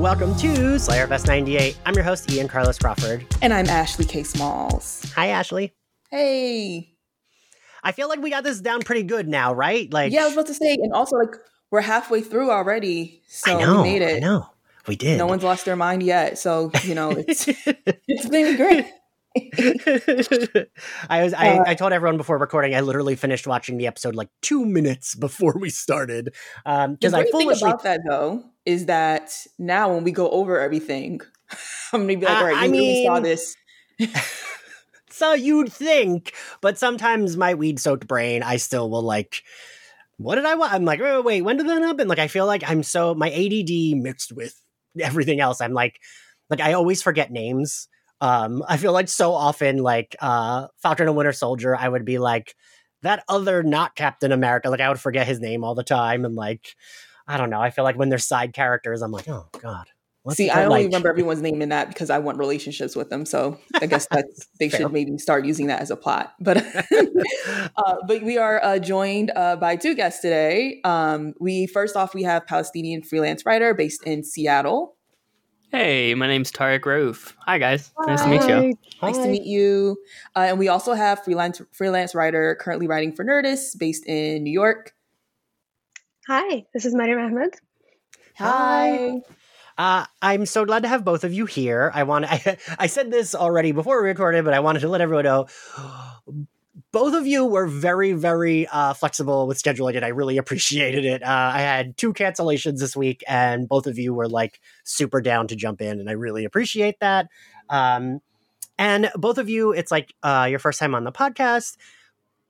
[0.00, 1.76] welcome to Slayerfest 98.
[1.84, 3.26] I'm your host, Ian Carlos Crawford.
[3.42, 4.22] And I'm Ashley K.
[4.22, 5.12] Smalls.
[5.14, 5.74] Hi, Ashley.
[6.10, 6.94] Hey.
[7.84, 9.92] I feel like we got this down pretty good now, right?
[9.92, 11.34] Like, yeah, I was about to say, and also like
[11.70, 14.16] we're halfway through already, so I know, we made it.
[14.16, 14.46] I know,
[14.86, 15.18] we did.
[15.18, 17.46] No one's lost their mind yet, so you know it's
[18.08, 18.86] it's been great.
[21.08, 24.16] I was I, uh, I told everyone before recording I literally finished watching the episode
[24.16, 26.34] like two minutes before we started.
[26.66, 31.20] Um because I foolishly about that though is that now when we go over everything,
[31.92, 33.56] I'm gonna be like, all right, you I really mean, saw this.
[35.10, 39.42] so you'd think, but sometimes my weed soaked brain, I still will like
[40.20, 40.74] what did I want?
[40.74, 42.06] I'm like, wait, wait, when did that happen?
[42.06, 44.54] Like, I feel like I'm so my ADD mixed with
[45.00, 45.62] everything else.
[45.62, 45.98] I'm like,
[46.50, 47.88] like I always forget names.
[48.20, 52.18] Um, I feel like so often, like uh, Falcon and Winter Soldier, I would be
[52.18, 52.54] like
[53.02, 54.68] that other not Captain America.
[54.70, 56.74] Like I would forget his name all the time, and like
[57.26, 57.60] I don't know.
[57.60, 59.86] I feel like when they're side characters, I'm like, oh god.
[60.32, 60.84] See, I only like?
[60.86, 63.24] remember everyone's name in that because I want relationships with them.
[63.24, 64.26] So I guess that
[64.58, 66.34] they should maybe start using that as a plot.
[66.40, 66.58] But
[67.76, 70.80] uh, but we are uh, joined uh, by two guests today.
[70.84, 74.96] Um, we first off we have Palestinian freelance writer based in Seattle.
[75.70, 77.34] Hey, my name's Tarek Rauf.
[77.46, 78.06] Hi guys, Hi.
[78.06, 78.74] nice to meet you.
[79.00, 79.96] Nice to meet you.
[80.34, 84.50] Uh, and we also have freelance freelance writer currently writing for Nerdist, based in New
[84.50, 84.94] York.
[86.26, 87.54] Hi, this is Mariam Ahmed.
[88.36, 89.20] Hi.
[89.78, 91.92] Uh, I'm so glad to have both of you here.
[91.94, 95.00] I want I, I said this already before we recorded, but I wanted to let
[95.00, 95.46] everyone know
[96.92, 100.04] both of you were very, very uh, flexible with scheduling it.
[100.04, 101.22] I really appreciated it.
[101.22, 105.48] Uh, I had two cancellations this week, and both of you were like super down
[105.48, 107.28] to jump in, and I really appreciate that.
[107.68, 108.20] Um,
[108.78, 111.76] and both of you, it's like uh, your first time on the podcast.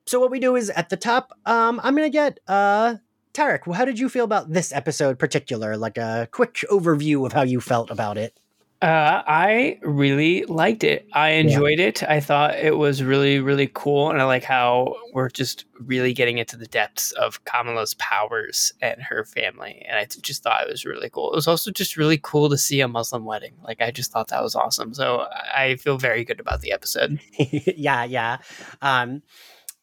[0.05, 2.95] So what we do is at the top, um, I'm gonna get uh,
[3.33, 3.73] Tarek.
[3.73, 5.77] How did you feel about this episode, particular?
[5.77, 8.37] Like a quick overview of how you felt about it.
[8.81, 11.07] Uh, I really liked it.
[11.13, 11.87] I enjoyed yeah.
[11.87, 12.03] it.
[12.03, 14.09] I thought it was really, really cool.
[14.09, 18.99] And I like how we're just really getting into the depths of Kamala's powers and
[18.99, 19.85] her family.
[19.87, 21.31] And I just thought it was really cool.
[21.31, 23.53] It was also just really cool to see a Muslim wedding.
[23.63, 24.95] Like, I just thought that was awesome.
[24.95, 27.19] So I feel very good about the episode.
[27.37, 28.37] yeah, yeah.
[28.81, 29.21] Um,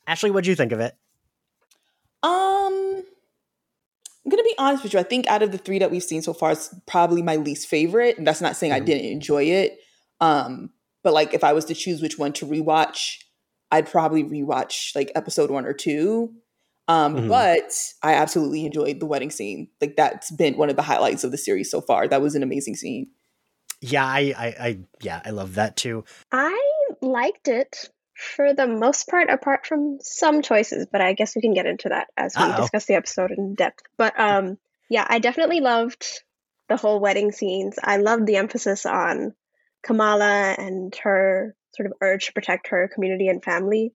[0.09, 0.97] Ashley, what do you think of it?
[2.25, 3.05] Um,
[4.29, 4.99] I'm gonna be honest with you.
[4.99, 7.67] I think out of the three that we've seen so far, it's probably my least
[7.67, 8.19] favorite.
[8.19, 8.83] And that's not saying mm-hmm.
[8.83, 9.79] I didn't enjoy it.
[10.21, 10.69] Um,
[11.03, 13.21] but like if I was to choose which one to rewatch,
[13.73, 16.35] I'd probably rewatch like episode one or two.
[16.89, 17.29] Um, mm-hmm.
[17.29, 17.73] but
[18.03, 19.69] I absolutely enjoyed the wedding scene.
[19.81, 22.07] Like that's been one of the highlights of the series so far.
[22.07, 23.09] That was an amazing scene.
[23.81, 26.05] Yeah, I, I, I yeah, I love that too.
[26.33, 27.89] I liked it
[28.19, 31.91] for the most part, apart from some choices, but I guess we can get into
[31.91, 32.63] that as we Uh-oh.
[32.63, 33.85] discuss the episode in depth.
[33.97, 34.59] But um,
[34.91, 36.05] yeah, I definitely loved
[36.69, 37.77] the whole wedding scenes.
[37.83, 39.35] I loved the emphasis on
[39.85, 43.93] Kamala and her sort of urge to protect her community and family.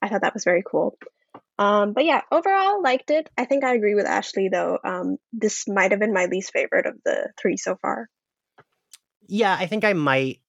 [0.00, 0.96] I thought that was very cool.
[1.58, 3.28] Um, but yeah, overall, liked it.
[3.36, 4.78] I think I agree with Ashley though.
[4.82, 8.08] Um, this might have been my least favorite of the three so far.
[9.26, 10.40] Yeah, I think I might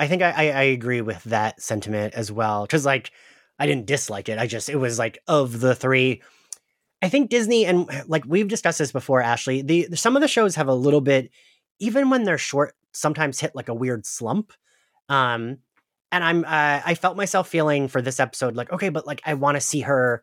[0.00, 2.66] I think I, I, I agree with that sentiment as well.
[2.66, 3.12] Cause like
[3.58, 4.38] I didn't dislike it.
[4.38, 6.22] I just it was like of the three.
[7.02, 9.60] I think Disney and like we've discussed this before, Ashley.
[9.60, 11.30] The some of the shows have a little bit,
[11.78, 14.54] even when they're short, sometimes hit like a weird slump.
[15.10, 15.58] Um,
[16.10, 19.34] and I'm uh, I felt myself feeling for this episode like okay, but like I
[19.34, 20.22] want to see her.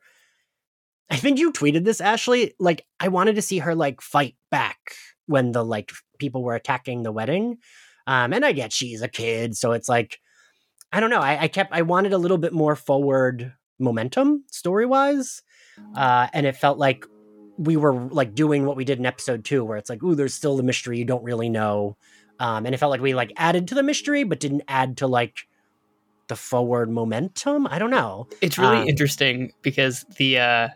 [1.10, 2.56] I think you tweeted this, Ashley.
[2.60, 4.80] Like I wanted to see her like fight back
[5.28, 7.60] when the like people were attacking the wedding.
[8.08, 10.20] Um, and I get she's a kid, so it's like
[10.92, 11.20] I don't know.
[11.20, 15.44] I, I kept I wanted a little bit more forward momentum story wise,
[15.96, 17.06] uh, and it felt like
[17.58, 20.34] we were like doing what we did in episode two, where it's like, ooh, there's
[20.34, 21.98] still the mystery you don't really know,
[22.40, 25.08] um, and it felt like we like added to the mystery but didn't add to
[25.08, 25.48] like
[26.30, 27.68] the forward momentum.
[27.68, 28.28] I don't know.
[28.42, 30.68] It's really um, interesting because the uh,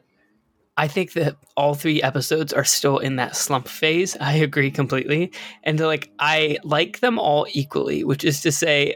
[0.77, 4.15] I think that all three episodes are still in that slump phase.
[4.19, 5.31] I agree completely.
[5.63, 8.95] And like I like them all equally, which is to say,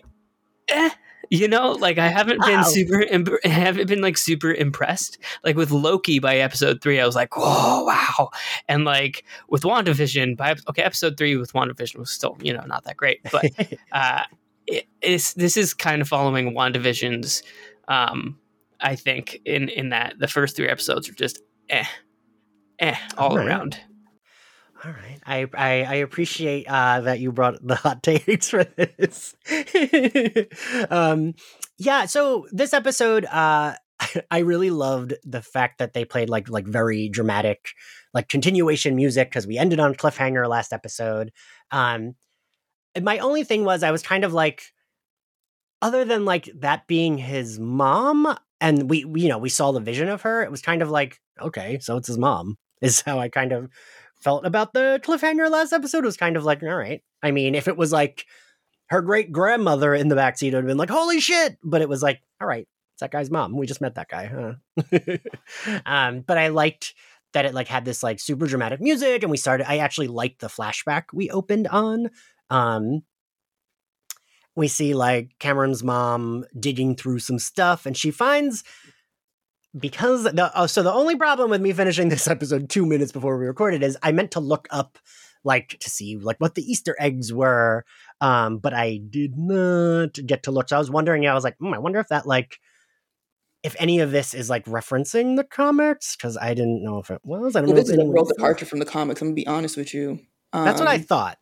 [0.69, 0.89] eh,
[1.30, 2.63] you know, like I haven't been wow.
[2.63, 5.18] super, imp- haven't been like super impressed.
[5.44, 8.30] Like with Loki by episode three, I was like, whoa, wow.
[8.69, 12.83] And like with WandaVision, by okay, episode three with WandaVision was still, you know, not
[12.86, 13.51] that great, but
[13.92, 14.24] uh,
[14.68, 17.44] it, it's this is kind of following WandaVision's.
[17.88, 18.39] Um,
[18.81, 21.86] I think in in that the first three episodes are just eh,
[22.80, 23.48] eh, all, all right.
[23.48, 23.80] around.
[24.84, 29.36] All right, I I, I appreciate uh, that you brought the hot takes for this.
[30.92, 31.34] um,
[31.78, 33.74] yeah, so this episode, uh,
[34.32, 37.70] I really loved the fact that they played like like very dramatic,
[38.14, 41.32] like continuation music because we ended on cliffhanger last episode.
[41.72, 42.16] Um,
[43.02, 44.64] my only thing was I was kind of like,
[45.82, 49.80] other than like that being his mom, and we, we you know we saw the
[49.80, 53.20] vision of her, it was kind of like okay, so it's his mom is how
[53.20, 53.70] I kind of
[54.20, 56.04] felt about the cliffhanger last episode.
[56.04, 57.02] It was kind of like all right.
[57.24, 58.26] I mean, if it was like
[58.88, 61.58] her great grandmother in the backseat, it would have been like holy shit.
[61.64, 63.56] But it was like all right, it's that guy's mom.
[63.56, 64.26] We just met that guy.
[64.26, 65.78] Huh?
[65.86, 66.94] um, but I liked
[67.36, 70.40] that it like had this like super dramatic music and we started i actually liked
[70.40, 72.10] the flashback we opened on
[72.50, 73.04] um
[74.56, 78.64] we see like Kamran's mom digging through some stuff and she finds
[79.77, 83.38] because the oh, so the only problem with me finishing this episode two minutes before
[83.38, 84.98] we recorded is i meant to look up
[85.44, 87.86] like to see like what the easter eggs were
[88.22, 91.57] um but i did not get to look so i was wondering i was like
[91.60, 92.60] hmm, i wonder if that like
[93.66, 97.19] if any of this is like referencing the comics because I didn't know if it
[97.24, 97.56] was.
[97.56, 97.81] I don't well, know.
[97.81, 99.24] This is a real departure from the comics.
[99.24, 100.19] I'm gonna be honest with you.
[100.54, 101.39] Um, That's what I um, thought.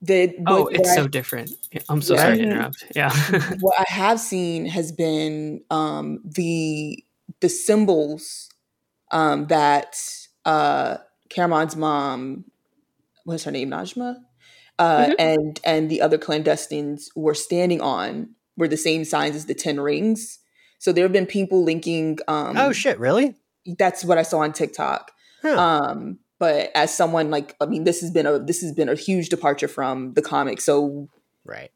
[0.00, 1.52] The, oh, it's I, so different.
[1.88, 2.20] I'm so yeah.
[2.20, 2.84] sorry to interrupt.
[2.96, 3.12] Yeah.
[3.60, 7.04] what I have seen has been um, the
[7.40, 8.48] the symbols
[9.10, 9.96] um, that
[10.44, 10.98] uh,
[11.28, 12.44] Kamran's mom,
[13.24, 14.16] what's her name, Najma,
[14.78, 15.12] uh, mm-hmm.
[15.18, 19.80] and and the other clandestines were standing on were the same signs as the Ten
[19.80, 20.38] Rings.
[20.78, 22.18] So there have been people linking.
[22.26, 22.98] Um, oh shit!
[22.98, 23.36] Really?
[23.78, 25.12] That's what I saw on TikTok.
[25.42, 25.56] Huh.
[25.56, 28.96] Um, but as someone like, I mean, this has been a this has been a
[28.96, 30.60] huge departure from the comic.
[30.60, 31.08] So
[31.44, 31.70] right,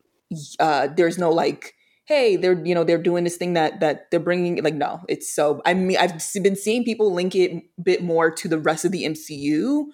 [0.58, 1.75] uh, there's no like,
[2.06, 4.62] hey, they're you know they're doing this thing that that they're bringing.
[4.62, 5.60] Like, no, it's so.
[5.66, 8.92] I mean, I've been seeing people link it a bit more to the rest of
[8.92, 9.84] the MCU.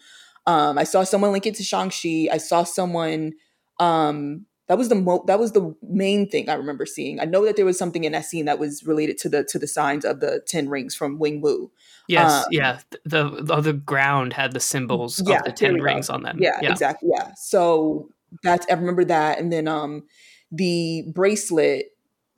[0.47, 2.29] Um, I saw someone link it to Shang Chi.
[2.33, 3.33] I saw someone
[3.81, 7.21] um, that was the mo- that was the main thing I remember seeing.
[7.21, 9.59] I know that there was something in that scene that was related to the to
[9.59, 11.71] the signs of the ten rings from Wenwu.
[12.09, 12.81] Yes, um, yeah.
[13.05, 16.39] The, the the ground had the symbols yeah, of the ten rings on them.
[16.41, 17.11] Yeah, yeah, exactly.
[17.13, 17.33] Yeah.
[17.37, 18.11] So
[18.43, 20.05] that's I remember that, and then um
[20.51, 21.87] the bracelet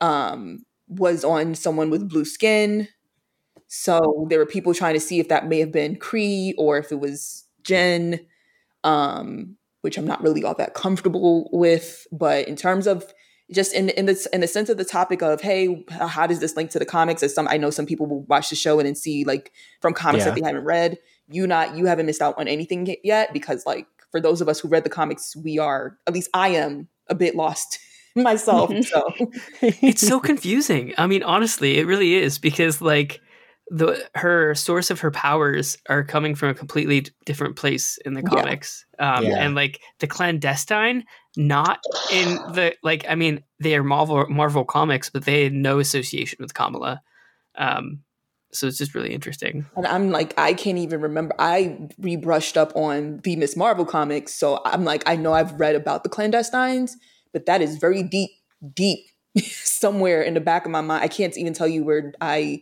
[0.01, 2.87] um was on someone with blue skin.
[3.67, 6.91] So there were people trying to see if that may have been Kree or if
[6.91, 8.25] it was Jinn.
[8.83, 12.07] Um, which I'm not really all that comfortable with.
[12.11, 13.05] But in terms of
[13.51, 16.57] just in in the in the sense of the topic of hey, how does this
[16.57, 17.21] link to the comics?
[17.21, 19.51] As some I know some people will watch the show and then see like
[19.81, 20.31] from comics yeah.
[20.31, 20.97] that they haven't read.
[21.27, 24.59] You not you haven't missed out on anything yet because like for those of us
[24.59, 27.77] who read the comics, we are at least I am a bit lost
[28.23, 28.71] myself.
[28.85, 29.13] so
[29.61, 30.93] it's so confusing.
[30.97, 33.21] I mean, honestly, it really is because like
[33.69, 38.21] the her source of her powers are coming from a completely different place in the
[38.21, 39.15] comics yeah.
[39.15, 39.37] Um, yeah.
[39.37, 41.03] and like the clandestine
[41.35, 41.79] not
[42.11, 46.37] in the like i mean they are marvel marvel comics but they had no association
[46.39, 47.01] with kamala
[47.57, 48.01] um,
[48.51, 52.71] so it's just really interesting and i'm like i can't even remember i rebrushed up
[52.75, 56.91] on the miss marvel comics so i'm like i know i've read about the clandestines
[57.35, 58.31] but that is very deep
[58.73, 61.03] deep somewhere in the back of my mind.
[61.03, 62.61] I can't even tell you where i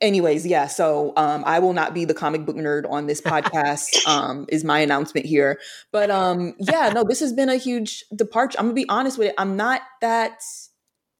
[0.00, 4.06] anyways yeah so um, i will not be the comic book nerd on this podcast
[4.06, 5.60] um, is my announcement here.
[5.92, 8.58] But um, yeah no this has been a huge departure.
[8.58, 10.40] I'm gonna be honest with it i'm not that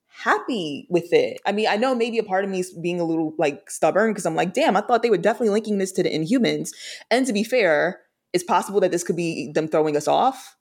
[0.09, 1.43] happy with it.
[1.45, 4.13] I mean i know maybe a part of me is being a little like stubborn
[4.13, 6.71] because i'm like damn i thought they were definitely linking this to the inhumans.
[7.11, 8.01] And to be fair
[8.33, 10.57] it's possible that this could be them throwing us off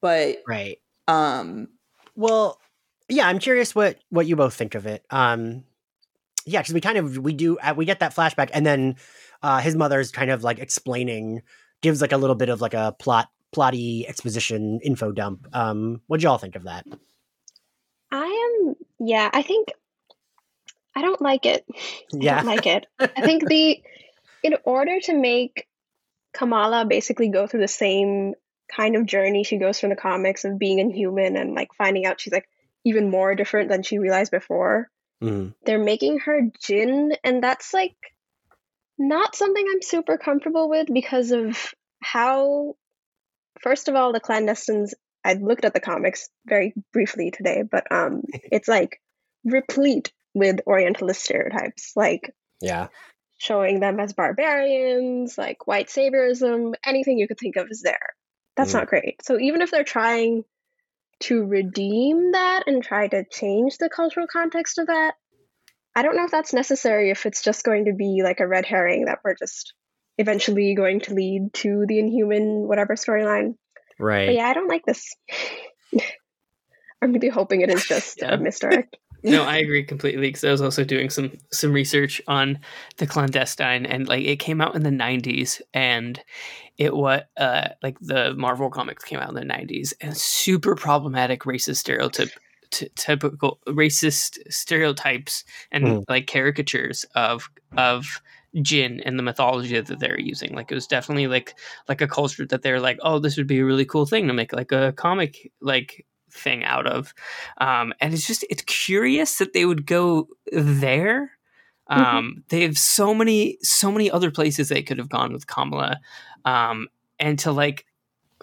[0.00, 0.78] but right
[1.08, 1.68] um
[2.14, 2.60] well
[3.08, 5.64] yeah i'm curious what what you both think of it um
[6.48, 8.96] yeah, because we kind of we do uh, we get that flashback, and then
[9.42, 11.42] uh, his mother's kind of like explaining,
[11.82, 15.46] gives like a little bit of like a plot plotty exposition info dump.
[15.52, 16.86] Um, what'd y'all think of that?
[18.10, 19.68] I am yeah, I think
[20.96, 21.66] I don't like it.
[22.12, 22.86] Yeah, I don't like it.
[22.98, 23.82] I think the
[24.42, 25.68] in order to make
[26.32, 28.34] Kamala basically go through the same
[28.74, 32.20] kind of journey she goes from the comics of being inhuman and like finding out
[32.20, 32.48] she's like
[32.84, 34.90] even more different than she realized before.
[35.22, 35.54] Mm.
[35.64, 37.96] They're making her Jinn, and that's like
[38.98, 42.76] not something I'm super comfortable with because of how,
[43.60, 44.92] first of all, the clandestines.
[45.24, 49.00] I looked at the comics very briefly today, but um, it's like
[49.44, 52.88] replete with Orientalist stereotypes, like yeah,
[53.38, 58.14] showing them as barbarians, like white saviorism, anything you could think of is there.
[58.58, 58.80] That's mm.
[58.80, 59.24] not great.
[59.24, 60.44] So even if they're trying
[61.20, 65.14] to redeem that and try to change the cultural context of that.
[65.94, 68.64] I don't know if that's necessary if it's just going to be like a red
[68.66, 69.74] herring that we're just
[70.16, 73.54] eventually going to lead to the inhuman whatever storyline.
[73.98, 74.26] Right.
[74.26, 75.14] But yeah, I don't like this.
[77.02, 78.34] I'm really hoping it is just yeah.
[78.34, 78.96] a misdirect.
[79.28, 82.58] No, I agree completely because I was also doing some some research on
[82.96, 86.20] the clandestine, and like it came out in the '90s, and
[86.76, 91.42] it what uh like the Marvel comics came out in the '90s, and super problematic
[91.42, 92.30] racist stereotype.
[92.70, 95.42] T- typical racist stereotypes
[95.72, 96.04] and mm.
[96.06, 98.20] like caricatures of of
[98.62, 100.54] Jinn and the mythology that they're using.
[100.54, 101.54] Like it was definitely like
[101.88, 104.34] like a culture that they're like, oh, this would be a really cool thing to
[104.34, 107.14] make like a comic like thing out of.
[107.58, 111.32] Um, and it's just it's curious that they would go there.
[111.90, 112.00] Mm-hmm.
[112.00, 112.40] Um, mm-hmm.
[112.48, 116.00] They have so many so many other places they could have gone with Kamala,
[116.44, 117.86] um, and to like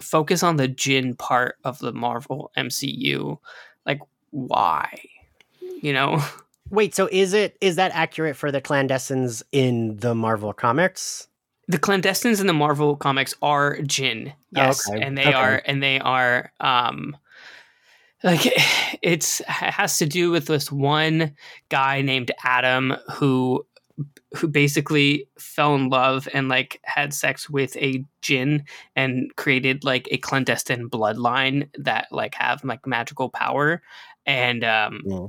[0.00, 3.38] focus on the Jinn part of the Marvel MCU,
[3.84, 4.00] like
[4.30, 5.02] why,
[5.80, 6.22] you know.
[6.70, 11.28] Wait, so is it is that accurate for the clandestines in the Marvel comics?
[11.68, 15.02] The clandestines in the Marvel comics are Jinn, yes, oh, okay.
[15.02, 15.32] and they okay.
[15.32, 17.16] are and they are um
[18.26, 18.52] like
[19.02, 21.34] it's has to do with this one
[21.70, 23.64] guy named Adam who
[24.36, 28.64] who basically fell in love and like had sex with a Jinn
[28.94, 33.80] and created like a clandestine bloodline that like have like magical power.
[34.26, 35.26] And um yeah.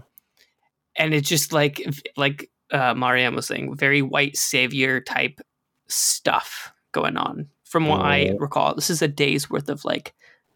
[0.98, 1.82] and it's just like
[2.18, 5.40] like uh Mariam was saying very white savior type
[5.88, 8.76] stuff going on from what I recall.
[8.76, 10.14] This is a day's worth of like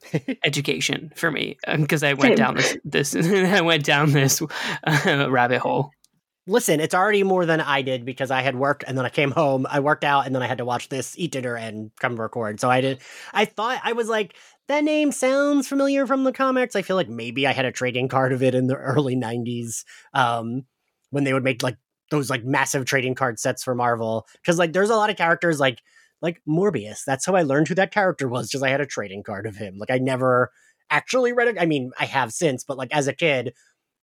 [0.43, 5.60] education for me because I went down this this I went down this uh, rabbit
[5.60, 5.91] hole.
[6.48, 9.29] Listen, it's already more than I did because I had worked and then I came
[9.29, 9.67] home.
[9.70, 12.60] I worked out and then I had to watch this, eat dinner, and come record.
[12.60, 13.00] So I did.
[13.31, 14.36] I thought I was like,
[14.67, 16.75] that name sounds familiar from the comics.
[16.75, 19.84] I feel like maybe I had a trading card of it in the early '90s
[20.13, 20.65] um,
[21.12, 21.77] when they would make like
[22.10, 24.25] those like massive trading card sets for Marvel.
[24.41, 25.79] Because like there's a lot of characters like
[26.22, 27.04] like Morbius.
[27.06, 29.56] That's how I learned who that character was, because I had a trading card of
[29.56, 29.78] him.
[29.78, 30.51] Like I never
[30.90, 31.58] actually read it.
[31.60, 33.54] I mean, I have since, but like as a kid,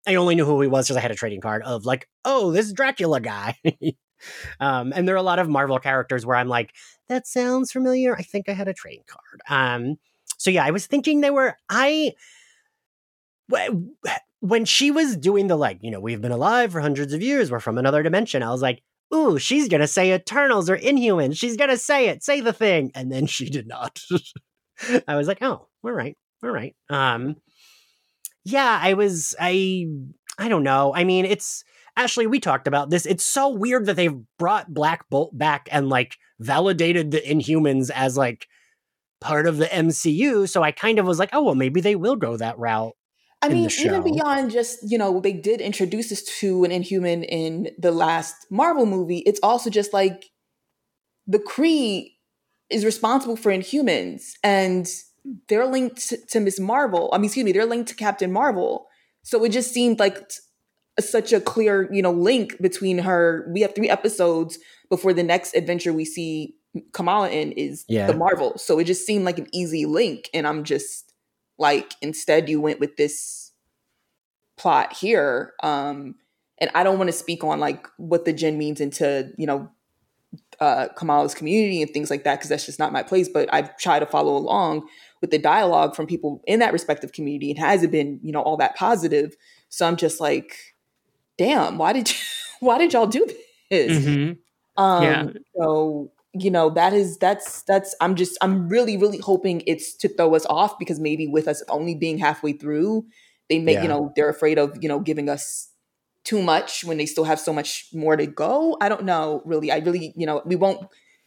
[0.07, 2.51] I only knew who he was because I had a trading card of like, oh,
[2.51, 3.57] this Dracula guy.
[4.59, 6.73] um, and there are a lot of Marvel characters where I'm like,
[7.07, 8.15] that sounds familiar.
[8.15, 9.41] I think I had a trading card.
[9.49, 9.97] Um,
[10.37, 12.13] so yeah, I was thinking they were I
[14.39, 17.51] when she was doing the like, you know, we've been alive for hundreds of years,
[17.51, 18.43] we're from another dimension.
[18.43, 18.81] I was like,
[19.13, 21.37] ooh, she's gonna say Eternals or Inhumans.
[21.37, 24.01] She's gonna say it, say the thing, and then she did not.
[25.07, 26.75] I was like, oh, all right, all right.
[26.89, 27.35] Um,
[28.45, 29.87] yeah, I was, I,
[30.37, 30.93] I don't know.
[30.95, 31.63] I mean, it's
[31.97, 32.27] Ashley.
[32.27, 33.05] We talked about this.
[33.05, 38.15] It's so weird that they've brought Black Bolt back and like validated the Inhumans as
[38.17, 38.47] like
[39.19, 40.47] part of the MCU.
[40.47, 42.93] So I kind of was like, oh well, maybe they will go that route.
[43.41, 47.71] I mean, even beyond just, you know, they did introduce us to an inhuman in
[47.77, 49.19] the last Marvel movie.
[49.19, 50.25] It's also just like
[51.25, 52.15] the Kree
[52.69, 54.87] is responsible for inhumans and
[55.47, 57.09] they're linked to, Miss Marvel.
[57.13, 58.87] I mean, excuse me, they're linked to Captain Marvel.
[59.23, 60.35] So it just seemed like t-
[60.99, 63.49] such a clear, you know, link between her.
[63.53, 66.55] We have three episodes before the next adventure we see
[66.93, 68.07] Kamala in is yeah.
[68.07, 68.57] the Marvel.
[68.57, 70.29] So it just seemed like an easy link.
[70.33, 71.08] And I'm just
[71.59, 73.51] like instead you went with this
[74.57, 76.15] plot here um
[76.57, 79.69] and i don't want to speak on like what the Jinn means into you know
[80.59, 83.77] uh kamala's community and things like that because that's just not my place but i've
[83.77, 84.87] tried to follow along
[85.21, 88.57] with the dialogue from people in that respective community and hasn't been you know all
[88.57, 89.35] that positive
[89.69, 90.75] so i'm just like
[91.37, 92.15] damn why did you
[92.59, 93.25] why did y'all do
[93.69, 94.81] this mm-hmm.
[94.81, 95.27] um yeah.
[95.55, 100.07] so you know that is that's that's i'm just i'm really really hoping it's to
[100.07, 103.03] throw us off because maybe with us only being halfway through
[103.49, 103.83] they make yeah.
[103.83, 105.69] you know they're afraid of you know giving us
[106.23, 108.77] too much when they still have so much more to go.
[108.81, 109.71] I don't know really.
[109.71, 110.85] I really you know we won't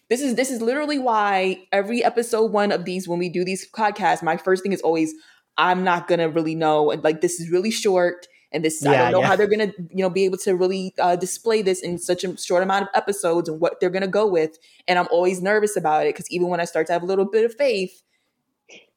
[0.08, 3.66] this is this is literally why every episode one of these when we do these
[3.72, 5.14] podcasts my first thing is always
[5.56, 9.12] i'm not gonna really know like this is really short and this yeah, I don't
[9.12, 9.26] know yeah.
[9.26, 12.36] how they're gonna you know be able to really uh, display this in such a
[12.36, 14.58] short amount of episodes and what they're gonna go with.
[14.88, 17.24] And I'm always nervous about it because even when I start to have a little
[17.24, 18.02] bit of faith,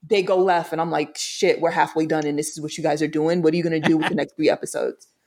[0.03, 2.83] they go left, and I'm like, shit, we're halfway done, and this is what you
[2.83, 3.41] guys are doing.
[3.41, 5.07] What are you gonna do with the next three episodes?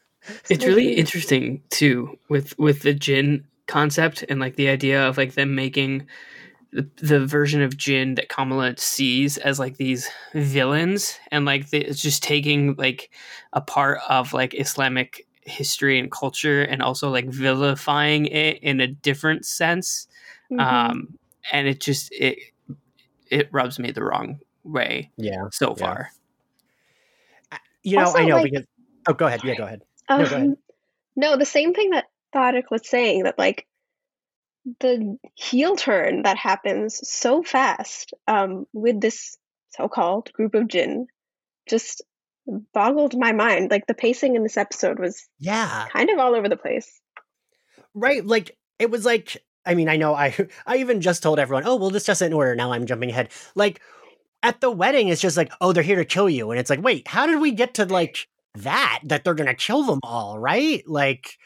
[0.50, 5.34] It's really interesting too with with the Jinn concept and like the idea of like
[5.34, 6.06] them making
[6.72, 11.78] the, the version of Jinn that Kamala sees as like these villains and like the,
[11.78, 13.10] it's just taking like
[13.52, 18.86] a part of like Islamic history and culture and also like vilifying it in a
[18.86, 20.06] different sense
[20.50, 20.60] mm-hmm.
[20.60, 21.18] um
[21.52, 22.38] and it just it
[23.30, 25.84] it rubs me the wrong way yeah so yeah.
[25.84, 26.10] far
[27.82, 28.66] you know also, i know like, because
[29.08, 30.56] oh go ahead yeah go ahead um, no, go ahead.
[31.16, 33.66] no the same thing that Tariq was saying that like
[34.80, 39.36] the heel turn that happens so fast um, with this
[39.70, 41.06] so-called group of jinn
[41.68, 42.02] just
[42.72, 43.70] boggled my mind.
[43.70, 47.00] Like the pacing in this episode was yeah kind of all over the place.
[47.94, 50.34] Right, like it was like I mean, I know I
[50.66, 53.30] I even just told everyone, "Oh, well this just in order." Now I'm jumping ahead.
[53.54, 53.80] Like
[54.42, 56.82] at the wedding it's just like, "Oh, they're here to kill you." And it's like,
[56.82, 60.38] "Wait, how did we get to like that that they're going to kill them all
[60.38, 61.38] right Like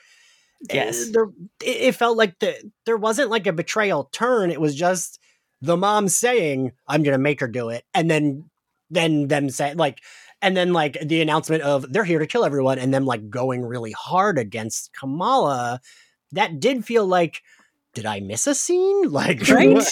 [0.70, 1.10] yes.
[1.10, 1.26] there
[1.62, 2.54] it, felt like the
[2.86, 4.50] there wasn't like a betrayal turn.
[4.50, 5.18] It was just
[5.60, 8.50] the mom saying, "I'm going to make her do it." And then
[8.90, 10.00] then them say like
[10.42, 13.64] and then like the announcement of they're here to kill everyone and them like going
[13.64, 15.80] really hard against Kamala
[16.32, 17.42] that did feel like
[17.94, 19.02] did I miss a scene?
[19.10, 19.86] Like right?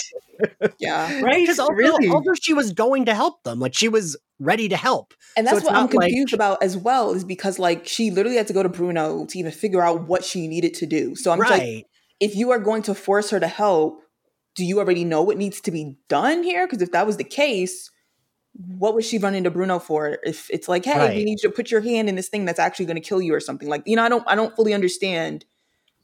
[0.79, 1.41] yeah, right.
[1.41, 2.09] Because although, really?
[2.09, 5.13] although she was going to help them, like she was ready to help.
[5.37, 8.11] And that's it's what I'm not like- confused about as well, is because like she
[8.11, 11.15] literally had to go to Bruno to even figure out what she needed to do.
[11.15, 11.85] So I'm just like,
[12.19, 14.01] if you are going to force her to help,
[14.55, 16.67] do you already know what needs to be done here?
[16.67, 17.89] Because if that was the case,
[18.53, 20.17] what was she running to Bruno for?
[20.23, 21.15] If it's like, hey, Right.
[21.15, 23.21] we need you to put your hand in this thing that's actually going to kill
[23.21, 25.45] you or something like, you know, I don't, I don't fully understand.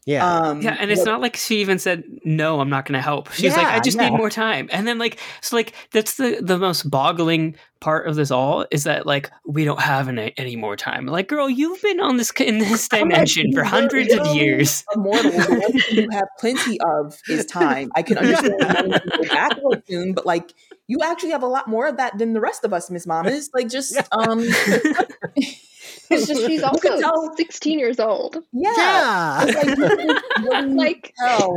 [0.07, 0.25] Yeah.
[0.25, 2.59] Um, Yeah, and it's what- not like she even said no.
[2.61, 3.31] I'm not going to help.
[3.33, 4.09] She's like, I just yeah.
[4.09, 4.69] need more time.
[4.71, 8.85] And then like, so like that's the the most boggling part of this all is
[8.85, 11.05] that like we don't have any, any more time.
[11.05, 14.83] Like, girl, you've been on this in this dimension for hundreds of years.
[14.95, 17.91] Immortal, the one thing you have plenty of is time.
[17.95, 20.53] I can understand wanting to go back real soon, but like
[20.87, 23.49] you actually have a lot more of that than the rest of us, Miss Mamas.
[23.53, 24.03] Like just Yeah.
[24.11, 24.39] um
[26.11, 28.37] It's just she's You also can tell- 16 years old.
[28.53, 28.73] yeah.
[28.77, 29.43] yeah.
[29.45, 31.55] Like you can really Like tell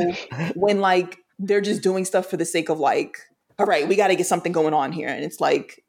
[0.54, 3.16] when like they're just doing stuff for the sake of like,
[3.58, 5.84] all right, we got to get something going on here, and it's like,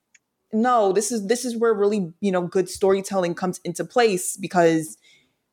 [0.54, 4.98] no, this is this is where really you know good storytelling comes into place because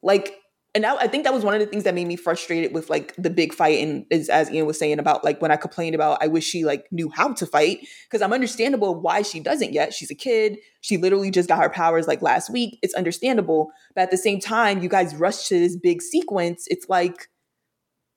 [0.02, 0.34] like.
[0.74, 2.90] And that, I think that was one of the things that made me frustrated with
[2.90, 5.94] like the big fight, and is as Ian was saying about like when I complained
[5.94, 9.72] about I wish she like knew how to fight because I'm understandable why she doesn't
[9.72, 9.94] yet.
[9.94, 10.58] She's a kid.
[10.82, 12.78] She literally just got her powers like last week.
[12.82, 16.66] It's understandable, but at the same time, you guys rush to this big sequence.
[16.68, 17.28] It's like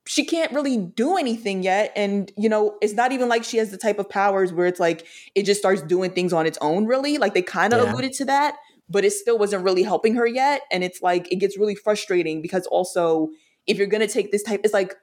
[0.08, 1.94] she can't really do anything yet.
[1.96, 4.80] And, you know, it's not even like she has the type of powers where it's
[4.80, 5.06] like
[5.36, 7.18] it just starts doing things on its own, really.
[7.18, 7.92] Like they kind of Yeah.
[7.92, 8.56] alluded to that,
[8.90, 10.62] but it still wasn't really helping her yet.
[10.72, 13.30] And it's like it gets really frustrating because also,
[13.68, 14.96] if you're going to take this type, it's like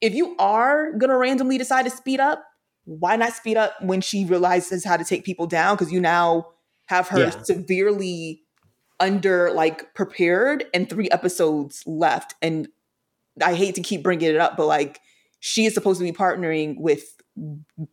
[0.00, 2.44] if you are going to randomly decide to speed up,
[2.84, 5.74] why not speed up when she realizes how to take people down?
[5.76, 6.48] Because you now
[6.86, 7.30] have her Yeah.
[7.42, 8.42] severely
[9.00, 12.68] under like prepared and three episodes left and
[13.42, 15.00] i hate to keep bringing it up but like
[15.40, 17.20] she is supposed to be partnering with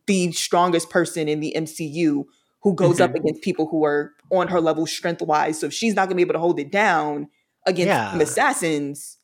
[0.06, 2.24] the strongest person in the mcu
[2.62, 3.18] who goes up mm-hmm.
[3.18, 6.22] against people who are on her level strength wise so if she's not to be
[6.22, 7.28] able to hold it down
[7.66, 8.18] against Yeah.
[8.18, 9.18] assassins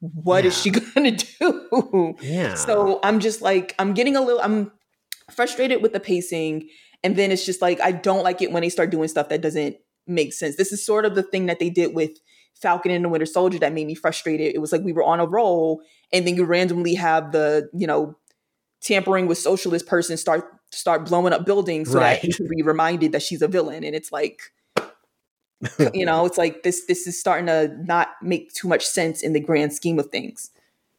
[0.00, 0.72] what is Yeah.
[0.72, 2.54] she going to do yeah.
[2.54, 4.72] so I'm just like, I'm getting a little, I'm
[5.30, 6.68] frustrated with the pacing.
[7.02, 9.40] And then it's just like, I don't like it when they start doing stuff that
[9.40, 10.56] doesn't make sense.
[10.56, 12.10] This is sort of the thing that they did with
[12.60, 14.54] Falcon and the Winter Soldier that made me frustrated.
[14.54, 15.80] It was like we were on a roll
[16.12, 18.16] and then you randomly have the, you know,
[18.82, 22.20] tampering with socialist person start start blowing up buildings so Right.
[22.20, 23.84] that you can be reminded that she's a villain.
[23.84, 24.40] And it's like,
[25.92, 29.32] you know, it's like this this is starting to not make too much sense in
[29.34, 30.50] the grand scheme of things.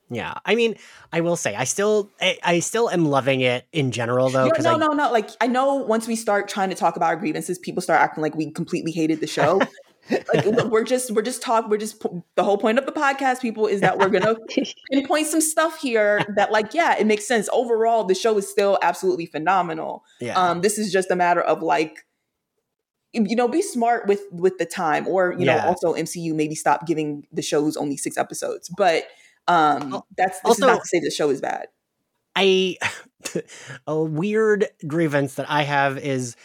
[0.10, 0.36] yeah.
[0.46, 0.76] I mean,
[1.12, 4.50] I will say, I still, I, I still am loving it in general, though.
[4.60, 5.12] No, I, no, no.
[5.12, 8.22] Like I know once we start trying to talk about our grievances, people start acting
[8.22, 9.62] like we completely hated the show.
[10.10, 12.02] like we're just we're just talk we're just
[12.36, 14.36] the whole point of the podcast, people, is that we're gonna
[14.92, 17.48] pinpoint some stuff here that like yeah, it makes sense.
[17.54, 20.04] Overall, the show is still absolutely phenomenal.
[20.20, 20.38] Yeah.
[20.38, 22.06] Um, this is just a matter of like
[23.14, 26.88] you know be smart with with the time or you know also mcu maybe stop
[26.88, 29.04] giving the shows only six episodes but
[29.50, 31.68] um that's this also- is not to say the show is bad
[32.36, 32.78] I
[33.88, 36.36] a weird grievance that I have is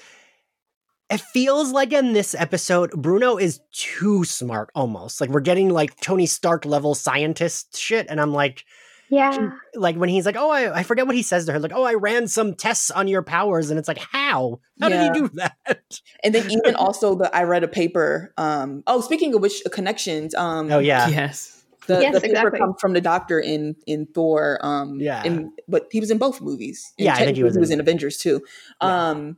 [1.10, 5.20] it feels like in this episode Bruno is too smart almost.
[5.20, 8.64] Like we're getting like Tony Stark level scientist shit and I'm like
[9.08, 9.50] Yeah.
[9.74, 11.84] like when he's like, "Oh, I, I forget what he says to her like, "Oh,
[11.84, 14.60] I ran some tests on your powers." And it's like, "How?
[14.80, 15.12] How Yeah.
[15.12, 15.56] did he do that?"
[16.24, 18.32] And then even also the I read a paper.
[18.36, 21.06] Um, oh, speaking of which connections, um, Oh yeah.
[21.08, 21.52] Yes.
[21.86, 22.58] the, Yes, the paper exactly.
[22.58, 24.58] comes from the doctor in in Thor.
[24.62, 25.22] Um, Yeah.
[25.22, 26.92] in, but he was in both movies.
[26.98, 28.42] And Yeah, I think he technically was in- in Avengers too.
[28.82, 29.10] Yeah.
[29.10, 29.36] Um,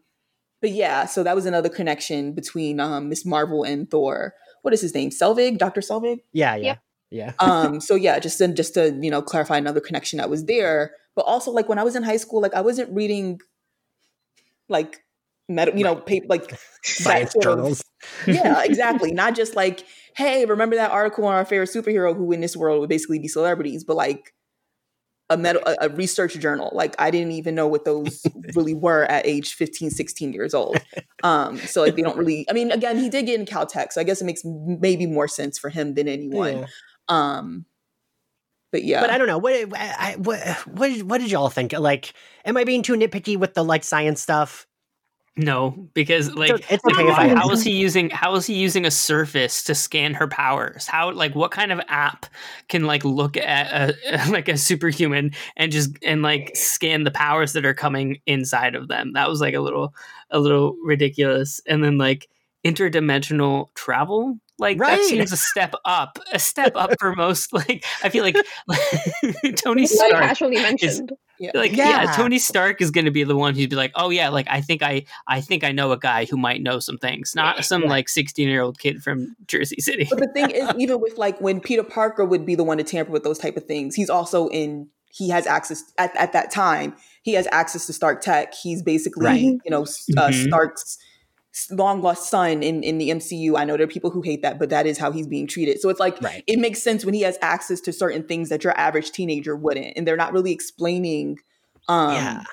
[0.60, 4.34] but yeah, so that was another connection between um Miss Marvel and Thor.
[4.62, 5.10] What is his name?
[5.10, 6.18] Selvig, Doctor Selvig.
[6.32, 6.76] Yeah, yeah.
[7.10, 7.32] Yeah.
[7.38, 10.90] um so yeah just to just to you know clarify another connection that was there
[11.16, 13.40] but also like when i was in high school like i wasn't reading
[14.68, 14.98] like
[15.48, 17.82] med- you know paper like Science sort of- journals.
[18.26, 19.84] yeah exactly not just like
[20.16, 23.26] hey remember that article on our favorite superhero who in this world would basically be
[23.28, 24.34] celebrities but like
[25.30, 26.70] a, med- a research journal.
[26.72, 30.78] Like I didn't even know what those really were at age 15, 16 years old.
[31.22, 32.46] Um, so like they don't really.
[32.48, 35.28] I mean, again, he did get in Caltech, so I guess it makes maybe more
[35.28, 36.58] sense for him than anyone.
[36.58, 36.66] Yeah.
[37.08, 37.66] Um,
[38.70, 41.72] but yeah, but I don't know what I, what what what did y'all think?
[41.72, 42.12] Like,
[42.44, 44.66] am I being too nitpicky with the like science stuff?
[45.38, 48.90] No, because like it's okay how, how is he using how is he using a
[48.90, 50.88] surface to scan her powers?
[50.88, 52.26] How like what kind of app
[52.68, 57.52] can like look at a, like a superhuman and just and like scan the powers
[57.52, 59.12] that are coming inside of them?
[59.12, 59.94] That was like a little
[60.30, 61.60] a little ridiculous.
[61.68, 62.28] And then like
[62.64, 64.98] interdimensional travel like right.
[64.98, 67.52] that seems a step up, a step up for most.
[67.52, 68.36] Like I feel like,
[69.56, 71.12] Tony Stark like casually mentioned.
[71.12, 71.50] Is.
[71.54, 72.02] Like yeah.
[72.02, 72.12] yeah.
[72.16, 74.60] Tony Stark is going to be the one who'd be like, "Oh yeah, like I
[74.60, 77.82] think I I think I know a guy who might know some things, not some
[77.82, 77.88] yeah.
[77.88, 81.84] like 16-year-old kid from Jersey City." But the thing is even with like when Peter
[81.84, 84.88] Parker would be the one to tamper with those type of things, he's also in
[85.10, 88.54] he has access at, at that time, he has access to Stark Tech.
[88.54, 89.40] He's basically, right.
[89.40, 90.48] you know, uh, mm-hmm.
[90.48, 90.98] Stark's
[91.70, 93.58] long lost son in, in the MCU.
[93.58, 95.80] I know there are people who hate that, but that is how he's being treated.
[95.80, 96.44] So it's like right.
[96.46, 99.94] it makes sense when he has access to certain things that your average teenager wouldn't,
[99.96, 101.38] and they're not really explaining.
[101.88, 102.44] Um, yeah.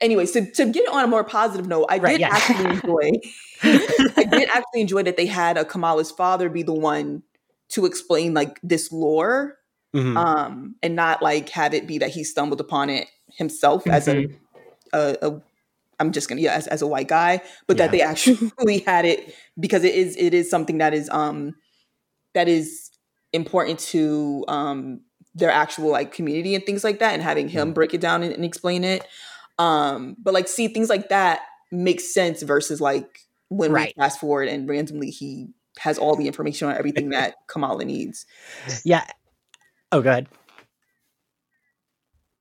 [0.00, 2.28] Anyway, so to get on a more positive note, I right, did yeah.
[2.30, 3.10] actually enjoy.
[3.62, 7.22] I did actually enjoy that they had a Kamala's father be the one
[7.70, 9.56] to explain like this lore,
[9.94, 10.16] mm-hmm.
[10.16, 13.92] um, and not like have it be that he stumbled upon it himself mm-hmm.
[13.92, 14.34] as a, mm-hmm.
[14.92, 15.42] a, a
[15.98, 17.86] I'm just gonna yeah as, as a white guy, but yeah.
[17.86, 21.54] that they actually had it because it is it is something that is um
[22.34, 22.90] that is
[23.32, 25.00] important to um
[25.34, 28.32] their actual like community and things like that, and having him break it down and,
[28.32, 29.06] and explain it.
[29.58, 31.40] Um, but like see things like that
[31.72, 33.92] make sense versus like when right.
[33.96, 38.26] we fast forward and randomly he has all the information on everything that Kamala needs.
[38.84, 39.04] Yeah.
[39.92, 40.28] Oh, go ahead.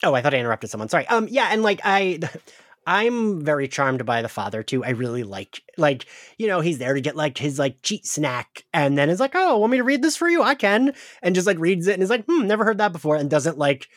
[0.04, 0.90] Oh, I thought I interrupted someone.
[0.90, 1.08] Sorry.
[1.08, 2.20] Um, yeah, and like I,
[2.86, 4.84] I'm very charmed by the father too.
[4.84, 6.06] I really like like
[6.38, 9.36] you know he's there to get like his like cheat snack, and then is like,
[9.36, 10.44] oh, want me to read this for you?
[10.44, 13.16] I can, and just like reads it and is like, hmm, never heard that before,
[13.16, 13.88] and doesn't like.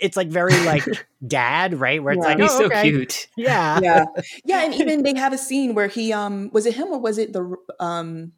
[0.00, 0.84] It's like very like
[1.26, 2.02] dad, right?
[2.02, 2.90] Where it's yeah, like he's oh, so okay.
[2.90, 3.28] cute.
[3.36, 4.04] Yeah, yeah,
[4.44, 4.64] yeah.
[4.64, 7.32] And even they have a scene where he um was it him or was it
[7.32, 8.32] the um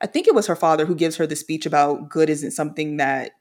[0.00, 2.98] I think it was her father who gives her the speech about good isn't something
[2.98, 3.32] that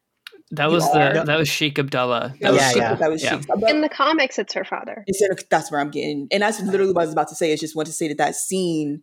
[0.54, 2.36] that was the that was Sheik Abdullah.
[2.42, 2.96] That yeah, Sheik, yeah.
[2.96, 3.40] That was yeah.
[3.40, 3.70] Sheik.
[3.70, 5.04] In the comics, it's her father.
[5.08, 7.52] It's that's where I'm getting, and that's literally what I was about to say.
[7.52, 9.02] Is just want to say that that scene,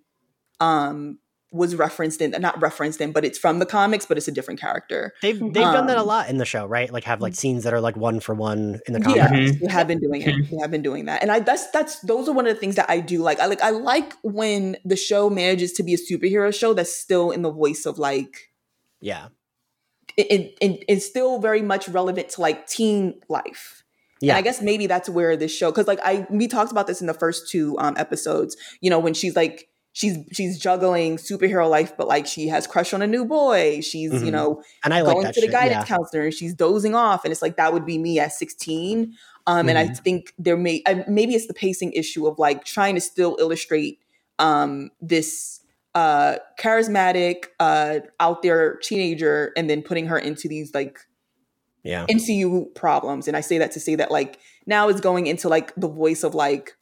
[0.61, 1.19] um,
[1.53, 4.61] was referenced in not referenced in, but it's from the comics, but it's a different
[4.61, 5.13] character.
[5.23, 6.91] They've they've um, done that a um, lot in the show, right?
[6.93, 9.17] Like have like scenes that are like one for one in the comics.
[9.17, 9.67] Yeah, mm-hmm.
[9.67, 10.51] we have been doing it.
[10.51, 12.77] We have been doing that, and I that's that's those are one of the things
[12.77, 13.41] that I do like.
[13.41, 17.31] I like I like when the show manages to be a superhero show that's still
[17.33, 18.51] in the voice of like
[19.01, 19.29] yeah
[20.27, 23.85] it, it, it's still very much relevant to like teen life.
[24.21, 24.33] Yeah.
[24.33, 27.01] And I guess maybe that's where this show, because like I we talked about this
[27.01, 28.57] in the first two um, episodes.
[28.81, 32.93] You know, when she's like she's she's juggling superhero life, but like she has crush
[32.93, 33.81] on a new boy.
[33.81, 34.25] She's mm-hmm.
[34.25, 35.97] you know, and I going like to the shit, guidance yeah.
[35.97, 39.15] counselor, and she's dozing off, and it's like that would be me at sixteen.
[39.47, 39.69] Um, mm-hmm.
[39.71, 39.95] And I mm-hmm.
[39.95, 44.01] think there may maybe it's the pacing issue of like trying to still illustrate
[44.39, 45.60] um, this
[45.95, 51.01] uh charismatic uh out there teenager and then putting her into these like
[51.83, 52.07] yeah.
[52.07, 53.27] MCU problems.
[53.29, 56.23] And I say that to say that like now it's going into like the voice
[56.23, 56.77] of like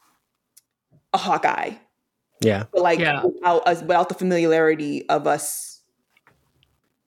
[1.12, 1.72] a Hawkeye.
[2.40, 2.64] Yeah.
[2.72, 3.24] But like yeah.
[3.24, 5.80] without us without the familiarity of us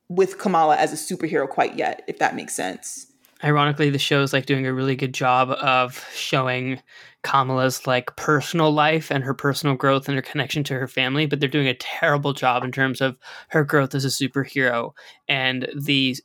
[0.09, 3.10] with Kamala as a superhero quite yet if that makes sense
[3.43, 6.81] ironically the show is like doing a really good job of showing
[7.23, 11.39] Kamala's like personal life and her personal growth and her connection to her family, but
[11.39, 13.17] they're doing a terrible job in terms of
[13.49, 14.91] her growth as a superhero
[15.27, 16.15] and the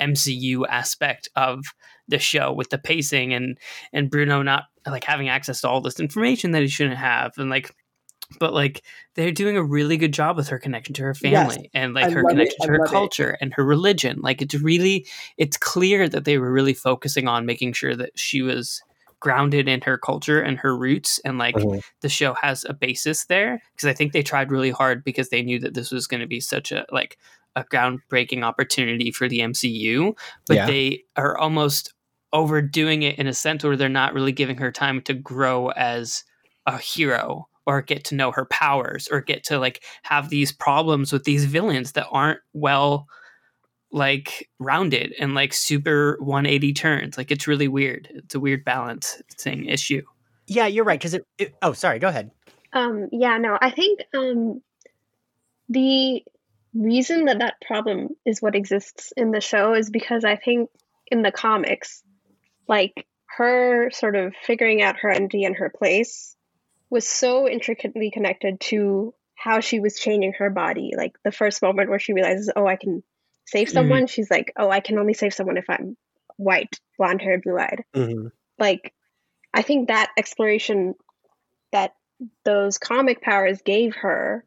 [0.00, 1.64] MCU aspect of
[2.06, 3.58] the show with the pacing and
[3.92, 7.50] and Bruno not like having access to all this information that he shouldn't have and
[7.50, 7.74] like
[8.38, 8.82] but like
[9.14, 12.06] they're doing a really good job with her connection to her family yes, and like
[12.06, 13.38] I her connection to her culture it.
[13.40, 15.06] and her religion like it's really
[15.36, 18.82] it's clear that they were really focusing on making sure that she was
[19.20, 21.78] grounded in her culture and her roots and like mm-hmm.
[22.02, 25.42] the show has a basis there because i think they tried really hard because they
[25.42, 27.18] knew that this was going to be such a like
[27.56, 30.14] a groundbreaking opportunity for the mcu
[30.46, 30.66] but yeah.
[30.66, 31.94] they are almost
[32.34, 36.24] overdoing it in a sense where they're not really giving her time to grow as
[36.66, 41.12] a hero or get to know her powers or get to like have these problems
[41.12, 43.06] with these villains that aren't well
[43.92, 47.16] like rounded and like super 180 turns.
[47.16, 48.08] Like it's really weird.
[48.10, 50.02] It's a weird balancing issue.
[50.46, 52.30] Yeah you're right because it, it, oh sorry go ahead.
[52.72, 54.60] Um yeah no i think um
[55.68, 56.22] the
[56.74, 60.70] reason that that problem is what exists in the show is because i think
[61.06, 62.02] in the comics
[62.68, 66.33] like her sort of figuring out her identity and her place
[66.94, 70.92] was so intricately connected to how she was changing her body.
[70.96, 73.02] Like the first moment where she realizes, oh, I can
[73.46, 73.74] save mm-hmm.
[73.74, 74.06] someone, mm-hmm.
[74.06, 75.96] she's like, oh, I can only save someone if I'm
[76.36, 77.82] white, blonde haired, blue eyed.
[77.96, 78.28] Mm-hmm.
[78.60, 78.94] Like,
[79.52, 80.94] I think that exploration
[81.72, 81.94] that
[82.44, 84.44] those comic powers gave her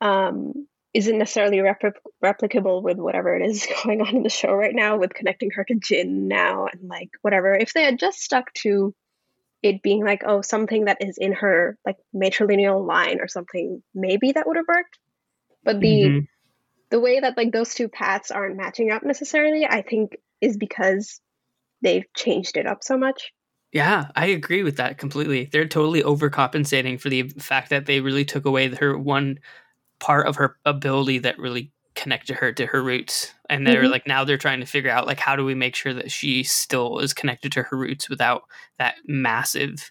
[0.00, 4.74] um, isn't necessarily repl- replicable with whatever it is going on in the show right
[4.74, 7.54] now with connecting her to Jinn now and like whatever.
[7.54, 8.94] If they had just stuck to
[9.62, 14.32] it being like, oh, something that is in her like matrilineal line or something, maybe
[14.32, 14.98] that would have worked.
[15.64, 16.24] But the mm-hmm.
[16.90, 21.20] the way that like those two paths aren't matching up necessarily, I think is because
[21.80, 23.32] they've changed it up so much.
[23.72, 25.48] Yeah, I agree with that completely.
[25.50, 29.38] They're totally overcompensating for the fact that they really took away her one
[29.98, 33.92] part of her ability that really connected her to her roots and they're mm-hmm.
[33.92, 36.42] like now they're trying to figure out like how do we make sure that she
[36.42, 38.42] still is connected to her roots without
[38.78, 39.90] that massive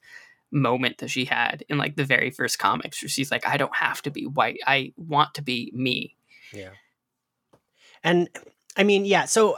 [0.51, 3.75] moment that she had in like the very first comics where she's like i don't
[3.75, 4.59] have to be white.
[4.65, 6.15] I want to be me.
[6.53, 6.71] Yeah.
[8.03, 8.29] And
[8.75, 9.57] i mean yeah so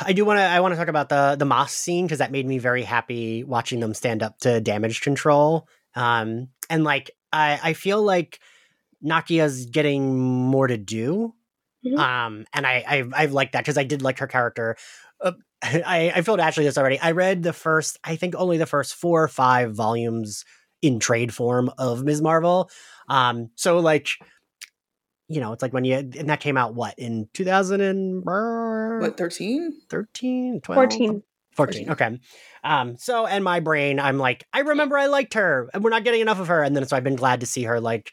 [0.00, 2.32] i do want to i want to talk about the the mosque scene because that
[2.32, 5.68] made me very happy watching them stand up to damage control.
[5.94, 8.40] Um and like i i feel like
[9.04, 11.34] Nakia's getting more to do.
[11.84, 11.98] Mm-hmm.
[11.98, 14.76] Um, and I, I, I like that because I did like her character.
[15.20, 16.98] Uh, I, I felt actually this already.
[17.00, 20.44] I read the first, I think only the first four or five volumes
[20.80, 22.20] in trade form of Ms.
[22.20, 22.70] Marvel.
[23.08, 24.08] Um, so like,
[25.28, 28.22] you know, it's like when you, and that came out what in 2000 and
[29.00, 30.76] what, 13, 13, 12?
[30.76, 31.22] 14.
[31.54, 31.90] 14.
[31.90, 32.18] Okay.
[32.64, 36.04] Um, so, and my brain, I'm like, I remember I liked her and we're not
[36.04, 36.62] getting enough of her.
[36.62, 38.12] And then so I've been glad to see her like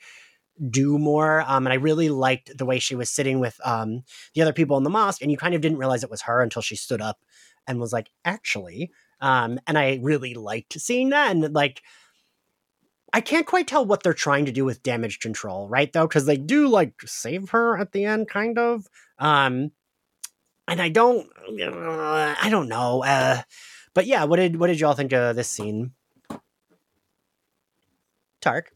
[0.70, 1.44] do more.
[1.48, 4.78] Um, and I really liked the way she was sitting with um, the other people
[4.78, 7.02] in the mosque, and you kind of didn't realize it was her until she stood
[7.02, 7.20] up
[7.68, 8.92] and was like, actually.
[9.22, 11.32] Um, and I really liked seeing that.
[11.32, 11.82] And like,
[13.12, 15.92] I can't quite tell what they're trying to do with damage control, right?
[15.92, 18.88] Though, because they do like save her at the end, kind of.
[19.18, 19.72] Um,
[20.68, 21.28] and I don't,
[21.62, 23.04] uh, I don't know.
[23.04, 23.42] Uh,
[23.94, 25.92] but yeah, what did what did y'all think of this scene?
[28.42, 28.72] Tark.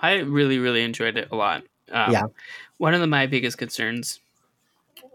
[0.00, 1.62] I really, really enjoyed it a lot.
[1.90, 2.24] Um, yeah.
[2.78, 4.20] One of the, my biggest concerns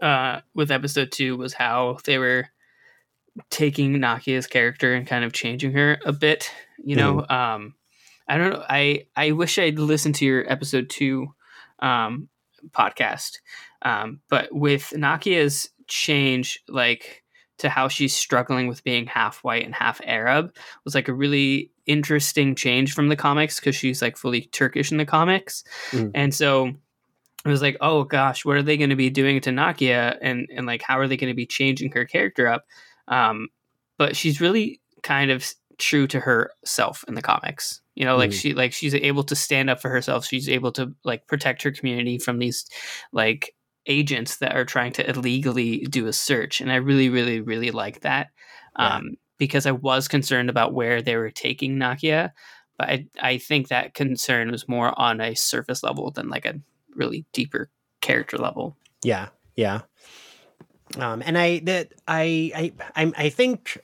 [0.00, 2.48] uh, with episode two was how they were
[3.50, 6.50] taking Nakia's character and kind of changing her a bit.
[6.82, 7.30] You know, mm.
[7.30, 7.74] um,
[8.28, 8.64] I don't know.
[8.68, 11.34] I I wish I'd listened to your episode two
[11.80, 12.28] um,
[12.70, 13.38] podcast,
[13.82, 17.24] um, but with Nakia's change, like
[17.58, 21.70] to how she's struggling with being half white and half Arab was like a really
[21.86, 25.64] interesting change from the comics because she's like fully Turkish in the comics.
[25.90, 26.10] Mm.
[26.14, 26.72] And so
[27.44, 30.18] it was like, oh gosh, what are they going to be doing to Nakia?
[30.20, 32.66] And, and like, how are they going to be changing her character up?
[33.08, 33.48] Um,
[33.98, 35.46] but she's really kind of
[35.78, 37.80] true to herself in the comics.
[37.94, 38.40] You know, like mm.
[38.40, 40.26] she like she's able to stand up for herself.
[40.26, 42.66] She's able to like protect her community from these
[43.12, 43.54] like
[43.86, 48.00] agents that are trying to illegally do a search and i really really really like
[48.00, 48.28] that
[48.78, 48.96] yeah.
[48.96, 52.32] um, because i was concerned about where they were taking nakia
[52.78, 56.60] but I, I think that concern was more on a surface level than like a
[56.94, 57.70] really deeper
[58.00, 59.82] character level yeah yeah
[60.98, 63.78] um, and i that I, I i i think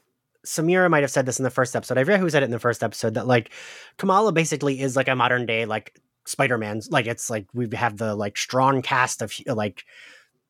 [0.44, 1.98] Samira might have said this in the first episode.
[1.98, 3.52] I forget who said it in the first episode that like
[3.96, 8.14] Kamala basically is like a modern day like Spider-Man's like it's like we have the
[8.14, 9.84] like strong cast of like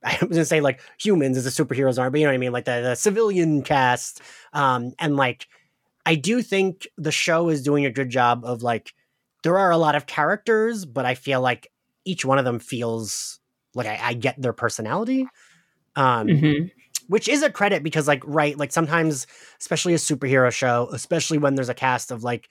[0.05, 2.39] I was gonna say like humans as the superheroes are, but you know what I
[2.39, 4.21] mean, like the, the civilian cast.
[4.53, 5.47] Um, and like
[6.05, 8.95] I do think the show is doing a good job of like
[9.43, 11.71] there are a lot of characters, but I feel like
[12.05, 13.41] each one of them feels
[13.75, 15.27] like I, I get their personality.
[15.95, 16.67] Um, mm-hmm.
[17.09, 19.27] which is a credit because like right, like sometimes,
[19.61, 22.49] especially a superhero show, especially when there's a cast of like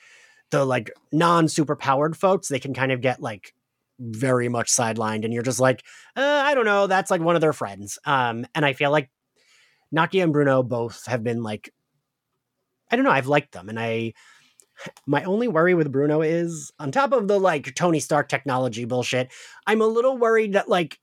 [0.51, 3.55] the like non super powered folks, they can kind of get like
[4.01, 5.83] very much sidelined, and you're just like,
[6.15, 7.99] uh, I don't know, that's like one of their friends.
[8.05, 9.09] Um, and I feel like
[9.95, 11.71] Nakia and Bruno both have been like,
[12.91, 14.13] I don't know, I've liked them, and I.
[15.05, 19.31] My only worry with Bruno is on top of the like Tony Stark technology bullshit,
[19.67, 20.97] I'm a little worried that like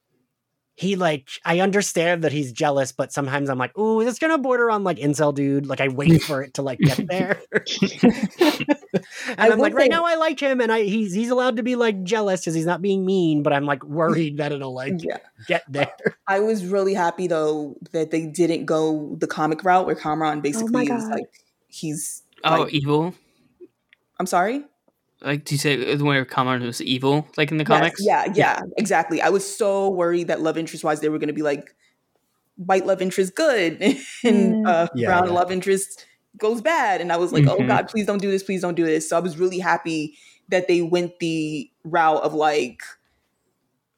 [0.79, 4.71] he like I understand that he's jealous, but sometimes I'm like, ooh, it's gonna border
[4.71, 5.67] on like incel dude.
[5.67, 7.43] Like I wait for it to like get there.
[7.53, 11.64] and I am like, right now I like him and I he's he's allowed to
[11.64, 14.95] be like jealous because he's not being mean, but I'm like worried that it'll like
[14.99, 15.19] yeah.
[15.49, 15.93] get there.
[16.29, 20.43] I was really happy though that they didn't go the comic route where Kamran oh
[20.43, 21.27] basically oh is like
[21.67, 23.14] he's Oh, like, evil.
[24.21, 24.64] I'm sorry?
[25.20, 28.04] Like, do you say the where Kamran was evil, like in the yes, comics?
[28.04, 29.20] Yeah, yeah, exactly.
[29.20, 31.74] I was so worried that love interest wise they were going to be like
[32.57, 33.81] white love interest good
[34.24, 35.33] and uh, yeah, brown yeah.
[35.33, 37.00] love interest goes bad.
[37.00, 37.64] And I was like, oh, mm-hmm.
[37.64, 39.09] oh God, please don't do this, please don't do this.
[39.09, 40.16] So I was really happy
[40.48, 42.83] that they went the route of like,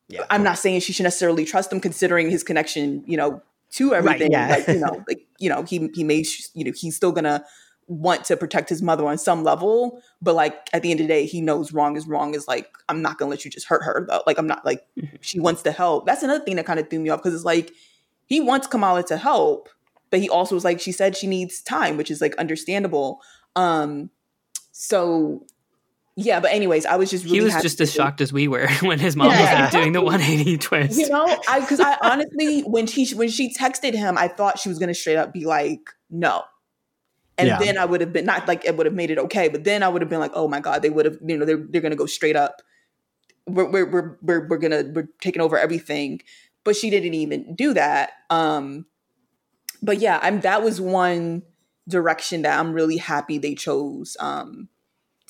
[0.08, 0.24] yeah.
[0.30, 4.32] I'm not saying she should necessarily trust him considering his connection, you know, to everything.
[4.32, 4.56] Right, yeah.
[4.56, 7.44] like, you know, like, you know, he he made you know, he's still gonna
[7.90, 11.12] want to protect his mother on some level, but like at the end of the
[11.12, 13.82] day, he knows wrong is wrong is like, I'm not gonna let you just hurt
[13.82, 14.22] her though.
[14.28, 15.16] Like I'm not like mm-hmm.
[15.20, 16.06] she wants to help.
[16.06, 17.72] That's another thing that kind of threw me off because it's like
[18.26, 19.68] he wants Kamala to help,
[20.10, 23.20] but he also was like, she said she needs time, which is like understandable.
[23.56, 24.10] Um
[24.70, 25.44] so
[26.14, 28.68] yeah, but anyways, I was just really he was just as shocked as we were
[28.82, 29.40] when his mom yeah.
[29.40, 30.96] was like doing the 180 twist.
[30.96, 34.68] You know, I because I honestly when she when she texted him, I thought she
[34.68, 36.44] was gonna straight up be like, no.
[37.40, 37.58] And yeah.
[37.58, 39.82] then I would have been not like it would have made it okay, but then
[39.82, 41.80] I would have been like, oh my god, they would have you know they're they're
[41.80, 42.62] gonna go straight up.
[43.46, 46.20] We're we're we're we're, we're gonna we're taking over everything,
[46.64, 48.12] but she didn't even do that.
[48.30, 48.86] Um,
[49.82, 51.42] but yeah, I'm that was one
[51.88, 54.16] direction that I'm really happy they chose.
[54.20, 54.68] Um,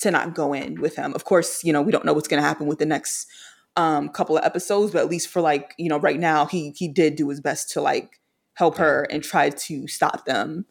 [0.00, 1.12] to not go in with him.
[1.14, 3.26] Of course, you know, we don't know what's going to happen with the next
[3.76, 6.88] um, couple of episodes, but at least for like, you know, right now he he
[6.88, 8.20] did do his best to like
[8.54, 10.66] help her and try to stop them.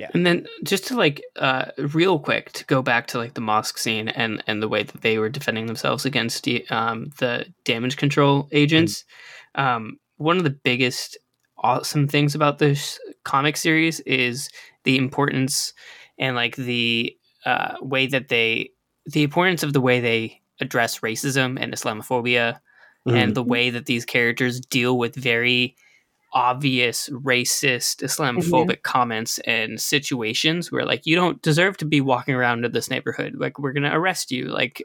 [0.00, 0.08] Yeah.
[0.14, 3.76] And then just to like uh real quick to go back to like the mosque
[3.76, 7.98] scene and and the way that they were defending themselves against the um the damage
[7.98, 9.04] control agents.
[9.56, 9.66] Mm-hmm.
[9.66, 11.18] Um one of the biggest
[11.58, 14.48] awesome things about this comic series is
[14.84, 15.74] the importance
[16.18, 18.70] and like the uh, way that they
[19.04, 22.58] the importance of the way they address racism and Islamophobia
[23.06, 23.16] mm-hmm.
[23.16, 25.76] and the way that these characters deal with very
[26.32, 28.82] obvious racist Islamophobic mm-hmm.
[28.82, 33.34] comments and situations where like you don't deserve to be walking around in this neighborhood.
[33.36, 34.46] Like we're going to arrest you.
[34.46, 34.82] Like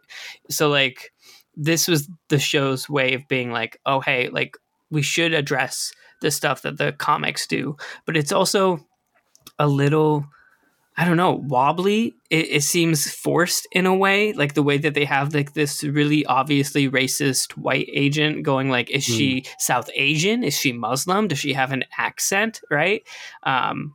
[0.49, 1.13] so like
[1.55, 4.57] this was the show's way of being like oh hey like
[4.89, 7.77] we should address the stuff that the comics do.
[8.05, 8.85] But it's also
[9.59, 10.25] a little
[10.97, 12.15] I don't know, wobbly.
[12.29, 15.83] It, it, seems forced in a way, like the way that they have like this
[15.83, 19.17] really obviously racist white agent going like, is mm.
[19.17, 20.43] she South Asian?
[20.43, 21.27] Is she Muslim?
[21.27, 22.61] Does she have an accent?
[22.71, 23.03] Right?
[23.43, 23.93] Um,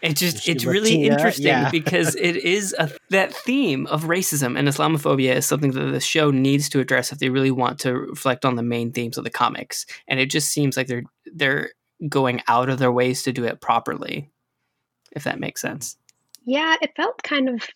[0.00, 1.14] it just it's really Latina?
[1.14, 1.70] interesting yeah.
[1.70, 6.30] because it is a, that theme of racism and Islamophobia is something that the show
[6.30, 9.30] needs to address if they really want to reflect on the main themes of the
[9.30, 9.86] comics.
[10.06, 11.70] And it just seems like they're they're
[12.08, 14.30] going out of their ways to do it properly,
[15.12, 15.96] if that makes sense.
[16.48, 17.68] Yeah, it felt kind of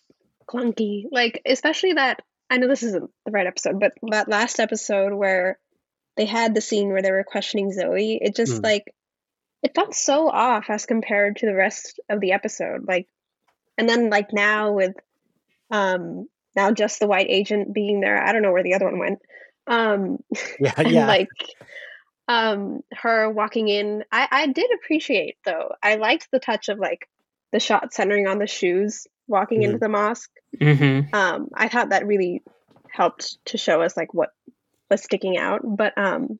[0.49, 1.03] clunky.
[1.11, 5.59] Like, especially that I know this isn't the right episode, but that last episode where
[6.17, 8.63] they had the scene where they were questioning Zoe, it just mm.
[8.63, 8.91] like
[9.61, 12.87] it felt so off as compared to the rest of the episode.
[12.87, 13.07] Like,
[13.77, 14.95] and then like now with
[15.69, 18.97] um now just the white agent being there, I don't know where the other one
[18.97, 19.19] went.
[19.67, 20.17] Um,
[20.59, 21.05] yeah, yeah.
[21.05, 21.29] like
[22.27, 27.09] um her walking in I, I did appreciate though i liked the touch of like
[27.53, 29.65] the shot centering on the shoes walking mm-hmm.
[29.67, 30.31] into the mosque.
[30.59, 31.15] Mm-hmm.
[31.15, 32.43] Um, I thought that really
[32.91, 34.29] helped to show us like what
[34.89, 35.61] was sticking out.
[35.63, 36.39] But um,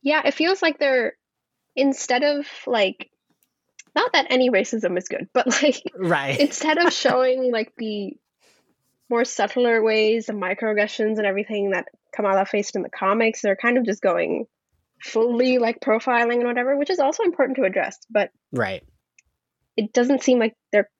[0.00, 1.14] yeah, it feels like they're
[1.76, 3.10] instead of like
[3.94, 8.16] not that any racism is good, but like right instead of showing like the
[9.10, 13.76] more subtler ways of microaggressions and everything that Kamala faced in the comics, they're kind
[13.76, 14.46] of just going
[15.02, 17.98] fully like profiling and whatever, which is also important to address.
[18.08, 18.82] But right,
[19.76, 20.90] it doesn't seem like they're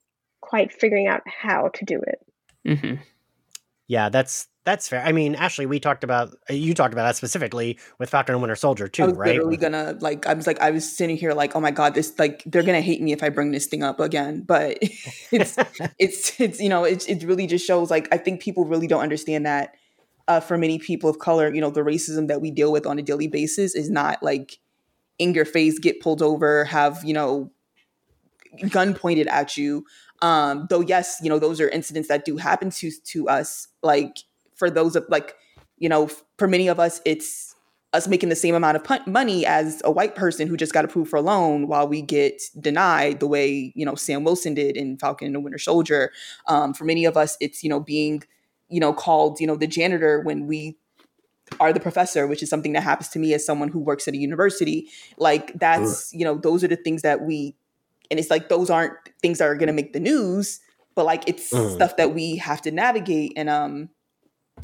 [0.41, 2.19] quite figuring out how to do it.
[2.67, 3.01] Mm-hmm.
[3.87, 5.03] Yeah, that's that's fair.
[5.05, 8.55] I mean, Ashley, we talked about you talked about that specifically with Falcon and Winter
[8.55, 9.35] Soldier too, I was right?
[9.35, 12.17] Literally gonna like I was like I was sitting here like, oh my god, this
[12.17, 14.41] like they're gonna hate me if I bring this thing up again.
[14.41, 14.79] But
[15.31, 15.57] it's
[15.99, 19.03] it's it's you know it it really just shows like I think people really don't
[19.03, 19.75] understand that
[20.27, 22.97] uh, for many people of color, you know, the racism that we deal with on
[22.97, 24.57] a daily basis is not like
[25.19, 27.51] in your face, get pulled over, have you know
[28.69, 29.85] gun pointed at you.
[30.21, 33.67] Um, though yes, you know, those are incidents that do happen to to us.
[33.83, 34.19] Like
[34.55, 35.35] for those of like,
[35.77, 37.55] you know, for many of us, it's
[37.95, 41.09] us making the same amount of money as a white person who just got approved
[41.09, 44.97] for a loan while we get denied the way you know Sam Wilson did in
[44.97, 46.11] Falcon and the Winter Soldier.
[46.47, 48.23] Um, for many of us, it's you know being
[48.69, 50.77] you know called you know the janitor when we
[51.59, 54.13] are the professor, which is something that happens to me as someone who works at
[54.13, 54.89] a university.
[55.17, 57.55] Like that's you know those are the things that we
[58.09, 60.59] and it's like those aren't things that are going to make the news
[60.95, 61.73] but like it's mm.
[61.75, 63.89] stuff that we have to navigate and um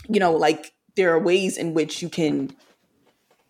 [0.08, 2.52] you know like there are ways in which you can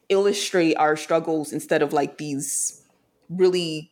[0.09, 2.81] illustrate our struggles instead of like these
[3.29, 3.91] really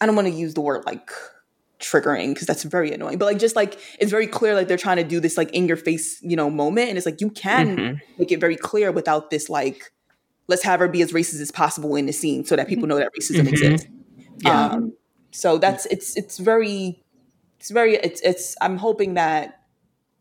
[0.00, 1.10] i don't want to use the word like
[1.78, 4.96] triggering because that's very annoying but like just like it's very clear like they're trying
[4.96, 7.76] to do this like in your face you know moment and it's like you can
[7.76, 7.98] mm-hmm.
[8.18, 9.92] make it very clear without this like
[10.46, 12.96] let's have her be as racist as possible in the scene so that people know
[12.96, 13.48] that racism mm-hmm.
[13.48, 13.88] exists
[14.42, 14.66] Yeah.
[14.66, 14.92] Um,
[15.32, 17.02] so that's it's it's very
[17.58, 19.60] it's very it's it's I'm hoping that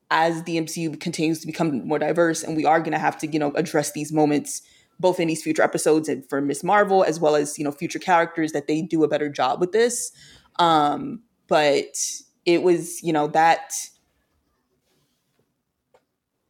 [0.10, 3.28] as the MCU continues to become more diverse and we are going to have to
[3.28, 4.62] you know address these moments
[5.00, 8.00] both in these future episodes and for Miss Marvel as well as you know future
[8.00, 10.12] characters that they do a better job with this.
[10.60, 11.98] Um, but
[12.46, 13.74] it was you know that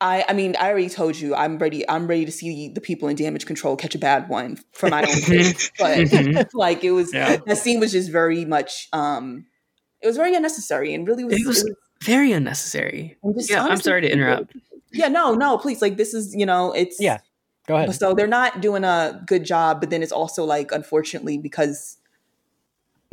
[0.02, 1.88] I, I mean, I already told you I'm ready.
[1.88, 5.04] I'm ready to see the people in damage control catch a bad one for my
[5.04, 5.72] own sake.
[5.80, 7.38] But like, it was yeah.
[7.46, 8.90] that scene was just very much.
[8.94, 9.46] um
[10.02, 11.36] It was very unnecessary and really was.
[11.36, 13.18] It was, it was very unnecessary.
[13.36, 14.56] Just, yeah, honestly, I'm sorry to interrupt.
[14.92, 15.84] Yeah, no, no, please.
[15.84, 17.20] Like, this is you know, it's yeah.
[17.68, 17.94] Go ahead.
[17.94, 21.98] So they're not doing a good job, but then it's also like, unfortunately, because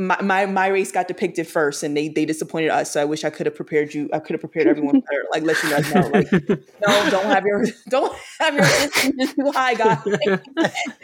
[0.00, 2.92] my, my, my race got depicted first and they they disappointed us.
[2.92, 4.08] So I wish I could have prepared you.
[4.12, 5.24] I could have prepared everyone better.
[5.32, 6.08] Like let you guys know.
[6.08, 9.98] Like no, don't have your don't have your too high, guys.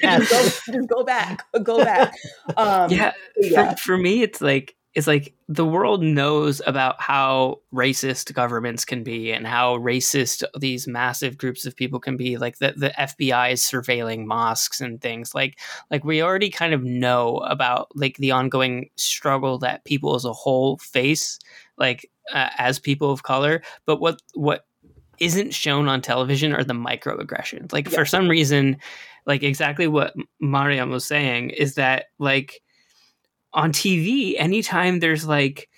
[0.01, 1.45] just, go, just go back.
[1.63, 2.15] Go back.
[2.57, 3.75] Um, yeah, yeah.
[3.75, 9.03] For, for me, it's like is like the world knows about how racist governments can
[9.03, 13.53] be and how racist these massive groups of people can be like the, the fbi
[13.53, 15.35] is surveilling mosques and things.
[15.35, 15.59] Like
[15.91, 20.33] like we already kind of know about like the ongoing struggle that people as a
[20.33, 21.39] whole face
[21.77, 23.63] like uh, as people of color.
[23.87, 24.65] But what what
[25.19, 27.73] isn't shown on television are the microaggressions.
[27.73, 27.99] Like yeah.
[27.99, 28.77] for some reason
[29.27, 32.61] like exactly what mariam was saying is that like
[33.55, 35.69] on TV, anytime there's like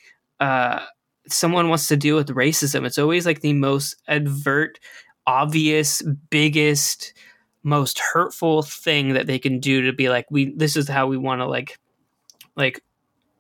[0.40, 0.80] uh,
[1.28, 4.78] someone wants to deal with racism, it's always like the most advert,
[5.26, 7.14] obvious, biggest,
[7.62, 11.16] most hurtful thing that they can do to be like, we this is how we
[11.16, 11.78] want to like
[12.56, 12.82] like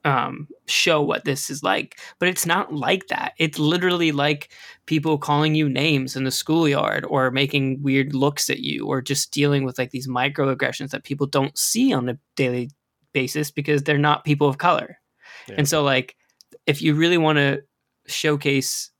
[0.04, 1.98] um, show what this is like.
[2.20, 3.32] But it's not like that.
[3.38, 4.52] It's literally like
[4.86, 9.32] people calling you names in the schoolyard or making weird looks at you or just
[9.32, 12.70] dealing with like these microaggressions that people don't see on a daily
[13.16, 14.98] basis because they're not people of color.
[15.48, 15.54] Yeah.
[15.56, 16.16] And so like
[16.66, 17.62] if you really want to
[18.06, 18.90] showcase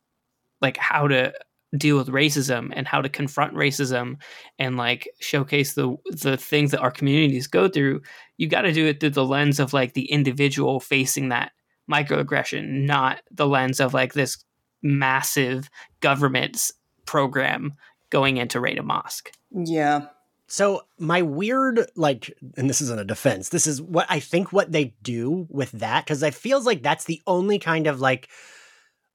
[0.63, 1.35] like how to
[1.77, 4.17] deal with racism and how to confront racism
[4.59, 8.01] and like showcase the the things that our communities go through,
[8.39, 11.53] you got to do it through the lens of like the individual facing that
[11.93, 14.43] microaggression, not the lens of like this
[14.83, 15.69] massive
[16.01, 16.73] government's
[17.05, 17.75] program
[18.09, 19.31] going into raid a mosque.
[19.53, 20.07] Yeah.
[20.49, 23.49] So my weird like and this isn't a defense.
[23.49, 27.05] This is what I think what they do with that cuz I feels like that's
[27.05, 28.29] the only kind of like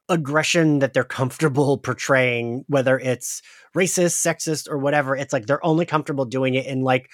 [0.10, 3.42] aggression that they're comfortable portraying whether it's
[3.76, 5.16] racist, sexist or whatever.
[5.16, 7.10] It's like they're only comfortable doing it in like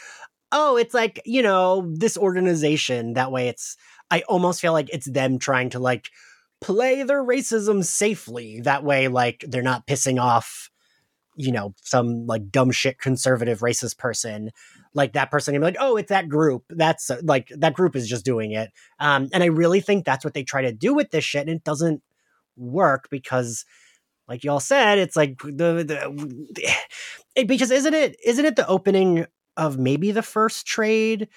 [0.51, 3.75] oh, it's like, you know, this organization that way it's
[4.09, 6.09] I almost feel like it's them trying to like
[6.61, 8.61] play their racism safely.
[8.61, 10.69] That way like they're not pissing off
[11.37, 14.51] you know, some like dumb shit conservative racist person,
[14.93, 16.63] like that person can be like, oh, it's that group.
[16.69, 18.71] That's uh, like that group is just doing it.
[18.99, 21.55] Um, and I really think that's what they try to do with this shit, and
[21.55, 22.01] it doesn't
[22.57, 23.65] work because,
[24.27, 26.77] like y'all said, it's like the the
[27.35, 31.27] it, because isn't it isn't it the opening of maybe the first trade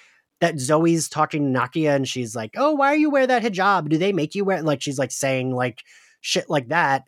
[0.41, 3.89] that Zoe's talking to Nakia and she's like, oh, why are you wear that hijab?
[3.89, 5.83] Do they make you wear like she's like saying like
[6.21, 7.03] shit like that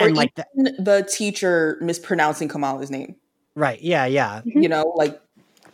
[0.00, 0.44] and like the,
[0.78, 3.16] the teacher mispronouncing Kamala's name.
[3.54, 3.80] Right.
[3.80, 4.06] Yeah.
[4.06, 4.42] Yeah.
[4.44, 5.20] You know, like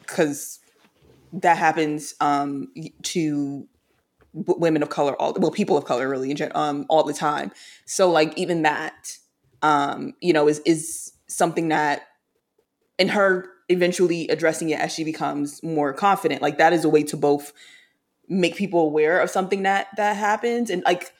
[0.00, 0.60] because
[1.32, 2.68] that happens um,
[3.02, 3.66] to
[4.32, 7.52] women of color, all well, people of color, really, um, all the time.
[7.84, 9.16] So, like, even that,
[9.62, 12.02] um, you know, is is something that,
[12.98, 17.02] in her eventually addressing it as she becomes more confident, like that is a way
[17.02, 17.52] to both
[18.28, 21.12] make people aware of something that that happens and like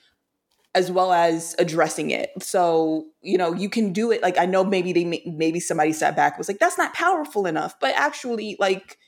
[0.77, 2.31] as well as addressing it.
[2.39, 4.21] So, you know, you can do it.
[4.21, 7.81] Like, I know maybe they, maybe somebody sat back was like, that's not powerful enough.
[7.81, 8.99] But actually, like,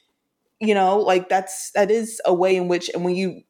[0.61, 3.43] you know, like that's, that is a way in which, and when you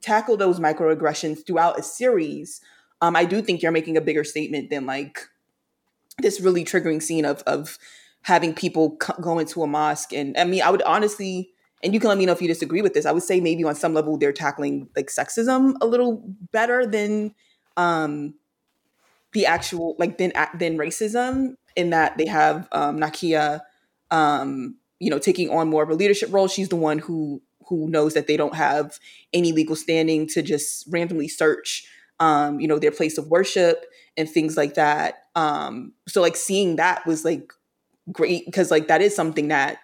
[0.00, 2.60] tackle those microaggressions throughout a series,
[3.00, 5.28] um, I do think you're making a bigger statement than like
[6.18, 7.78] this really triggering scene of, of
[8.22, 10.12] having people go into a mosque.
[10.12, 11.50] And I mean, I would honestly,
[11.82, 13.06] and you can let me know if you disagree with this.
[13.06, 17.34] I would say maybe on some level they're tackling like sexism a little better than
[17.76, 18.34] um,
[19.32, 23.60] the actual like then then racism in that they have um, Nakia,
[24.10, 26.48] um, you know, taking on more of a leadership role.
[26.48, 28.98] She's the one who who knows that they don't have
[29.32, 31.86] any legal standing to just randomly search,
[32.20, 33.84] um, you know, their place of worship
[34.16, 35.24] and things like that.
[35.34, 37.52] Um, so like seeing that was like
[38.10, 39.78] great because like that is something that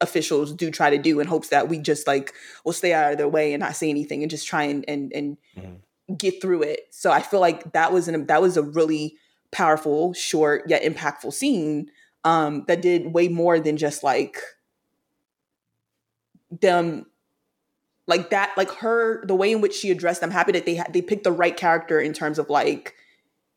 [0.00, 2.32] officials do try to do in hopes that we just like
[2.64, 5.12] will stay out of their way and not say anything and just try and and
[5.14, 5.74] and mm-hmm
[6.16, 6.80] get through it.
[6.90, 9.16] So I feel like that was an that was a really
[9.50, 11.90] powerful, short yet impactful scene
[12.24, 14.38] um, that did way more than just like
[16.60, 17.06] them
[18.06, 20.92] like that like her the way in which she addressed i'm happy that they had
[20.92, 22.94] they picked the right character in terms of like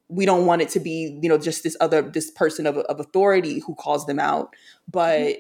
[0.07, 2.99] we don't want it to be you know just this other this person of, of
[2.99, 4.55] authority who calls them out
[4.89, 5.39] but mm-hmm.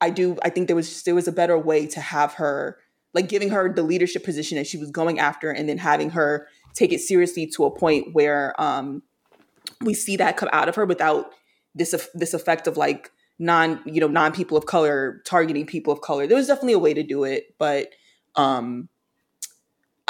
[0.00, 2.78] i do i think there was just, there was a better way to have her
[3.14, 6.48] like giving her the leadership position that she was going after and then having her
[6.74, 9.02] take it seriously to a point where um
[9.82, 11.32] we see that come out of her without
[11.74, 16.00] this this effect of like non you know non people of color targeting people of
[16.00, 17.88] color there was definitely a way to do it but
[18.36, 18.88] um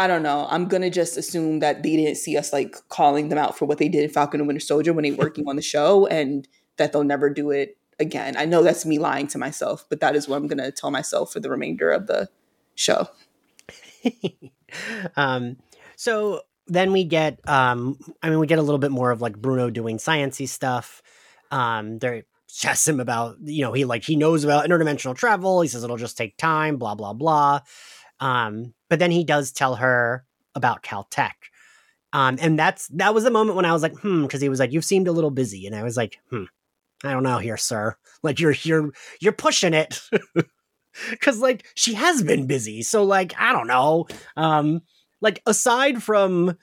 [0.00, 0.46] I don't know.
[0.48, 3.76] I'm gonna just assume that they didn't see us like calling them out for what
[3.76, 6.48] they did in Falcon and Winter Soldier when they working on the show, and
[6.78, 8.34] that they'll never do it again.
[8.38, 11.34] I know that's me lying to myself, but that is what I'm gonna tell myself
[11.34, 12.30] for the remainder of the
[12.74, 13.08] show.
[15.16, 15.56] um,
[15.96, 19.36] so then we get, um, I mean, we get a little bit more of like
[19.36, 21.02] Bruno doing sciency stuff.
[21.50, 22.24] Um, they're
[22.64, 25.60] asks him about, you know, he like he knows about interdimensional travel.
[25.60, 27.60] He says it'll just take time, blah blah blah.
[28.18, 31.32] Um, but then he does tell her about Caltech.
[32.12, 34.58] Um, and that's that was the moment when I was like, hmm, because he was
[34.58, 36.44] like, "You've seemed a little busy," and I was like, hmm,
[37.04, 37.96] I don't know here, sir.
[38.22, 38.90] Like you're you're
[39.20, 40.00] you're pushing it,
[41.10, 42.82] because like she has been busy.
[42.82, 44.06] So like I don't know.
[44.36, 44.82] Um,
[45.20, 46.54] like aside from uh,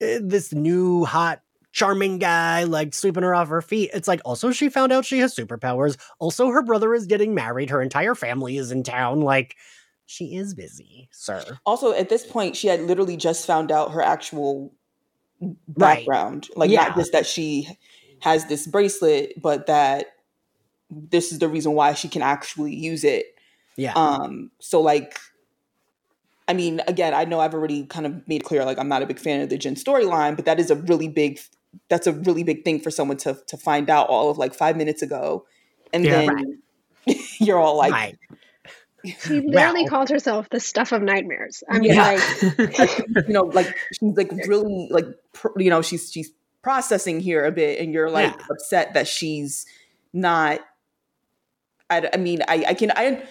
[0.00, 1.42] this new hot
[1.72, 3.90] charming guy like sweeping her off her feet.
[3.94, 5.96] It's like also she found out she has superpowers.
[6.18, 7.70] Also her brother is getting married.
[7.70, 9.20] Her entire family is in town.
[9.20, 9.56] Like
[10.10, 11.60] she is busy, sir.
[11.64, 14.74] Also, at this point, she had literally just found out her actual
[15.68, 16.48] background.
[16.50, 16.58] Right.
[16.58, 16.88] Like, yeah.
[16.88, 17.68] not just that she
[18.18, 20.06] has this bracelet, but that
[20.90, 23.38] this is the reason why she can actually use it.
[23.76, 23.92] Yeah.
[23.94, 25.18] Um, so like
[26.50, 29.06] I mean, again, I know I've already kind of made clear like I'm not a
[29.06, 31.38] big fan of the Jinn storyline, but that is a really big
[31.88, 34.76] that's a really big thing for someone to to find out all of like five
[34.76, 35.46] minutes ago.
[35.92, 36.60] And yeah, then
[37.06, 37.16] right.
[37.38, 38.18] you're all like right.
[39.04, 39.88] She literally well.
[39.88, 41.62] called herself the stuff of nightmares.
[41.68, 42.20] I mean, yeah.
[42.58, 42.98] like,
[43.28, 45.06] you know, like she's like really like,
[45.56, 46.30] you know, she's she's
[46.62, 48.46] processing here a bit, and you're like yeah.
[48.50, 49.66] upset that she's
[50.12, 50.60] not.
[51.88, 53.22] I, I mean, I, I can I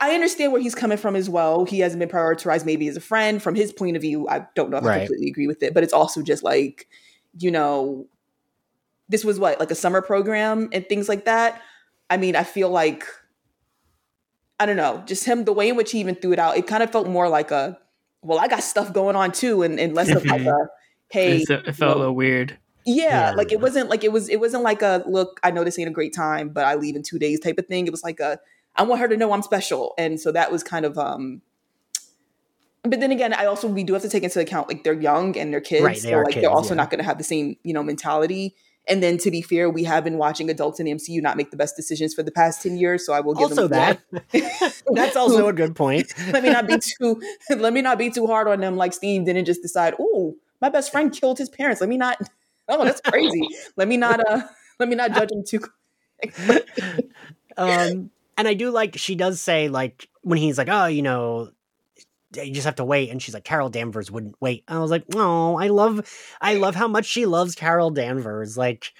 [0.00, 1.64] I understand where he's coming from as well.
[1.64, 4.28] He hasn't been prioritized maybe as a friend from his point of view.
[4.28, 4.96] I don't know if right.
[4.96, 6.88] I completely agree with it, but it's also just like,
[7.36, 8.06] you know,
[9.08, 11.62] this was what like a summer program and things like that.
[12.10, 13.04] I mean, I feel like
[14.60, 16.66] I don't know, just him, the way in which he even threw it out, it
[16.66, 17.78] kind of felt more like a,
[18.22, 20.48] well, I got stuff going on too, and, and less of like mm-hmm.
[20.48, 20.68] a,
[21.10, 21.44] hey.
[21.48, 22.58] It felt a little weird.
[22.84, 25.62] Yeah, yeah, like it wasn't like it was it wasn't like a look, I know
[25.62, 27.86] this ain't a great time, but I leave in two days type of thing.
[27.86, 28.40] It was like a
[28.78, 29.94] I want her to know I'm special.
[29.98, 31.42] And so that was kind of um
[32.84, 35.36] but then again, I also we do have to take into account like they're young
[35.36, 35.84] and they're kids.
[35.84, 36.82] Right, they so like kids, they're also yeah.
[36.82, 38.54] not gonna have the same, you know, mentality.
[38.86, 41.50] And then to be fair, we have been watching adults in the MCU not make
[41.50, 43.04] the best decisions for the past 10 years.
[43.04, 44.82] So I will give also them that.
[44.92, 46.14] That's also a good point.
[46.32, 47.20] let me not be too
[47.50, 50.70] let me not be too hard on them like Steve didn't just decide, oh, my
[50.70, 51.80] best friend killed his parents.
[51.80, 52.18] Let me not
[52.68, 53.46] oh, that's crazy.
[53.76, 54.42] let me not uh
[54.78, 55.60] let me not judge him too
[57.56, 61.50] um and I do like she does say like when he's like, oh, you know,
[62.36, 63.10] you just have to wait.
[63.10, 64.64] And she's like carol danvers wouldn't wait.
[64.68, 66.08] And i was like oh i love
[66.40, 68.56] i love how much she loves carol danvers.
[68.56, 68.92] Like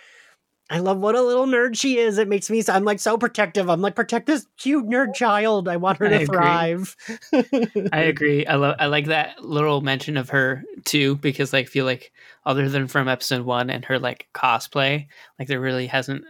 [0.71, 2.19] i love what a little nerd she is.
[2.19, 3.69] It makes me i'm like so protective.
[3.71, 5.69] I'm like protect this cute nerd child.
[5.69, 6.27] I want her I to agree.
[6.27, 6.97] thrive.
[7.93, 8.47] I agree.
[8.47, 12.13] I love i like that little mention of her too because like, I feel like
[12.47, 15.07] other than from episode one and her like cosplay
[15.39, 16.25] like there really hasn't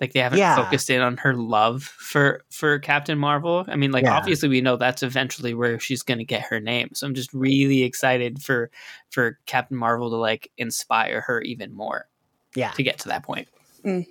[0.00, 0.56] like they haven't yeah.
[0.56, 3.64] focused in on her love for for Captain Marvel.
[3.68, 4.16] I mean, like yeah.
[4.16, 6.90] obviously we know that's eventually where she's going to get her name.
[6.94, 8.70] So I'm just really excited for
[9.10, 12.08] for Captain Marvel to like inspire her even more.
[12.56, 13.48] Yeah, to get to that point.
[13.84, 14.06] Mm.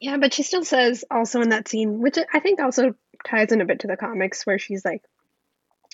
[0.00, 3.60] Yeah, but she still says also in that scene, which I think also ties in
[3.60, 5.02] a bit to the comics, where she's like,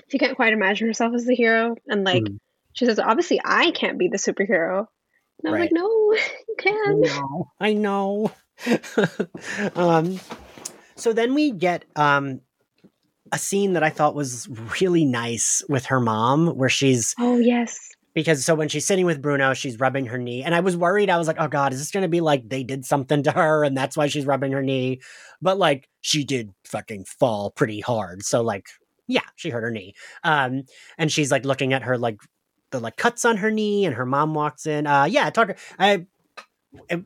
[0.09, 2.38] she can't quite imagine herself as the hero, and like mm.
[2.74, 4.86] she says, obviously I can't be the superhero.
[5.42, 5.61] And I was right.
[5.61, 6.12] like, no,
[6.49, 7.05] you can.
[7.05, 7.51] I know.
[7.61, 8.32] I know.
[9.75, 10.21] um,
[10.97, 12.41] so then we get um,
[13.33, 14.49] a scene that I thought was
[14.81, 17.79] really nice with her mom, where she's oh yes,
[18.15, 21.11] because so when she's sitting with Bruno, she's rubbing her knee, and I was worried.
[21.11, 23.31] I was like, oh god, is this going to be like they did something to
[23.31, 25.01] her, and that's why she's rubbing her knee?
[25.41, 28.67] But like she did fucking fall pretty hard, so like
[29.07, 29.95] yeah, she hurt her knee.
[30.23, 30.65] Um,
[30.99, 32.19] and she's like looking at her like
[32.71, 34.87] the like cuts on her knee, and her mom walks in.
[34.87, 35.57] Uh, yeah, talk.
[35.79, 36.07] I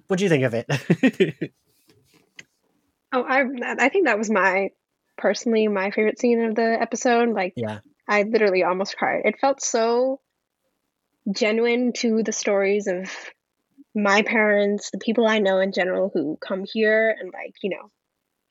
[0.07, 0.67] what do you think of it?
[3.13, 3.45] oh, I
[3.79, 4.71] I think that was my
[5.17, 7.31] personally my favorite scene of the episode.
[7.31, 9.23] Like, yeah, I literally almost cried.
[9.25, 10.21] It felt so
[11.31, 13.11] genuine to the stories of
[13.95, 17.91] my parents, the people I know in general who come here and like you know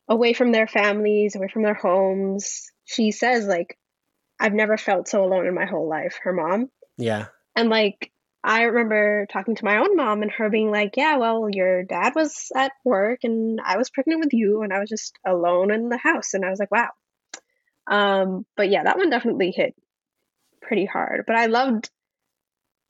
[0.07, 2.71] away from their families, away from their homes.
[2.85, 3.77] She says like
[4.39, 6.19] I've never felt so alone in my whole life.
[6.23, 6.69] Her mom.
[6.97, 7.27] Yeah.
[7.55, 8.11] And like
[8.43, 12.13] I remember talking to my own mom and her being like, "Yeah, well, your dad
[12.15, 15.89] was at work and I was pregnant with you and I was just alone in
[15.89, 16.89] the house." And I was like, "Wow."
[17.87, 19.75] Um, but yeah, that one definitely hit
[20.61, 21.23] pretty hard.
[21.27, 21.89] But I loved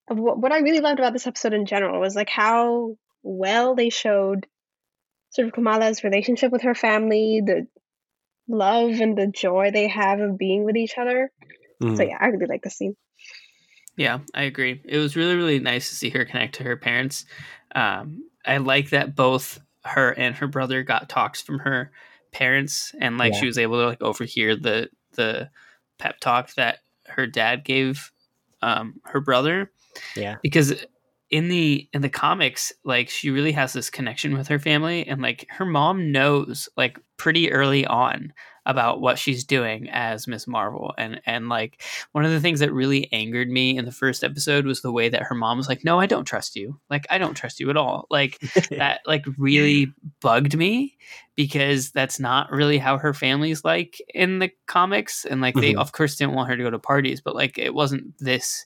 [0.08, 4.48] what I really loved about this episode in general was like how well they showed
[5.30, 7.68] sort of Kamala's relationship with her family, the
[8.48, 11.32] love and the joy they have of being with each other.
[11.82, 11.96] Mm.
[11.96, 12.96] So yeah, I really like the scene.
[13.98, 14.82] Yeah, I agree.
[14.86, 17.26] It was really really nice to see her connect to her parents.
[17.76, 21.92] Um, I like that both her and her brother got talks from her
[22.32, 23.40] parents, and like yeah.
[23.40, 25.50] she was able to like overhear the the
[25.98, 28.12] pep talk that her dad gave
[28.62, 29.72] um, her brother.
[30.16, 30.86] Yeah, because
[31.32, 35.22] in the in the comics like she really has this connection with her family and
[35.22, 38.34] like her mom knows like pretty early on
[38.66, 41.82] about what she's doing as Miss Marvel and and like
[42.12, 45.10] one of the things that really angered me in the first episode was the way
[45.10, 47.70] that her mom was like no I don't trust you like I don't trust you
[47.70, 48.40] at all like
[48.70, 49.92] that like really
[50.22, 50.98] bugged me
[51.36, 55.80] because that's not really how her family's like in the comics and like they mm-hmm.
[55.80, 58.66] of course didn't want her to go to parties but like it wasn't this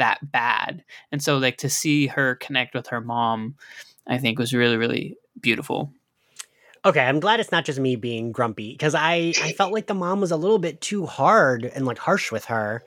[0.00, 0.82] that bad.
[1.12, 3.54] And so like to see her connect with her mom,
[4.06, 5.92] I think was really really beautiful.
[6.84, 9.94] Okay, I'm glad it's not just me being grumpy because I I felt like the
[9.94, 12.82] mom was a little bit too hard and like harsh with her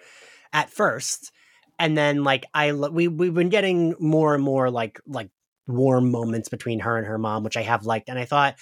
[0.52, 1.32] at first.
[1.80, 5.30] And then like I we we've been getting more and more like like
[5.68, 8.10] warm moments between her and her mom, which I have liked.
[8.10, 8.56] And I thought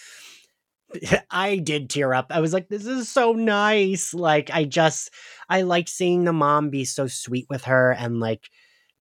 [1.32, 2.28] I did tear up.
[2.30, 4.14] I was like, this is so nice.
[4.14, 5.12] Like, I just,
[5.50, 8.50] I liked seeing the mom be so sweet with her and like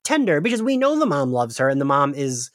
[0.04, 2.50] tender because we know the mom loves her and the mom is,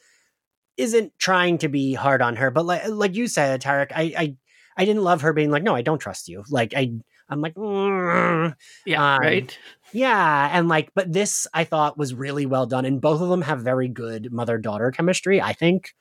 [0.76, 2.50] isn't trying to be hard on her.
[2.50, 4.36] But like, like you said, Tarek, I, I,
[4.76, 6.44] I didn't love her being like, no, I don't trust you.
[6.48, 6.92] Like, I,
[7.28, 8.54] I'm like, mm.
[8.84, 9.58] yeah, um, right.
[9.92, 10.50] Yeah.
[10.52, 12.84] And like, but this I thought was really well done.
[12.84, 15.94] And both of them have very good mother daughter chemistry, I think.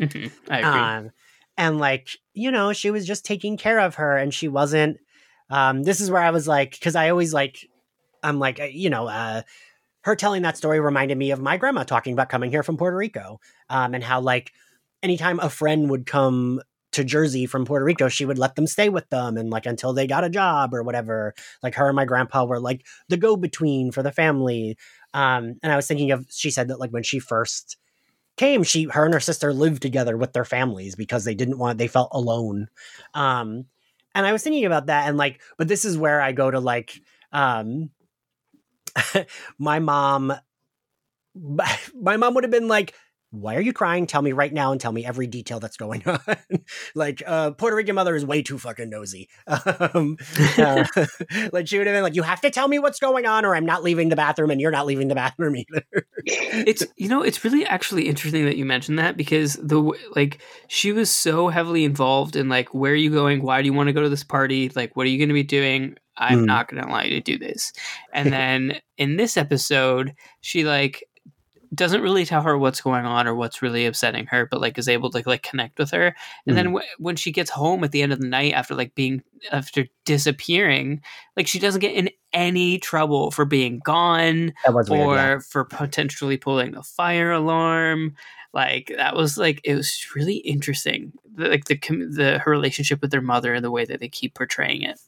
[0.00, 0.52] Mm-hmm.
[0.52, 0.80] I agree.
[0.80, 1.10] Um,
[1.58, 4.96] and like you know she was just taking care of her and she wasn't
[5.50, 7.68] um this is where i was like because i always like
[8.22, 9.42] i'm like you know uh
[10.02, 12.96] her telling that story reminded me of my grandma talking about coming here from puerto
[12.96, 13.40] rico
[13.70, 14.52] um and how like
[15.02, 16.60] anytime a friend would come
[16.92, 19.92] to Jersey from Puerto Rico, she would let them stay with them and like until
[19.92, 21.34] they got a job or whatever.
[21.62, 24.76] Like her and my grandpa were like the go between for the family.
[25.14, 27.76] Um, and I was thinking of she said that like when she first
[28.36, 31.78] came, she, her and her sister lived together with their families because they didn't want,
[31.78, 32.68] they felt alone.
[33.14, 33.66] Um,
[34.14, 36.60] and I was thinking about that and like, but this is where I go to
[36.60, 37.00] like,
[37.32, 37.90] um,
[39.58, 40.32] my mom,
[41.94, 42.94] my mom would have been like,
[43.30, 44.06] why are you crying?
[44.06, 46.38] Tell me right now and tell me every detail that's going on.
[46.94, 49.28] like, uh, Puerto Rican mother is way too fucking nosy.
[49.94, 50.16] Um,
[50.58, 50.84] uh,
[51.52, 53.54] like, she would have been like, you have to tell me what's going on or
[53.54, 55.84] I'm not leaving the bathroom and you're not leaving the bathroom either.
[56.24, 59.80] it's, you know, it's really actually interesting that you mentioned that because the,
[60.14, 63.42] like, she was so heavily involved in, like, where are you going?
[63.42, 64.70] Why do you want to go to this party?
[64.74, 65.96] Like, what are you going to be doing?
[66.18, 66.46] I'm mm.
[66.46, 67.72] not going to allow you to do this.
[68.12, 71.04] And then in this episode, she, like,
[71.74, 74.88] doesn't really tell her what's going on or what's really upsetting her, but like is
[74.88, 76.06] able to like connect with her.
[76.06, 76.54] And mm-hmm.
[76.54, 79.22] then w- when she gets home at the end of the night after like being
[79.52, 81.02] after disappearing,
[81.36, 85.38] like she doesn't get in any trouble for being gone or weird, yeah.
[85.38, 88.14] for potentially pulling the fire alarm.
[88.54, 91.12] Like that was like it was really interesting.
[91.34, 94.34] The, like the the her relationship with their mother and the way that they keep
[94.34, 94.98] portraying it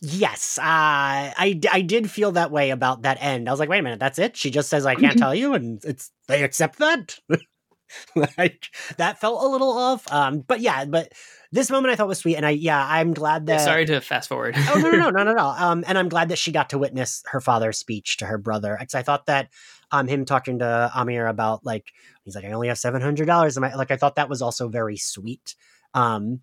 [0.00, 3.48] yes, uh, I I did feel that way about that end.
[3.48, 4.36] I was like, wait a minute, that's it.
[4.36, 7.18] She just says I can't tell you, and it's they accept that.
[8.38, 8.66] like
[8.96, 10.10] that felt a little off.
[10.12, 11.12] Um, but yeah, but
[11.50, 13.60] this moment I thought was sweet, and I yeah, I'm glad that.
[13.60, 14.54] Sorry to fast forward.
[14.56, 15.46] oh no no no no no no.
[15.46, 18.76] Um, and I'm glad that she got to witness her father's speech to her brother
[18.78, 19.48] because I thought that
[19.90, 21.92] um him talking to Amir about like
[22.24, 24.68] he's like I only have seven hundred dollars, and like I thought that was also
[24.68, 25.54] very sweet.
[25.94, 26.40] Um,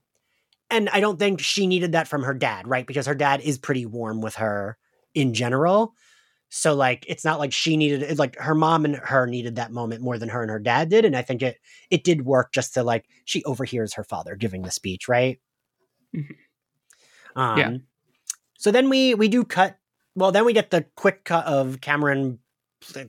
[0.69, 2.85] and I don't think she needed that from her dad, right?
[2.85, 4.77] Because her dad is pretty warm with her
[5.13, 5.93] in general.
[6.49, 9.71] So like it's not like she needed it like her mom and her needed that
[9.71, 11.57] moment more than her and her dad did and I think it
[11.91, 15.39] it did work just to like she overhears her father giving the speech, right?
[16.15, 17.39] Mm-hmm.
[17.39, 17.77] Um yeah.
[18.57, 19.77] so then we we do cut
[20.15, 22.39] well then we get the quick cut of Kamran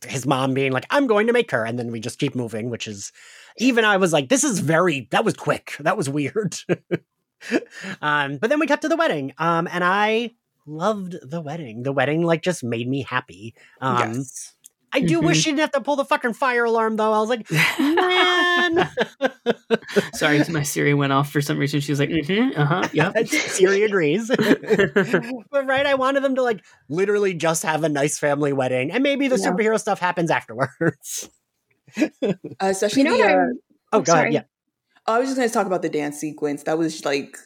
[0.07, 2.69] his mom being like I'm going to make her and then we just keep moving
[2.69, 3.11] which is
[3.57, 5.77] even I was like this is very that was quick.
[5.81, 6.57] That was weird.
[8.03, 9.33] um, but then we cut to the wedding.
[9.39, 10.33] Um, and I
[10.67, 11.83] loved the wedding.
[11.83, 13.55] The wedding like just made me happy.
[13.81, 14.55] Um, yes.
[14.93, 15.27] I do mm-hmm.
[15.27, 17.13] wish she didn't have to pull the fucking fire alarm though.
[17.13, 18.91] I was like, man.
[20.15, 21.81] Sorry, my Siri went off for some reason.
[21.81, 23.13] She was like, mm-hmm, uh huh, yeah.
[23.25, 24.29] Siri agrees.
[24.29, 29.03] but right, I wanted them to like literally just have a nice family wedding, and
[29.03, 29.51] maybe the yeah.
[29.51, 31.31] superhero stuff happens afterwards.
[31.97, 33.47] Uh, especially you know the, uh,
[33.93, 34.33] oh, go ahead.
[34.33, 34.43] Yeah.
[35.11, 36.65] I was just going to talk about the dance sequence.
[36.65, 37.37] That was like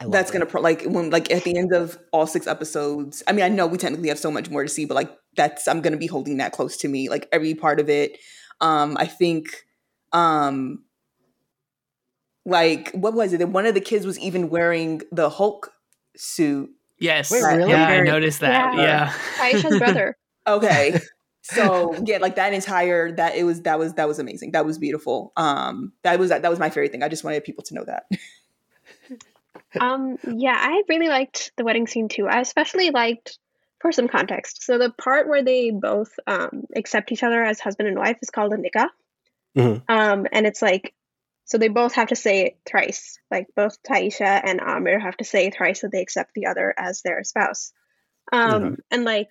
[0.00, 3.44] that's gonna pro- like when like at the end of all six episodes i mean
[3.44, 5.96] i know we technically have so much more to see but like that's i'm gonna
[5.96, 8.18] be holding that close to me like every part of it.
[8.60, 9.64] Um i think
[10.12, 10.82] um
[12.44, 13.38] like what was it?
[13.38, 15.72] That one of the kids was even wearing the hulk
[16.16, 16.70] suit.
[16.98, 17.30] Yes.
[17.30, 17.70] Wait, really?
[17.70, 18.74] yeah i noticed that.
[18.74, 19.12] Yeah, yeah.
[19.38, 20.16] aisha's brother.
[20.48, 21.00] Okay
[21.54, 24.78] so yeah like that entire that it was that was that was amazing that was
[24.78, 27.84] beautiful um that was that was my favorite thing i just wanted people to know
[27.84, 28.04] that
[29.80, 32.26] um, yeah, I really liked the wedding scene too.
[32.26, 33.38] I especially liked,
[33.80, 37.88] for some context, so the part where they both um, accept each other as husband
[37.88, 38.88] and wife is called a nikah.
[39.56, 39.92] Mm-hmm.
[39.92, 40.94] Um, and it's like,
[41.44, 43.18] so they both have to say it thrice.
[43.30, 47.02] Like both Taisha and Amir have to say thrice that they accept the other as
[47.02, 47.72] their spouse.
[48.32, 48.74] Um, mm-hmm.
[48.90, 49.28] And like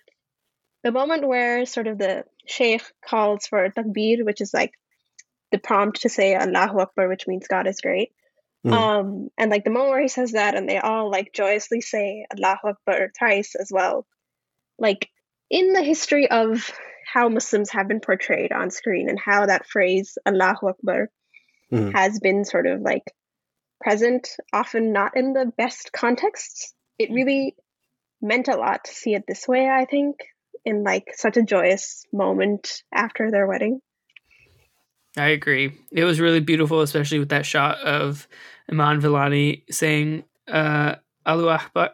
[0.86, 4.70] the moment where sort of the sheikh calls for takbir, which is like
[5.50, 8.12] the prompt to say Allahu Akbar, which means God is great.
[8.64, 8.72] Mm.
[8.72, 12.24] Um, and like the moment where he says that, and they all like joyously say
[12.32, 14.06] Allahu Akbar thrice as well.
[14.78, 15.08] Like
[15.50, 16.70] in the history of
[17.12, 21.10] how Muslims have been portrayed on screen and how that phrase Allahu Akbar
[21.72, 21.92] mm.
[21.96, 23.12] has been sort of like
[23.80, 26.74] present, often not in the best contexts.
[26.96, 27.56] It really
[28.22, 30.18] meant a lot to see it this way, I think,
[30.66, 33.80] in like such a joyous moment after their wedding.
[35.16, 35.72] I agree.
[35.92, 38.28] It was really beautiful, especially with that shot of
[38.70, 41.90] Iman Vellani saying uh, Allahu Akbar.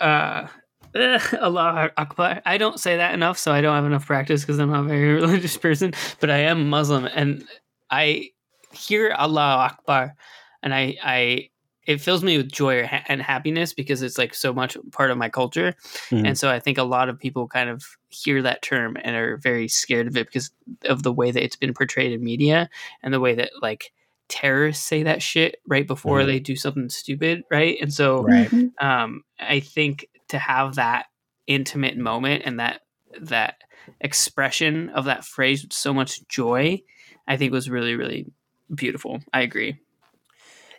[0.00, 0.48] Uh,
[1.40, 2.42] Allah Akbar.
[2.44, 4.88] I don't say that enough, so I don't have enough practice because I'm not a
[4.88, 7.44] very religious person, but I am Muslim and
[7.90, 8.30] I
[8.72, 10.16] hear Allah Akbar
[10.62, 11.50] and I, I,
[11.86, 15.28] it fills me with joy and happiness because it's like so much part of my
[15.28, 15.74] culture.
[16.10, 16.26] Mm-hmm.
[16.26, 19.36] And so I think a lot of people kind of hear that term and are
[19.36, 20.50] very scared of it because
[20.84, 22.68] of the way that it's been portrayed in media
[23.02, 23.92] and the way that like
[24.28, 26.28] terrorists say that shit right before mm-hmm.
[26.28, 27.78] they do something stupid, right?
[27.80, 28.48] And so right.
[28.50, 28.84] Mm-hmm.
[28.86, 31.06] um I think to have that
[31.46, 32.80] intimate moment and that
[33.20, 33.58] that
[34.00, 36.82] expression of that phrase with so much joy,
[37.28, 38.26] I think was really really
[38.74, 39.20] beautiful.
[39.32, 39.78] I agree.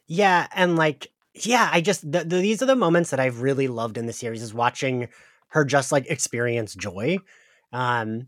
[0.07, 1.07] Yeah, and like
[1.43, 4.13] yeah, I just the, the, these are the moments that I've really loved in the
[4.13, 5.09] series is watching
[5.49, 7.17] her just like experience joy.
[7.73, 8.27] Um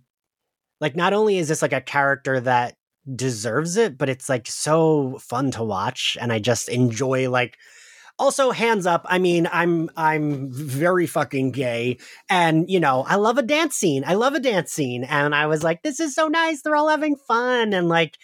[0.81, 2.75] like not only is this like a character that
[3.15, 7.57] deserves it, but it's like so fun to watch and I just enjoy like
[8.19, 11.97] also hands up i mean i'm i'm very fucking gay
[12.29, 15.47] and you know i love a dance scene i love a dance scene and i
[15.47, 18.17] was like this is so nice they're all having fun and like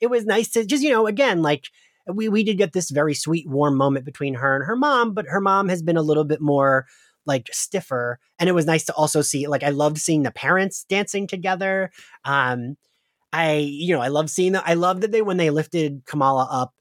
[0.00, 1.68] it was nice to just you know again like
[2.06, 5.26] we we did get this very sweet warm moment between her and her mom but
[5.26, 6.86] her mom has been a little bit more
[7.26, 10.84] like stiffer and it was nice to also see like i loved seeing the parents
[10.88, 11.90] dancing together
[12.24, 12.76] um
[13.34, 14.62] I, you know, I love seeing that.
[14.64, 16.72] I love that they, when they lifted Kamala up,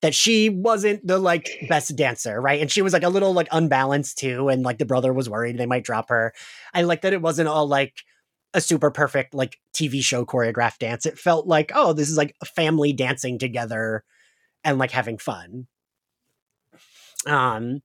[0.00, 2.60] that she wasn't the like best dancer, right?
[2.60, 4.48] And she was like a little like unbalanced too.
[4.48, 6.34] And like the brother was worried they might drop her.
[6.72, 7.96] I like that it wasn't all like
[8.54, 11.04] a super perfect like TV show choreographed dance.
[11.04, 14.04] It felt like, oh, this is like a family dancing together
[14.64, 15.66] and like having fun.
[17.26, 17.82] Um,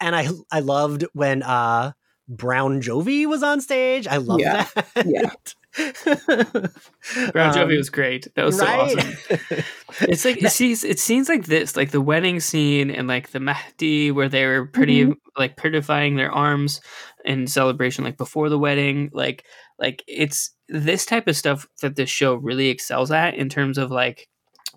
[0.00, 1.92] and I I loved when uh
[2.28, 4.06] Brown Jovi was on stage.
[4.06, 4.66] I love yeah.
[4.74, 5.06] that.
[5.06, 5.30] Yeah.
[7.32, 8.28] Brown um, Jovi was great.
[8.34, 8.90] That was right?
[8.90, 9.64] so awesome.
[10.00, 13.38] It's like it seems it seems like this, like the wedding scene and like the
[13.38, 15.12] Mehendi where they were pretty mm-hmm.
[15.36, 16.80] like prettifying their arms
[17.24, 19.10] in celebration like before the wedding.
[19.12, 19.44] Like
[19.78, 23.90] like it's this type of stuff that this show really excels at in terms of
[23.90, 24.28] like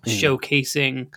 [0.06, 0.12] mm.
[0.12, 1.08] showcasing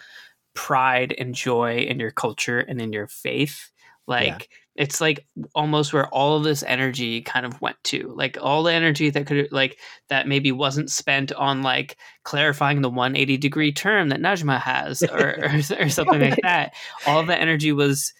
[0.54, 3.72] pride and joy in your culture and in your faith.
[4.08, 8.14] Like yeah it's like almost where all of this energy kind of went to.
[8.16, 9.78] Like all the energy that could like
[10.08, 15.36] that maybe wasn't spent on like clarifying the 180 degree term that najma has or,
[15.44, 16.74] or, or something like that.
[17.06, 18.14] All the energy was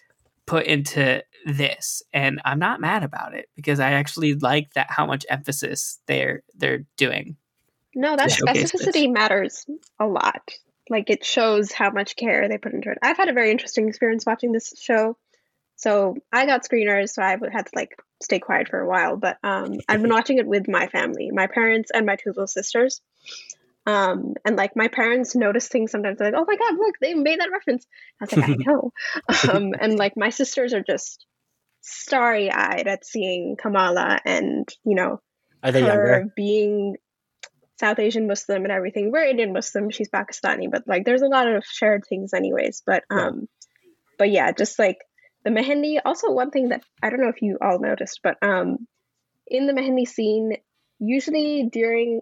[0.44, 5.06] put into this and i'm not mad about it because i actually like that how
[5.06, 7.36] much emphasis they're they're doing.
[7.94, 9.08] No that specificity this.
[9.08, 9.66] matters
[9.98, 10.50] a lot
[10.90, 13.88] like it shows how much care they put into it i've had a very interesting
[13.88, 15.16] experience watching this show
[15.80, 19.16] so I got screeners, so I had to like stay quiet for a while.
[19.16, 22.46] But um, I've been watching it with my family, my parents and my two little
[22.46, 23.00] sisters.
[23.86, 26.18] Um, and like my parents notice things sometimes.
[26.18, 27.86] They're like, "Oh my god, look, they made that reference."
[28.20, 28.92] I was like, "I know."
[29.50, 31.24] um, and like my sisters are just
[31.80, 35.22] starry eyed at seeing Kamala, and you know,
[35.62, 36.32] Are they her younger?
[36.36, 36.96] being
[37.80, 39.10] South Asian Muslim and everything.
[39.10, 42.82] We're Indian Muslim, she's Pakistani, but like there's a lot of shared things anyways.
[42.84, 43.48] But um
[44.18, 44.98] but yeah, just like
[45.44, 48.86] the Mehendi, also one thing that I don't know if you all noticed, but um
[49.46, 50.58] in the Mehendi scene,
[50.98, 52.20] usually during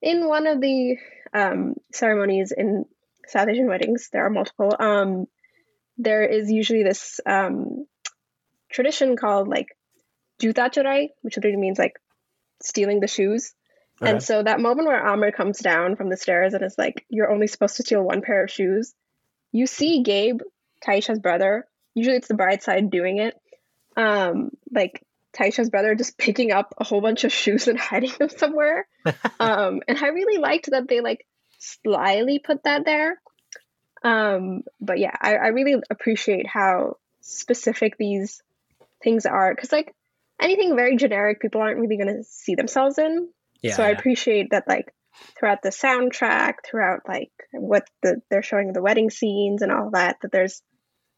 [0.00, 0.96] in one of the
[1.34, 2.84] um ceremonies in
[3.26, 5.26] South Asian weddings, there are multiple, um
[5.98, 7.86] there is usually this um
[8.70, 9.66] tradition called like
[10.38, 11.94] juta chorai, which literally means like
[12.62, 13.52] stealing the shoes.
[14.00, 14.10] Okay.
[14.10, 17.30] And so that moment where Amir comes down from the stairs and is like, "You're
[17.30, 18.94] only supposed to steal one pair of shoes,"
[19.52, 20.40] you see Gabe,
[20.84, 21.66] Taisha's brother.
[21.94, 23.40] Usually, it's the bride side doing it.
[23.96, 28.28] Um, like Taisha's brother just picking up a whole bunch of shoes and hiding them
[28.28, 28.86] somewhere.
[29.40, 31.26] um, and I really liked that they like
[31.58, 33.20] slyly put that there.
[34.02, 38.42] Um, but yeah, I, I really appreciate how specific these
[39.02, 39.94] things are because like
[40.40, 43.28] anything very generic, people aren't really going to see themselves in.
[43.62, 43.74] Yeah.
[43.74, 44.92] So I appreciate that like
[45.38, 50.16] throughout the soundtrack, throughout like what the they're showing the wedding scenes and all that,
[50.22, 50.62] that there's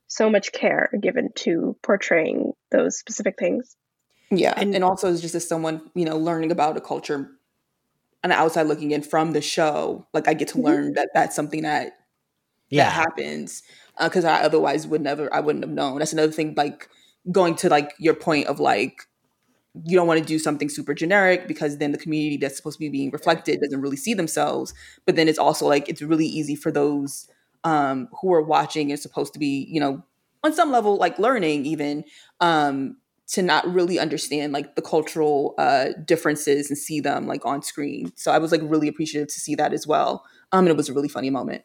[0.07, 3.77] so much care given to portraying those specific things.
[4.31, 7.31] Yeah, And- and, also it's just as someone you know learning about a culture,
[8.25, 10.65] on the outside looking in from the show, like I get to Mhm.
[10.65, 11.93] learn that that's something that
[12.69, 12.85] yeah.
[12.85, 13.63] that happens
[14.03, 15.99] because I otherwise would never I wouldn't have known.
[15.99, 16.55] That's another thing.
[16.57, 16.89] Like
[17.31, 19.08] going to like your point of like
[19.85, 22.81] you don't want to do something super generic because then the community that's supposed to
[22.81, 24.75] be being reflected doesn't really see themselves.
[25.05, 27.29] But then it's also like it's really easy for those
[27.65, 30.03] um, who are watching and supposed to be you know
[30.45, 32.05] on some level like learning even
[32.41, 32.97] um,
[33.29, 38.13] to not really understand like the cultural uh, differences and see them like on screen.
[38.17, 40.25] So I was like really appreciative to see that as well.
[40.53, 41.63] Um, and it was a really funny moment.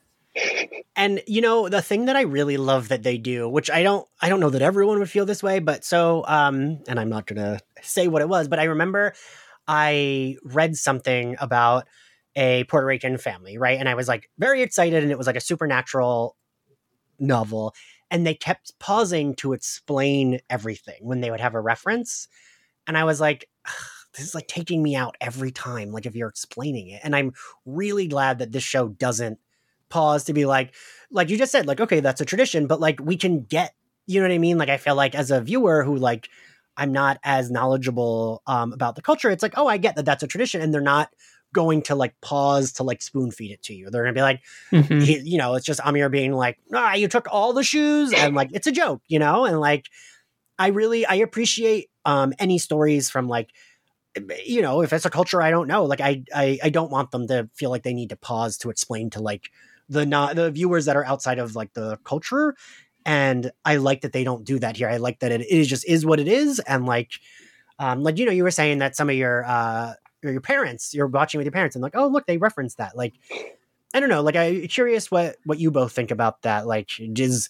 [0.96, 4.08] And you know, the thing that I really love that they do, which I don't
[4.22, 7.28] I don't know that everyone would feel this way, but so um and I'm not
[7.28, 9.14] to say what it was, but I remember
[9.68, 11.88] I read something about
[12.36, 13.80] a Puerto Rican family, right?
[13.80, 16.36] And I was like very excited and it was like a supernatural
[17.20, 17.74] novel
[18.10, 22.28] and they kept pausing to explain everything when they would have a reference.
[22.88, 23.50] And I was like
[24.14, 27.02] this is like taking me out every time like if you're explaining it.
[27.04, 27.34] And I'm
[27.66, 29.40] really glad that this show doesn't
[29.90, 30.74] pause to be like
[31.12, 33.76] like you just said like okay that's a tradition but like we can get
[34.08, 36.30] you know what i mean like i feel like as a viewer who like
[36.78, 40.24] i'm not as knowledgeable um about the culture it's like oh i get that that's
[40.24, 41.10] a tradition and they're not
[41.54, 44.42] going to like pause to like spoon feed it to you they're gonna be like
[44.72, 45.04] Mhm.
[45.04, 48.34] he, you know it's just amir being like ah you took all the shoes and
[48.36, 49.86] like it's a joke you know and like
[50.58, 53.52] i really i appreciate um any stories from like
[54.46, 57.12] you know if it's a culture i don't know like i i, I don't want
[57.12, 59.50] them to feel like they need to pause to explain to like
[59.90, 62.56] the not the viewers that are outside of like the culture
[63.06, 64.90] and i like that they don't do that here.
[64.90, 67.12] I like that it, it is just is what it is and like
[67.80, 71.08] um like you know you were saying that some of your uh your parents you're
[71.08, 72.96] watching with your parents and like oh look they referenced that.
[72.96, 73.14] Like
[73.94, 77.50] i don't know like i'm curious what what you both think about that like does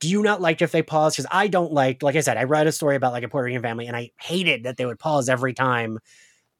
[0.00, 1.14] do you not like if they pause?
[1.14, 3.46] Because i don't like like i said i read a story about like a puerto
[3.46, 5.98] rican family and i hated that they would pause every time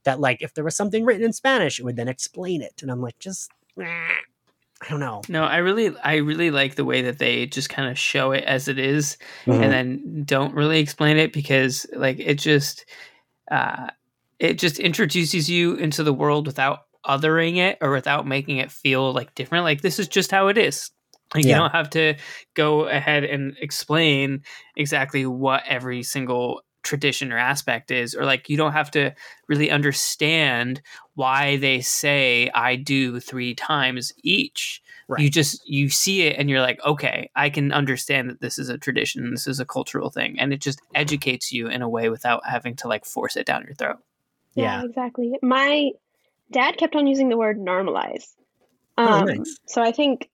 [0.04, 2.90] that like if there was something written in spanish it would then explain it and
[2.90, 4.08] i'm like just eh,
[4.82, 7.88] i don't know No, I really, I really like the way that they just kind
[7.90, 9.16] of show it as it is,
[9.46, 9.62] Mhm.
[9.62, 12.84] and then don't really explain it because, like, it just,
[13.50, 13.86] uh,
[14.38, 19.12] it just introduces you into the world without othering it or without making it feel
[19.12, 19.64] like different.
[19.64, 20.90] Like this is just how it is.
[21.34, 21.50] Like Yeah.
[21.50, 22.14] you don't have to
[22.54, 24.42] go ahead and explain
[24.76, 29.14] exactly what every single tradition or aspect is, or like you don't have to
[29.48, 30.82] really understand
[31.14, 34.82] why they say I do three times each.
[35.08, 35.22] Right.
[35.22, 38.68] You just you see it and you're like, okay, I can understand that this is
[38.68, 42.08] a tradition, this is a cultural thing, and it just educates you in a way
[42.08, 43.98] without having to like force it down your throat.
[44.54, 44.84] Yeah.
[44.84, 45.38] exactly.
[45.42, 45.90] My
[46.50, 48.24] dad kept on using the word normalize.
[48.98, 49.58] Oh, Um, nice.
[49.66, 50.28] So I think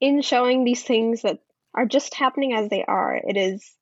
[0.00, 1.38] in showing these things that
[1.74, 3.77] are just happening as they are, it is like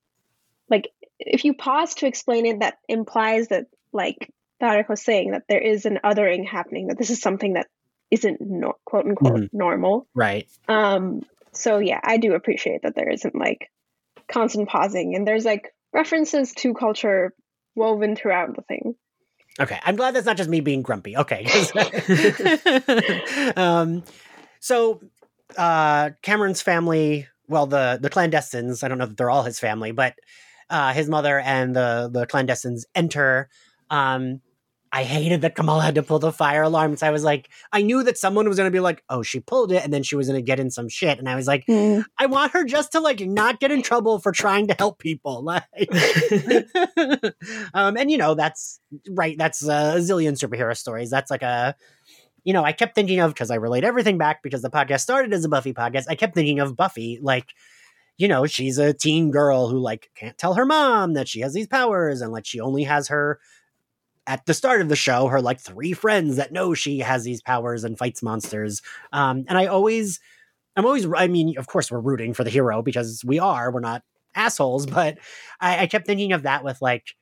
[1.18, 5.60] if you pause to explain it, that implies that, like Tarek was saying, that there
[5.60, 7.66] is an othering happening, that this is something that
[8.10, 10.06] isn't nor- quote unquote normal.
[10.14, 13.70] right Um, so yeah, I do appreciate that there isn't like
[14.28, 17.32] constant pausing and there's like references to culture
[17.74, 18.94] woven throughout the thing.
[19.58, 21.16] Okay, I'm glad that's not just me being grumpy.
[21.16, 21.46] Okay.
[23.56, 24.04] um,
[24.60, 25.00] so
[25.56, 28.84] uh, Kamran's family, well, the the clandestines.
[28.84, 30.14] I don't know that they're all his family, but
[30.70, 33.48] uh, his mother and the the clandestines enter.
[33.90, 34.40] Um,
[34.96, 36.96] I hated that Kamala had to pull the fire alarm.
[36.96, 39.40] So I was like, I knew that someone was going to be like, oh, she
[39.40, 39.84] pulled it.
[39.84, 41.18] And then she was going to get in some shit.
[41.18, 42.02] And I was like, mm.
[42.18, 45.44] I want her just to like not get in trouble for trying to help people.
[45.46, 45.64] Like,
[47.74, 49.36] um, and you know, that's right.
[49.36, 51.10] That's a zillion superhero stories.
[51.10, 51.74] That's like a,
[52.42, 55.34] you know, I kept thinking of, because I relate everything back because the podcast started
[55.34, 56.06] as a Buffy podcast.
[56.08, 57.52] I kept thinking of Buffy, like,
[58.18, 61.52] you know, she's a teen girl who like can't tell her mom that she has
[61.52, 63.38] these powers and like she only has her
[64.26, 67.42] at the start of the show, her like three friends that know she has these
[67.42, 68.82] powers and fights monsters.
[69.12, 70.18] Um, and I always,
[70.74, 73.80] I'm always, I mean, of course, we're rooting for the hero because we are, we're
[73.80, 74.02] not
[74.34, 75.18] assholes, but
[75.60, 77.14] I, I kept thinking of that with like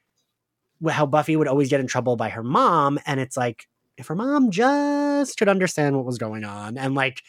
[0.89, 2.99] how Buffy would always get in trouble by her mom.
[3.05, 7.23] And it's like, if her mom just could understand what was going on and like,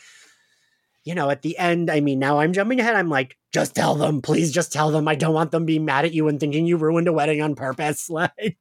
[1.05, 2.95] you know, at the end, I mean, now I'm jumping ahead.
[2.95, 5.07] I'm like, just tell them, please just tell them.
[5.07, 7.55] I don't want them being mad at you and thinking you ruined a wedding on
[7.55, 8.09] purpose.
[8.15, 8.57] Like,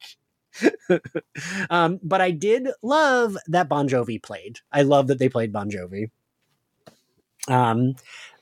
[1.68, 4.60] um, but I did love that Bon Jovi played.
[4.70, 6.10] I love that they played Bon Jovi.
[7.48, 7.96] Um,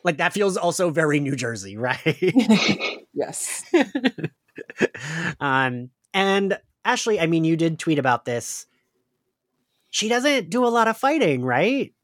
[0.05, 2.01] like that feels also very New Jersey, right?
[3.15, 3.65] yes.
[5.41, 8.67] um, and Ashley, I mean, you did tweet about this.
[9.91, 11.95] She doesn't do a lot of fighting, right?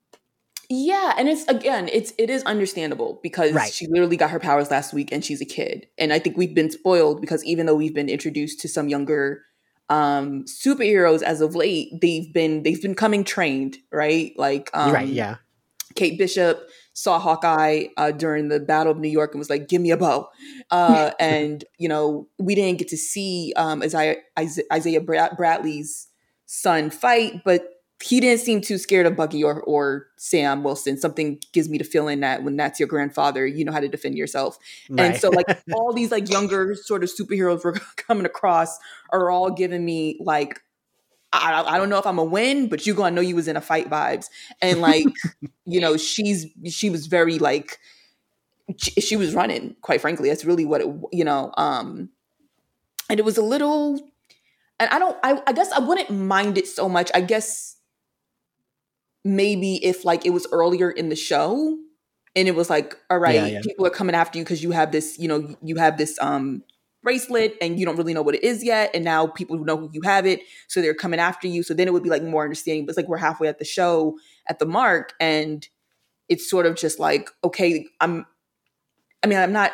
[0.70, 3.72] Yeah, and it's again, it's it is understandable because right.
[3.72, 5.86] she literally got her powers last week and she's a kid.
[5.96, 9.42] And I think we've been spoiled because even though we've been introduced to some younger
[9.90, 15.08] um superheroes as of late they've been they've been coming trained right like um right
[15.08, 15.36] yeah
[15.94, 19.80] kate bishop saw hawkeye uh, during the battle of new york and was like give
[19.80, 20.28] me a bow
[20.70, 26.08] uh and you know we didn't get to see um isaiah isaiah bradley's
[26.44, 30.98] son fight but he didn't seem too scared of Bucky or or Sam Wilson.
[30.98, 34.16] Something gives me the feeling that when that's your grandfather, you know how to defend
[34.16, 34.56] yourself.
[34.88, 35.06] Right.
[35.06, 38.78] And so like all these like younger sort of superheroes we're coming across
[39.10, 40.60] are all giving me like
[41.32, 43.56] I, I don't know if I'm a win, but you gonna know you was in
[43.56, 44.26] a fight vibes.
[44.62, 45.06] And like,
[45.64, 47.78] you know, she's she was very like
[48.76, 50.28] she, she was running, quite frankly.
[50.28, 52.10] That's really what it you know, um
[53.10, 53.98] and it was a little
[54.78, 57.10] and I don't I, I guess I wouldn't mind it so much.
[57.12, 57.74] I guess
[59.36, 61.78] maybe if like it was earlier in the show
[62.34, 63.60] and it was like all right yeah, yeah.
[63.62, 66.62] people are coming after you because you have this you know you have this um
[67.02, 69.88] bracelet and you don't really know what it is yet and now people know who
[69.92, 72.42] you have it so they're coming after you so then it would be like more
[72.42, 74.18] understanding but it's like we're halfway at the show
[74.48, 75.68] at the mark and
[76.28, 78.26] it's sort of just like okay i'm
[79.22, 79.72] i mean i'm not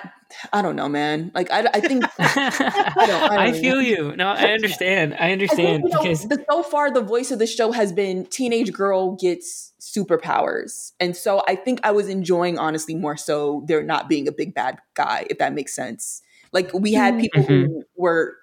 [0.53, 1.30] I don't know, man.
[1.35, 4.14] Like I, I think I, don't, I, don't I feel you.
[4.16, 5.14] No, I understand.
[5.18, 8.26] I understand I think, because know, so far the voice of the show has been
[8.26, 13.82] teenage girl gets superpowers, and so I think I was enjoying honestly more so there
[13.82, 16.22] not being a big bad guy, if that makes sense.
[16.53, 17.72] Like we had people mm-hmm.
[17.72, 18.37] who were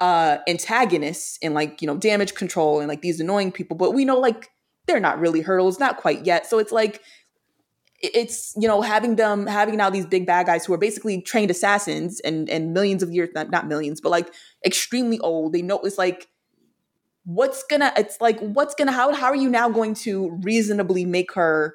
[0.00, 4.04] uh antagonists and like you know damage control and like these annoying people, but we
[4.04, 4.50] know like
[4.86, 6.46] they're not really hurdles, not quite yet.
[6.46, 7.00] So it's like
[8.02, 11.50] it's you know having them having now these big bad guys who are basically trained
[11.50, 14.32] assassins and and millions of years not, not millions but like
[14.64, 15.52] extremely old.
[15.52, 16.28] They know it's like
[17.24, 21.32] what's gonna it's like what's gonna how how are you now going to reasonably make
[21.34, 21.74] her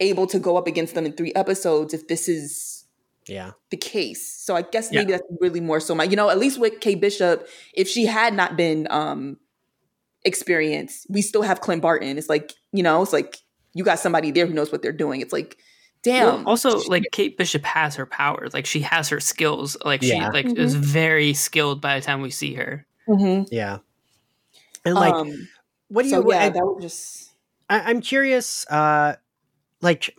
[0.00, 2.86] able to go up against them in three episodes if this is
[3.26, 3.52] yeah.
[3.70, 4.32] the case?
[4.32, 5.18] So i guess maybe yeah.
[5.18, 8.32] that's really more so my you know at least with kate bishop if she had
[8.32, 9.38] not been um
[10.24, 12.18] experienced we still have clint barton.
[12.18, 13.38] It's like you know it's like
[13.76, 15.20] you got somebody there who knows what they're doing.
[15.20, 15.58] It's like,
[16.02, 16.24] damn.
[16.24, 18.54] Well, also, like Kate Bishop has her powers.
[18.54, 19.76] Like she has her skills.
[19.84, 20.14] Like yeah.
[20.28, 20.56] she like mm-hmm.
[20.56, 22.86] is very skilled by the time we see her.
[23.06, 23.52] Mm-hmm.
[23.54, 23.78] Yeah.
[24.86, 25.48] And like, um,
[25.88, 26.14] what do you?
[26.14, 27.34] So, yeah, that would just.
[27.68, 28.66] I, I'm curious.
[28.66, 29.16] Uh,
[29.82, 30.16] like,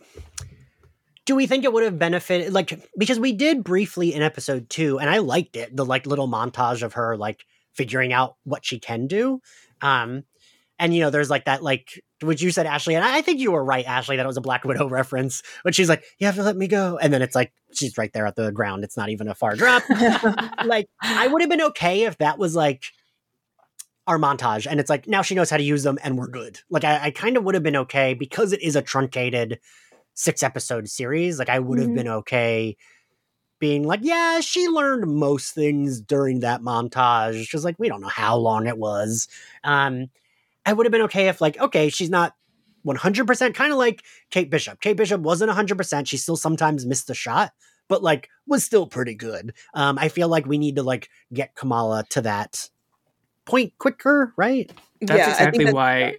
[1.26, 2.52] do we think it would have benefited?
[2.52, 5.74] Like, because we did briefly in episode two, and I liked it.
[5.74, 7.44] The like little montage of her like
[7.74, 9.40] figuring out what she can do.
[9.82, 10.22] Um,
[10.78, 13.52] and you know, there's like that like which you said, Ashley, and I think you
[13.52, 15.42] were right, Ashley, that it was a Black Widow reference.
[15.64, 18.12] But she's like, "You have to let me go," and then it's like she's right
[18.12, 18.84] there at the ground.
[18.84, 19.82] It's not even a far drop.
[20.64, 22.84] like I would have been okay if that was like
[24.06, 26.60] our montage, and it's like now she knows how to use them, and we're good.
[26.70, 29.58] Like I, I kind of would have been okay because it is a truncated
[30.14, 31.38] six episode series.
[31.38, 31.96] Like I would have mm-hmm.
[31.96, 32.76] been okay
[33.60, 37.48] being like, yeah, she learned most things during that montage.
[37.48, 39.28] She's like we don't know how long it was.
[39.64, 40.08] Um,
[40.68, 42.34] I would have been okay if like, okay, she's not
[42.86, 44.82] 100% kind of like Kate Bishop.
[44.82, 46.06] Kate Bishop wasn't 100%.
[46.06, 47.52] She still sometimes missed the shot,
[47.88, 49.54] but like was still pretty good.
[49.72, 52.68] Um, I feel like we need to like get Kamala to that
[53.46, 54.70] point quicker, right?
[55.00, 56.16] That's yeah, exactly that's, why.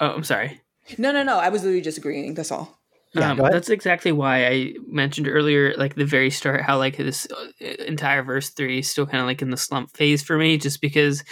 [0.00, 0.60] Oh, I'm sorry.
[0.98, 1.38] No, no, no.
[1.38, 2.34] I was literally just agreeing.
[2.34, 2.80] That's all.
[3.14, 7.28] Yeah, um, that's exactly why I mentioned earlier, like the very start, how like this
[7.30, 10.58] uh, entire verse three is still kind of like in the slump phase for me,
[10.58, 11.22] just because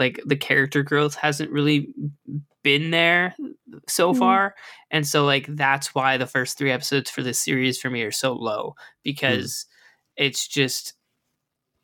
[0.00, 1.94] like the character growth hasn't really
[2.62, 3.36] been there
[3.88, 4.18] so mm-hmm.
[4.18, 4.54] far
[4.90, 8.10] and so like that's why the first three episodes for this series for me are
[8.10, 8.74] so low
[9.04, 9.66] because
[10.18, 10.24] mm.
[10.26, 10.94] it's just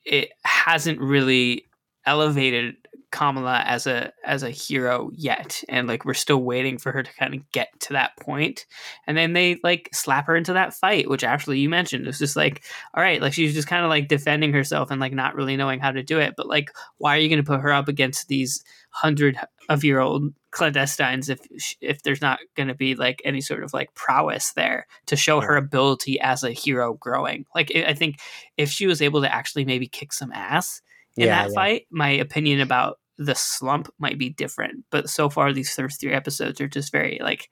[0.05, 1.67] it hasn't really
[2.05, 2.77] elevated
[3.13, 7.13] Kamala as a as a hero yet and like we're still waiting for her to
[7.15, 8.67] kind of get to that point.
[9.07, 12.37] And then they like slap her into that fight which actually you mentioned it's just
[12.37, 15.57] like all right like she's just kind of like defending herself and like not really
[15.57, 17.89] knowing how to do it but like why are you going to put her up
[17.89, 19.39] against these hundred
[19.69, 21.41] of year old clandestines if
[21.81, 25.41] if there's not going to be like any sort of like prowess there to show
[25.41, 27.45] her ability as a hero growing?
[27.55, 28.19] Like i think
[28.57, 30.83] if she was able to actually maybe kick some ass
[31.17, 31.55] in yeah, that yeah.
[31.55, 34.85] fight my opinion about the slump might be different.
[34.91, 37.49] But so far, these first three episodes are just very like,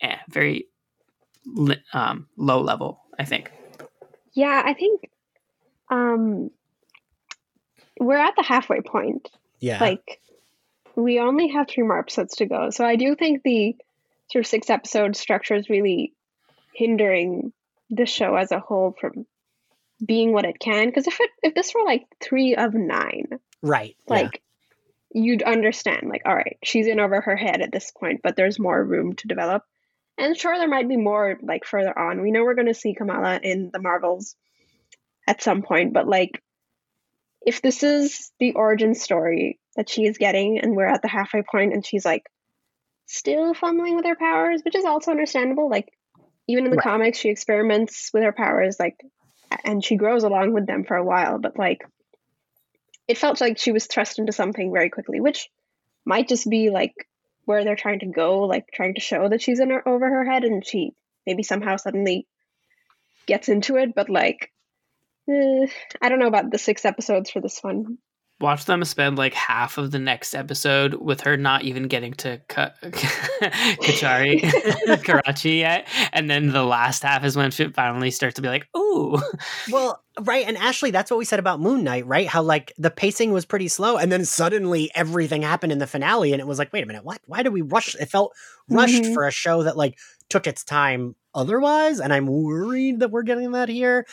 [0.00, 0.68] eh, very
[1.92, 3.00] um, low level.
[3.18, 3.50] I think.
[4.32, 5.08] Yeah, I think
[5.90, 6.50] um,
[8.00, 9.28] we're at the halfway point.
[9.60, 10.20] Yeah, like
[10.96, 13.76] we only have three more episodes to go, so I do think the
[14.30, 16.14] sort of six episode structure is really
[16.74, 17.52] hindering
[17.90, 19.26] the show as a whole from
[20.04, 20.86] being what it can.
[20.86, 23.28] Because if it if this were like three of nine,
[23.62, 24.42] right, like
[25.14, 28.58] you'd understand like all right she's in over her head at this point but there's
[28.58, 29.62] more room to develop
[30.18, 32.94] and sure there might be more like further on we know we're going to see
[32.94, 34.34] kamala in the marvels
[35.28, 36.42] at some point but like
[37.40, 41.42] if this is the origin story that she is getting and we're at the halfway
[41.42, 42.24] point and she's like
[43.06, 45.92] still fumbling with her powers which is also understandable like
[46.48, 46.84] even in the right.
[46.84, 48.96] comics she experiments with her powers like
[49.64, 51.82] and she grows along with them for a while but like
[53.06, 55.48] it felt like she was thrust into something very quickly, which
[56.04, 56.94] might just be like
[57.44, 60.24] where they're trying to go, like trying to show that she's in her over her
[60.24, 60.92] head and she
[61.26, 62.26] maybe somehow suddenly
[63.26, 63.94] gets into it.
[63.94, 64.50] But like,
[65.28, 65.66] eh,
[66.00, 67.98] I don't know about the six episodes for this one
[68.44, 72.40] watch them spend like half of the next episode with her not even getting to
[72.48, 74.40] Ka- Kachari
[75.04, 78.68] Karachi yet, and then the last half is when she finally starts to be like,
[78.76, 79.18] "Ooh."
[79.70, 82.26] Well, right, and Ashley, that's what we said about Moon Knight, right?
[82.26, 86.32] How like the pacing was pretty slow, and then suddenly everything happened in the finale,
[86.32, 87.20] and it was like, wait a minute, what?
[87.26, 87.94] Why did we rush?
[87.94, 88.34] It felt
[88.68, 89.14] rushed mm-hmm.
[89.14, 93.52] for a show that like took its time otherwise, and I'm worried that we're getting
[93.52, 94.06] that here.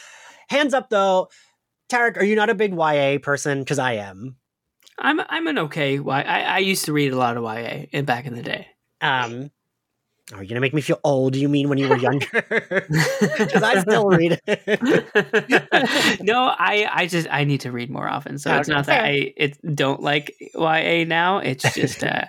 [0.50, 1.30] Hands up, though
[1.92, 3.60] Tarek, are you not a big YA person?
[3.60, 4.38] Because I am.
[4.98, 6.10] I'm I'm an okay YA.
[6.10, 8.68] I, I used to read a lot of YA in, back in the day.
[9.02, 9.52] Um,
[10.34, 11.36] are you gonna make me feel old?
[11.36, 12.46] You mean when you were younger?
[13.38, 16.22] Because I still read it.
[16.24, 18.38] no, I I just I need to read more often.
[18.38, 18.60] So okay.
[18.60, 21.39] it's not that I it don't like YA now.
[21.39, 22.26] It's just uh,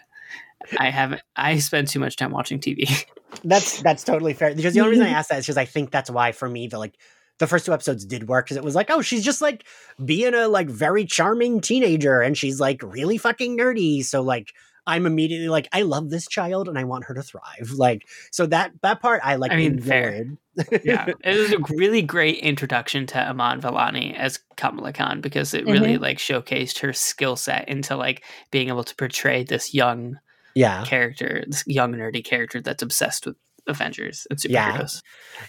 [0.78, 1.22] I haven't.
[1.36, 3.04] I spend too much time watching TV.
[3.44, 4.54] That's that's totally fair.
[4.54, 6.66] Because the only reason I ask that is because I think that's why for me
[6.66, 6.98] the like
[7.38, 9.64] the first two episodes did work because it was like, oh, she's just like
[10.04, 14.04] being a like very charming teenager and she's like really fucking nerdy.
[14.04, 14.52] So like
[14.86, 17.70] I'm immediately like, I love this child and I want her to thrive.
[17.74, 19.52] Like, so that that part I like.
[19.52, 20.26] I mean, fair.
[20.84, 25.66] yeah, it was a really great introduction to Iman Vellani as Kamala Khan because it
[25.66, 26.02] really mm-hmm.
[26.02, 30.18] like showcased her skill set into like being able to portray this young
[30.54, 33.36] yeah character, this young nerdy character that's obsessed with
[33.68, 35.02] Avengers and superheroes.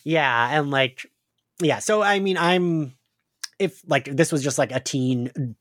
[0.03, 1.09] Yeah, yeah and like
[1.61, 2.93] yeah, so I mean, I'm
[3.59, 5.55] if like this was just like a teen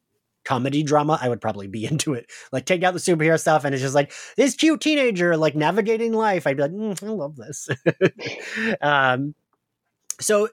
[0.45, 2.31] comedy drama, I would probably be into it.
[2.51, 6.13] Like take out the superhero stuff, and it's just like this cute teenager like navigating
[6.13, 6.47] life.
[6.47, 7.69] I'd be like, mm, I love this.
[8.81, 9.35] um,
[10.21, 10.49] so,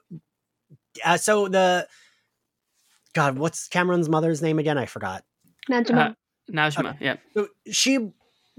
[1.04, 1.86] uh, so the
[3.14, 4.78] God, what's Kamran's mother's name again?
[4.78, 5.24] I forgot.
[5.70, 6.10] Najma.
[6.10, 6.14] Uh,
[6.52, 6.96] Najma.
[7.00, 7.16] Yeah.
[7.34, 8.12] So she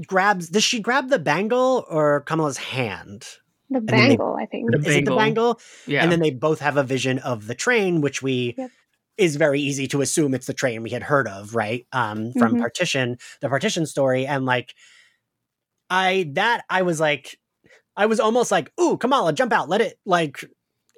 [0.06, 0.50] grabs.
[0.50, 3.26] Does she grab the bangle or Kamala's hand?
[3.72, 4.70] The bangle, they, I think.
[4.70, 5.00] The is bangle.
[5.00, 5.60] it the bangle?
[5.88, 6.04] Yeah.
[6.04, 8.70] And then they both have a vision of the train, which we yep.
[9.18, 11.88] is very easy to assume it's the train we had heard of, right?
[11.94, 12.60] Um, from mm-hmm.
[12.60, 14.28] partition, the partition story.
[14.28, 14.76] And like
[15.90, 17.40] I that I was like
[17.96, 20.44] I was almost like, ooh, Kamala, jump out, let it like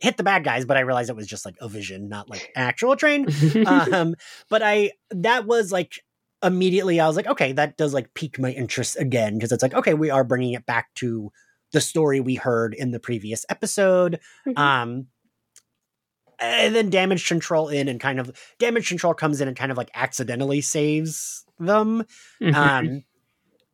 [0.01, 2.51] hit the bad guys, but I realized it was just like a vision, not like
[2.55, 3.27] actual train.
[3.67, 4.15] um,
[4.49, 6.03] but I that was like
[6.43, 9.75] immediately I was like, okay, that does like pique my interest again because it's like,
[9.75, 11.31] okay, we are bringing it back to
[11.73, 14.19] the story we heard in the previous episode.
[14.47, 14.57] Mm-hmm.
[14.57, 15.07] Um,
[16.39, 19.77] and then damage control in and kind of damage control comes in and kind of
[19.77, 22.05] like accidentally saves them.
[22.41, 22.55] Mm-hmm.
[22.55, 23.03] Um,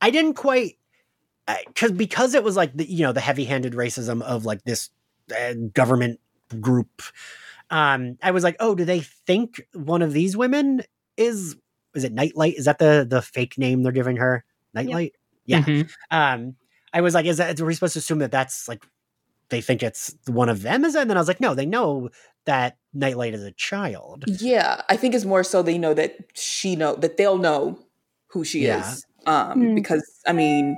[0.02, 0.78] I didn't quite
[1.68, 4.90] because because it was like the you know the heavy handed racism of like this
[5.32, 6.20] uh, government
[6.60, 7.02] group.
[7.70, 10.84] Um, I was like, oh, do they think one of these women
[11.18, 11.56] is
[11.96, 12.56] is it Nightlight?
[12.56, 14.44] Is that the the fake name they're giving her?
[14.74, 15.14] Nightlight.
[15.46, 15.68] Yep.
[15.68, 15.74] Yeah.
[15.74, 16.16] Mm-hmm.
[16.16, 16.56] Um,
[16.94, 18.86] I was like, is that, are we supposed to assume that that's like,
[19.50, 20.86] they think it's one of them?
[20.86, 21.02] Is it?
[21.02, 22.10] And then I was like, no, they know
[22.46, 24.26] that Nightlight is a child.
[24.28, 24.82] Yeah.
[24.90, 27.80] I think it's more so they know that she know, that they'll know
[28.28, 28.80] who she Yeah.
[28.92, 29.06] is.
[29.26, 29.76] Um, Mm.
[29.76, 30.78] because I mean,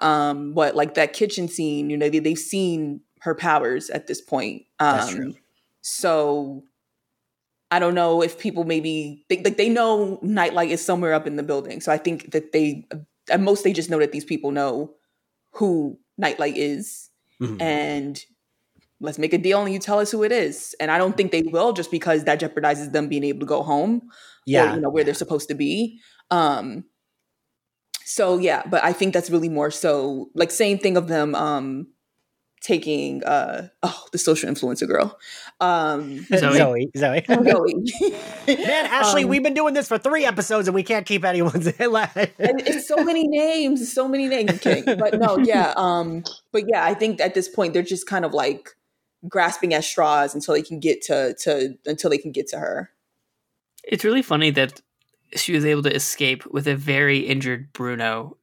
[0.00, 4.20] um, what like that kitchen scene, you know, they, they've seen her powers at this
[4.20, 4.62] point.
[4.78, 5.34] Um, That's true.
[5.80, 6.64] So
[7.70, 11.36] I don't know if people maybe they, like they know Nightlight is somewhere up in
[11.36, 11.80] the building.
[11.80, 12.86] So I think that they
[13.30, 14.94] at most they just know that these people know
[15.58, 17.10] who Nightlight is,
[17.40, 17.62] Mhm.
[17.62, 18.24] and
[19.00, 20.74] let's make a deal and you tell us who it is.
[20.80, 23.62] And I don't think they will just because that jeopardizes them being able to go
[23.62, 24.02] home
[24.46, 24.72] yeah.
[24.72, 26.00] or you know where they're supposed to be.
[26.30, 26.84] Um
[28.04, 31.86] so yeah, but I think that's really more so like same thing of them um
[32.60, 35.18] taking uh oh the social influencer girl.
[35.60, 36.56] Um Zoe.
[36.56, 36.90] Zoe.
[36.96, 37.24] Zoe.
[37.28, 37.74] Zoe.
[38.46, 41.78] Man, Ashley, Um, we've been doing this for three episodes and we can't keep anyone's
[41.80, 42.16] left.
[42.16, 44.50] and it's so many names, so many names.
[44.50, 44.98] I'm kidding.
[44.98, 45.72] But no, yeah.
[45.76, 48.70] Um, but yeah, I think at this point they're just kind of like
[49.28, 52.90] grasping at straws until they can get to to until they can get to her.
[53.84, 54.80] It's really funny that
[55.34, 58.36] she was able to escape with a very injured Bruno.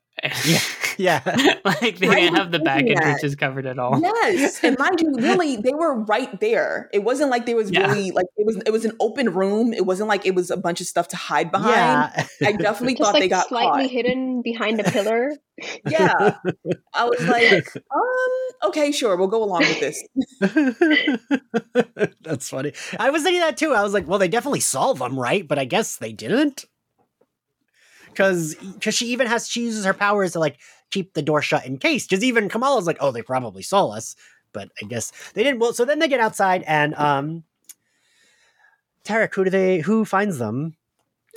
[0.45, 0.59] Yeah.
[0.99, 1.21] Yeah.
[1.65, 3.03] like they I didn't have the back thinking that.
[3.03, 3.99] entrances covered at all.
[4.01, 6.89] Yes, and mind you, really, they were right there.
[6.93, 7.87] It wasn't like there was Yeah.
[7.87, 8.55] really like it was.
[8.65, 9.73] It was an open room.
[9.73, 11.75] It wasn't like it was a bunch of stuff to hide behind.
[11.75, 12.27] Yeah.
[12.47, 13.91] I definitely Just thought like they got slightly caught.
[13.91, 15.31] hidden behind a pillar.
[15.89, 16.35] Yeah,
[16.93, 20.03] I was like, um, okay, sure, we'll go along with this.
[22.21, 22.73] That's funny.
[22.99, 23.73] I was thinking that too.
[23.73, 25.47] I was like, well, they definitely saw them, right?
[25.47, 26.65] But I guess they didn't.
[28.07, 30.57] because Because she even has, she uses her powers to like
[30.95, 32.07] keep the door shut in case.
[32.07, 34.15] Because even Kamala's like, oh, they probably saw us.
[34.53, 35.59] But I guess they didn't.
[35.59, 37.43] Well, so then they get outside and, um,
[39.03, 40.77] Tarek, who do they, who finds them?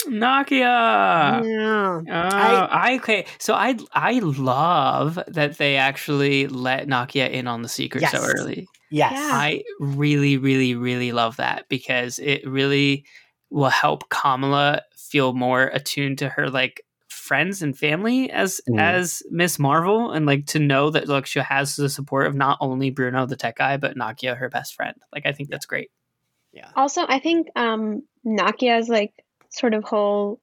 [0.07, 1.43] Nakia.
[1.43, 2.01] yeah.
[2.07, 3.25] Oh, I, okay.
[3.37, 8.65] So I I love that they actually let Nakia in on the secret so early.
[8.89, 9.11] Yes.
[9.13, 9.29] Yeah.
[9.33, 13.03] I really, really, really love that because it really
[13.49, 16.85] will help Kamala feel more attuned to her like
[17.29, 18.79] friends and family as Mm.
[18.81, 22.57] as Miss Marvel and like to know that look she has the support of not
[22.59, 24.95] only Bruno the tech guy but Nakia her best friend.
[25.13, 25.91] Like I think that's great.
[26.51, 26.69] Yeah.
[26.75, 29.13] Also, I think um Nakia's like
[29.49, 30.41] sort of whole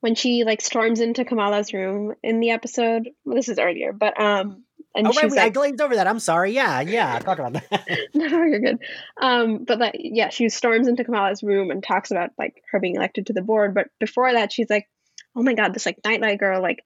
[0.00, 3.10] when she like storms into Kamala's room in the episode.
[3.24, 4.64] Well, this is earlier, but um,
[4.94, 6.06] and Oh, she's wait, wait, I like, glazed over that.
[6.06, 6.52] I'm sorry.
[6.52, 7.18] Yeah, yeah.
[7.18, 7.88] Talk about that.
[8.14, 8.78] no, you're good.
[9.20, 12.96] Um, but like, yeah, she storms into Kamala's room and talks about like her being
[12.96, 13.74] elected to the board.
[13.74, 14.88] But before that, she's like,
[15.36, 16.84] oh my god, this like nightlight girl like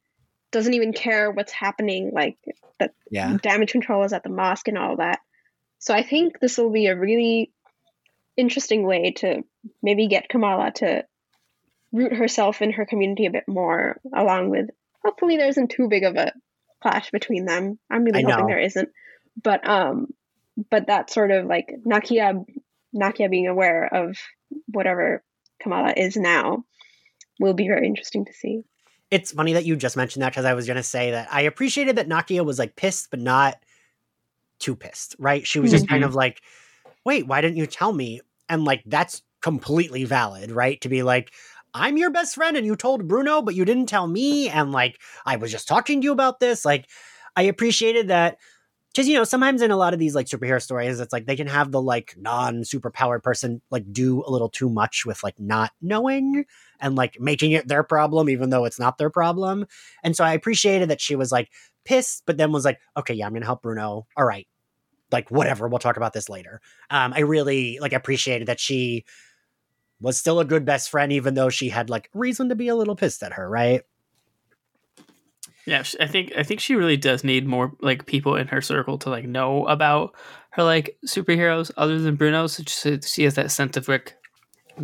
[0.51, 2.10] doesn't even care what's happening.
[2.12, 2.36] Like
[2.78, 3.36] that yeah.
[3.43, 5.20] damage control is at the mosque and all that.
[5.78, 7.51] So I think this will be a really
[8.36, 9.43] interesting way to
[9.82, 11.05] maybe get Kamala to
[11.93, 14.70] root herself in her community a bit more, along with
[15.05, 16.32] hopefully there isn't too big of a
[16.81, 17.78] clash between them.
[17.90, 18.52] I'm really I hoping know.
[18.52, 18.90] there isn't.
[19.43, 20.09] But um
[20.70, 22.44] but that sort of like Nakia
[22.94, 24.16] Nakia being aware of
[24.66, 25.23] whatever
[25.60, 26.64] Kamala is now
[27.41, 28.63] will be very interesting to see.
[29.11, 31.43] It's funny that you just mentioned that because I was going to say that I
[31.43, 33.57] appreciated that Nakia was like pissed, but not
[34.59, 35.47] too pissed, right?
[35.47, 36.07] She was just kind Mhm.
[36.07, 36.41] of like,
[37.05, 38.21] wait, why didn't you tell me?
[38.49, 40.81] And like, that's completely valid, right?
[40.83, 41.33] To be like,
[41.75, 44.49] I'm your best friend and you told Bruno, but you didn't tell me.
[44.49, 46.65] And like, I was just talking to you about this.
[46.65, 46.89] Like,
[47.37, 48.39] I appreciated that.
[48.93, 51.36] Because, you know, sometimes in a lot of these like superhero stories, it's like they
[51.36, 55.39] can have the like non superpowered person like do a little too much with like
[55.40, 56.44] not knowing
[56.78, 59.66] and like making it their problem, even though it's not their problem.
[60.02, 61.48] And so I appreciated that she was like
[61.85, 64.06] pissed, but then was like, okay, yeah, I'm to help Bruno.
[64.16, 64.47] All right.
[65.10, 65.69] Like, whatever.
[65.69, 66.60] We'll talk about this later.
[66.90, 69.05] Um, I really like appreciated that she
[70.01, 72.77] was still a good best friend, even though she had like reason to be a
[72.77, 73.82] little pissed at her, right?
[75.67, 78.99] Yeah, I think I think she really does need more like people in her circle
[78.99, 80.15] to like know about
[80.51, 82.63] her like superheroes other than Bruno, so
[83.05, 84.15] she has that sense of like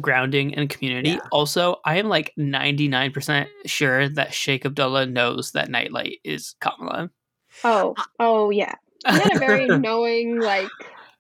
[0.01, 1.11] grounding and community.
[1.11, 1.19] Yeah.
[1.33, 6.55] Also, I am like ninety nine percent sure that Sheikh Abdullah knows that Nightlight is
[6.61, 7.11] Kamala.
[7.65, 8.75] Oh, oh yeah.
[9.07, 10.69] He had a very knowing like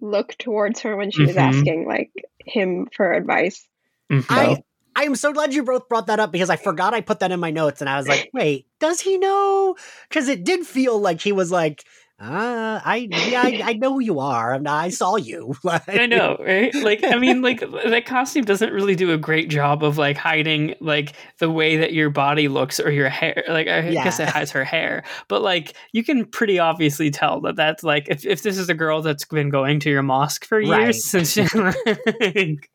[0.00, 1.40] look towards her when she was Mhm.
[1.40, 2.12] asking like
[2.44, 3.66] him for advice.
[4.12, 4.24] Mhm.
[4.30, 4.62] I
[4.98, 7.30] I am so glad you both brought that up because I forgot I put that
[7.30, 9.76] in my notes and I was like, wait, does he know?
[10.08, 11.84] Because it did feel like he was like,
[12.20, 14.52] uh, I yeah, I, I know who you are.
[14.52, 15.54] and I saw you.
[15.62, 16.74] Like- I know, right?
[16.74, 20.74] Like, I mean, like that costume doesn't really do a great job of like hiding
[20.80, 23.44] like the way that your body looks or your hair.
[23.48, 27.54] Like, I guess it hides her hair, but like you can pretty obviously tell that
[27.54, 30.58] that's like if, if this is a girl that's been going to your mosque for
[30.60, 30.94] years Right.
[30.96, 32.68] since she, like,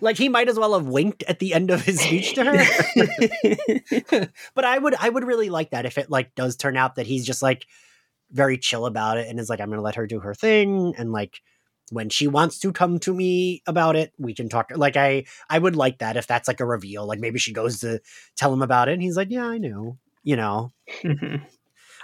[0.00, 4.28] like he might as well have winked at the end of his speech to her.
[4.54, 7.06] but I would I would really like that if it like does turn out that
[7.06, 7.66] he's just like
[8.30, 11.12] very chill about it and is like I'm gonna let her do her thing and
[11.12, 11.40] like
[11.90, 14.70] when she wants to come to me about it, we can talk.
[14.74, 17.06] Like I, I would like that if that's like a reveal.
[17.06, 18.00] Like maybe she goes to
[18.36, 20.72] tell him about it, and he's like, "Yeah, I knew," you know.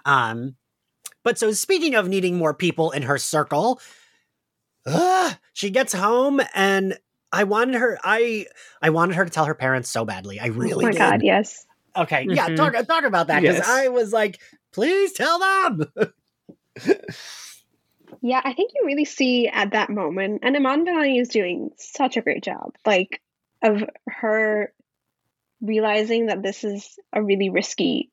[0.04, 0.56] Um,
[1.22, 3.80] but so speaking of needing more people in her circle,
[4.86, 6.98] ugh, she gets home and
[7.32, 7.98] I wanted her.
[8.02, 8.46] I
[8.82, 10.40] I wanted her to tell her parents so badly.
[10.40, 10.98] I really oh my did.
[10.98, 11.64] god, yes.
[11.96, 12.56] Okay, yeah, Mhm.
[12.56, 13.68] talk talk about that because Yes.
[13.68, 14.40] I was like,
[14.72, 15.92] please tell them.
[18.22, 22.16] Yeah, I think you really see at that moment, and Iman Vellani is doing such
[22.16, 23.20] a great job, like
[23.62, 24.72] of her
[25.62, 28.10] realizing that this is a really risky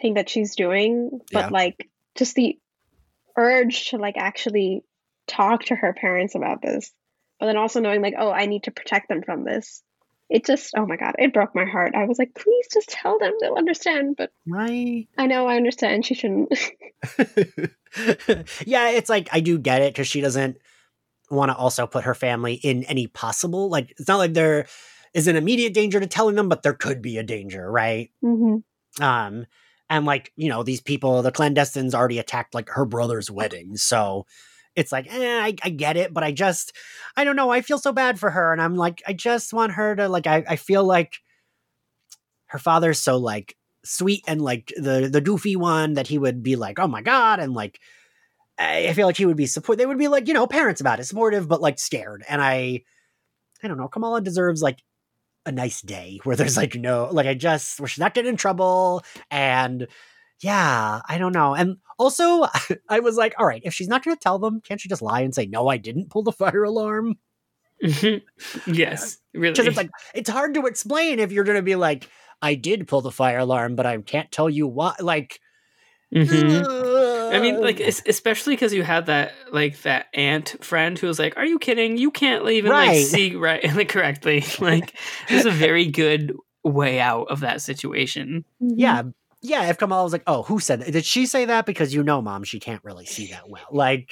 [0.00, 1.48] thing that she's doing, but Yeah.
[1.50, 2.58] like just the
[3.36, 4.84] urge to like actually
[5.26, 6.90] talk to her parents about this,
[7.42, 9.82] but then also knowing like, oh, I need to protect them from this.
[10.30, 11.92] It just, oh my god, it broke my heart.
[11.96, 14.14] I was like, please just tell them; they'll understand.
[14.16, 15.08] But right.
[15.18, 16.06] I know I understand.
[16.06, 16.56] She shouldn't.
[18.64, 20.56] yeah, it's like I do get it because she doesn't
[21.30, 24.66] want to also put her family in any possible like it's not like there
[25.12, 28.12] is an immediate danger to telling them, but there could be a danger, right?
[28.20, 28.58] hmm
[29.00, 29.46] Um,
[29.90, 34.26] and like you know these people, the clandestines already attacked like her brother's wedding, so
[34.76, 36.72] it's like eh, I, I get it, but I just
[37.16, 37.50] I don't know.
[37.50, 40.26] I feel so bad for her, and I'm like I just want her to like
[40.26, 41.18] I I feel like
[42.46, 46.54] her father's so like sweet and like the the goofy one that he would be
[46.54, 47.80] like oh my god and like
[48.58, 49.78] I feel like he would be support.
[49.78, 52.22] They would be like you know parents about it, supportive but like scared.
[52.28, 52.82] And I
[53.62, 53.88] I don't know.
[53.88, 54.78] Kamala deserves like
[55.46, 58.36] a nice day where there's like no like I just where she's not getting in
[58.36, 59.86] trouble and
[60.42, 61.54] yeah I don't know.
[61.54, 62.46] And also
[62.88, 65.02] I was like all right if she's not going to tell them can't she just
[65.02, 67.16] lie and say no I didn't pull the fire alarm
[67.80, 69.52] yes, really.
[69.52, 72.08] because it's like it's hard to explain if you're going to be like
[72.40, 75.40] I did pull the fire alarm but I can't tell you why like
[76.14, 77.32] Mhm.
[77.34, 81.38] I mean, like, especially because you had that, like, that aunt friend who was like,
[81.38, 81.96] "Are you kidding?
[81.96, 84.92] You can't even like see right like correctly." Like,
[85.30, 88.44] there's a very good way out of that situation.
[88.60, 89.04] Yeah.
[89.44, 90.92] Yeah, if Kamala was like, "Oh, who said that?
[90.92, 93.66] Did she say that?" Because you know, mom, she can't really see that well.
[93.72, 94.08] Like,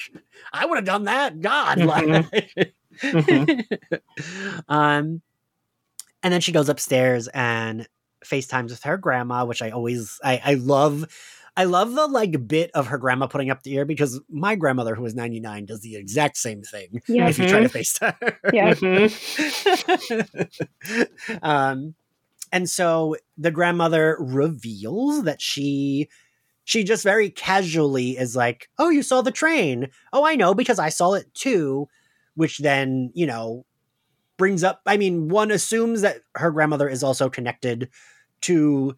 [0.51, 1.39] I would have done that.
[1.39, 2.75] God, like,
[4.67, 5.21] um,
[6.21, 7.87] and then she goes upstairs and
[8.25, 11.07] FaceTimes with her grandma, which I always, I, I love.
[11.57, 14.95] I love the like bit of her grandma putting up the ear because my grandmother,
[14.95, 17.01] who was ninety nine, does the exact same thing.
[17.09, 17.27] Yeah.
[17.27, 18.39] If you try to FaceTime, her.
[18.53, 18.73] Yeah.
[18.73, 19.09] Mhm.
[21.43, 21.93] um,
[22.51, 26.09] and so the grandmother reveals that she
[26.63, 29.89] she just very casually is like, "Oh, you saw the train?
[30.13, 31.87] Oh, I know because I saw it too."
[32.35, 33.65] Which then you know
[34.37, 34.81] brings up.
[34.85, 37.89] I mean, one assumes that her grandmother is also connected
[38.41, 38.95] to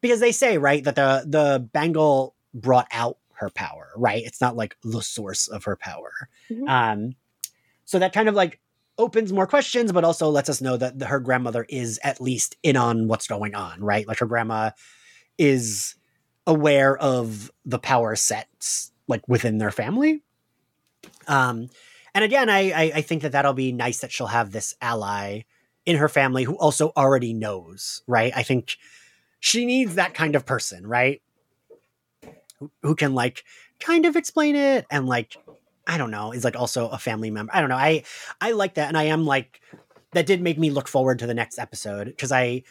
[0.00, 3.90] because they say right that the the bangle brought out her power.
[3.96, 4.22] Right?
[4.24, 6.12] It's not like the source of her power.
[6.50, 6.68] Mhm.
[6.68, 7.16] Um,
[7.84, 8.60] so that kind of like
[8.98, 12.76] opens more questions, but also lets us know that her grandmother is at least in
[12.76, 14.06] on what's going on, right?
[14.06, 14.70] Like her grandma
[15.38, 15.94] is
[16.46, 20.22] aware of the power sets like within their family.
[21.26, 21.68] Um,
[22.14, 25.42] and again, I, I I think that that'll be nice that she'll have this ally
[25.86, 28.32] in her family who also already knows, right?
[28.34, 28.76] I think
[29.40, 31.22] she needs that kind of person, right?
[32.58, 33.44] Who, who can like
[33.78, 35.36] kind of explain it and like
[35.88, 37.50] I don't know, is like also a family member.
[37.54, 37.76] I don't know.
[37.76, 38.04] I
[38.40, 39.60] I like that, and I am like
[40.12, 42.62] that did make me look forward to the next episode because I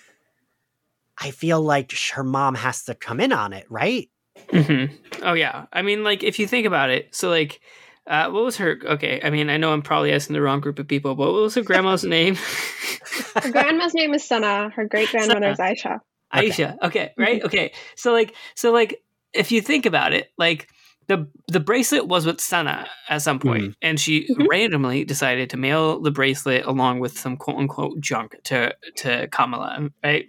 [1.17, 4.09] I feel like her mom has to come in on it, right?
[4.49, 4.91] Mhm.
[5.23, 5.65] Oh yeah.
[5.73, 7.59] I mean, like if you think about it, so like,
[8.05, 8.79] uh, what was her?
[8.85, 11.41] Okay, I mean, I know I'm probably asking the wrong group of people, but what
[11.41, 12.37] was her grandma's name?
[13.41, 14.69] Her grandma's name is Sana.
[14.69, 15.99] Her great grandmother is Aisha.
[16.35, 16.49] Okay.
[16.49, 16.77] Aisha.
[16.81, 17.43] Okay, right.
[17.43, 19.01] Okay, so like, so like,
[19.33, 20.67] if you think about it, like
[21.07, 24.47] the the bracelet was with Sana at some point, and she Mhm.
[24.49, 29.89] randomly decided to mail the bracelet along with some quote unquote junk to to Kamala,
[30.03, 30.25] right?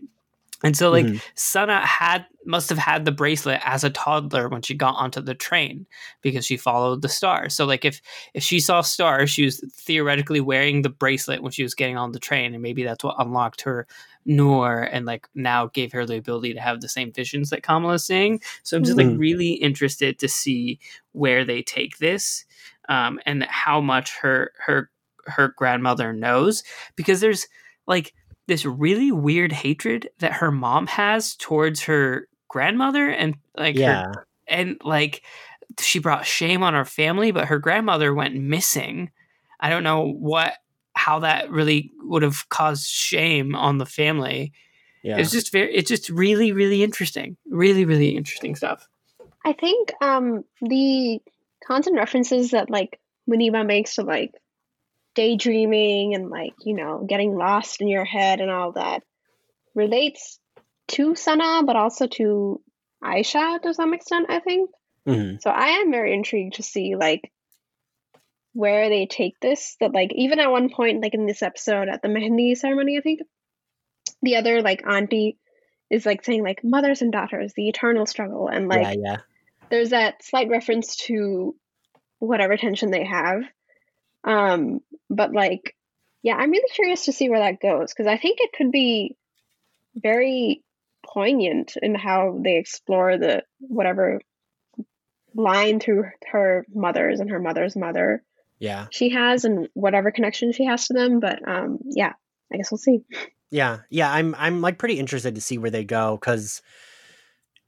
[0.65, 1.23] And so like Mhm.
[1.37, 5.35] Sana had must have had the bracelet as a toddler when she got onto the
[5.35, 5.87] train
[6.23, 7.49] because she followed the star.
[7.49, 8.01] So like if
[8.35, 12.13] if she saw stars, she was theoretically wearing the bracelet when she was getting on
[12.13, 13.87] the train, and maybe that's what unlocked her
[14.29, 18.07] Noor and like now gave her the ability to have the same visions that Kamala's
[18.07, 18.41] seeing.
[18.63, 19.19] So I'm just like Mhm.
[19.19, 20.79] really interested to see
[21.13, 22.45] where they take this
[22.89, 24.91] um, and how much her her
[25.27, 26.63] her grandmother knows
[26.97, 27.47] because there's
[27.87, 28.15] like
[28.47, 34.21] this really weird hatred that her mom has towards her grandmother and like her Yeah,
[34.47, 35.23] and like
[35.81, 39.11] she brought shame on her family but her grandmother went missing
[39.61, 40.55] i don't know what
[41.09, 44.53] how that really would have caused shame on the family
[45.03, 45.19] yeah.
[45.19, 48.89] it's just very it's just really really interesting really really interesting stuff
[49.45, 51.21] I think um, the
[51.67, 54.33] constant references that like Muneeba makes to like
[55.15, 59.03] daydreaming and like, you know, getting lost in your head and all that
[59.75, 60.39] relates
[60.89, 62.61] to Sana, but also to
[63.03, 64.71] Aisha to some extent, I think.
[65.07, 65.37] Mm-hmm.
[65.41, 67.33] So I am very intrigued to see like
[68.59, 69.77] where they take this.
[69.79, 73.03] That like even at one point, like in this episode at the Mehendi ceremony, I
[73.03, 73.21] think
[74.21, 75.39] the other like auntie
[75.89, 79.17] is like saying like mothers and daughters, the eternal struggle, and like yeah, yeah.
[79.71, 81.55] there's that slight reference to
[82.19, 83.43] whatever tension they have.
[84.25, 85.77] Um, but like,
[86.25, 89.17] yeah, I'm really curious to see where that goes because I think it could be
[89.95, 90.65] very
[91.07, 94.21] poignant in how they explore the whatever
[95.33, 98.25] line through her mother's and her mother's mother
[98.59, 98.87] yeah.
[98.91, 102.13] she has and whatever connection she has to them but um yeah
[102.53, 103.01] i guess we'll see.
[103.51, 103.79] Yeah.
[103.91, 106.63] Yeah i'm i'm like pretty interested to see where they go because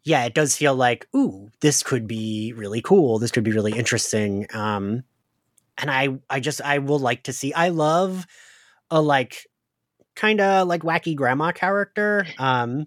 [0.04, 3.18] yeah it does feel like ooh this could be really cool.
[3.18, 4.46] This could be really interesting.
[4.52, 5.04] Um
[5.78, 8.26] and i i just i will like to see i love
[8.90, 9.46] a like
[10.14, 12.86] kind of like wacky grandma character um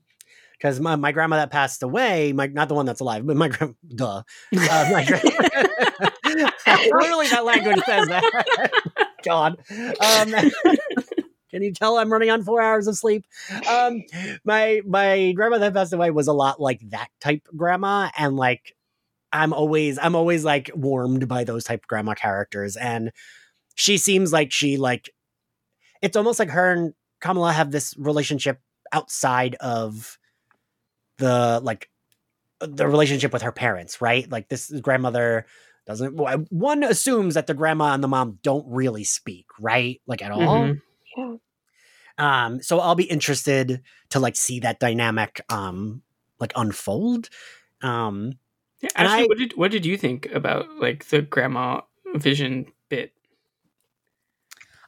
[0.64, 3.50] because my, my grandma that passed away, my not the one that's alive, but my
[3.50, 4.24] grandma, duh,
[4.54, 6.10] uh, my grandma,
[6.68, 8.72] literally that language says that.
[9.24, 10.76] God, um,
[11.50, 13.26] can you tell I'm running on four hours of sleep?
[13.70, 14.04] Um,
[14.44, 18.76] my my grandma that passed away was a lot like that type grandma, and like
[19.32, 23.12] I'm always I'm always like warmed by those type grandma characters, and
[23.76, 25.10] she seems like she like
[26.02, 28.60] it's almost like her and Kamala have this relationship
[28.92, 30.20] outside of
[31.18, 31.90] the like
[32.60, 34.30] the relationship with her parents, right?
[34.30, 35.46] Like this grandmother
[35.86, 36.14] doesn't
[36.50, 40.02] one assumes that the grandma and the mom don't really speak, right?
[40.08, 40.40] Like at all.
[40.40, 40.80] Mm-hmm.
[41.18, 41.36] Yeah.
[42.18, 46.02] Um, so I'll be interested to like see that dynamic um
[46.40, 47.30] like unfold.
[47.82, 48.34] Um
[48.82, 51.82] yeah, actually, I, what did what did you think about like the grandma
[52.16, 53.14] vision bit?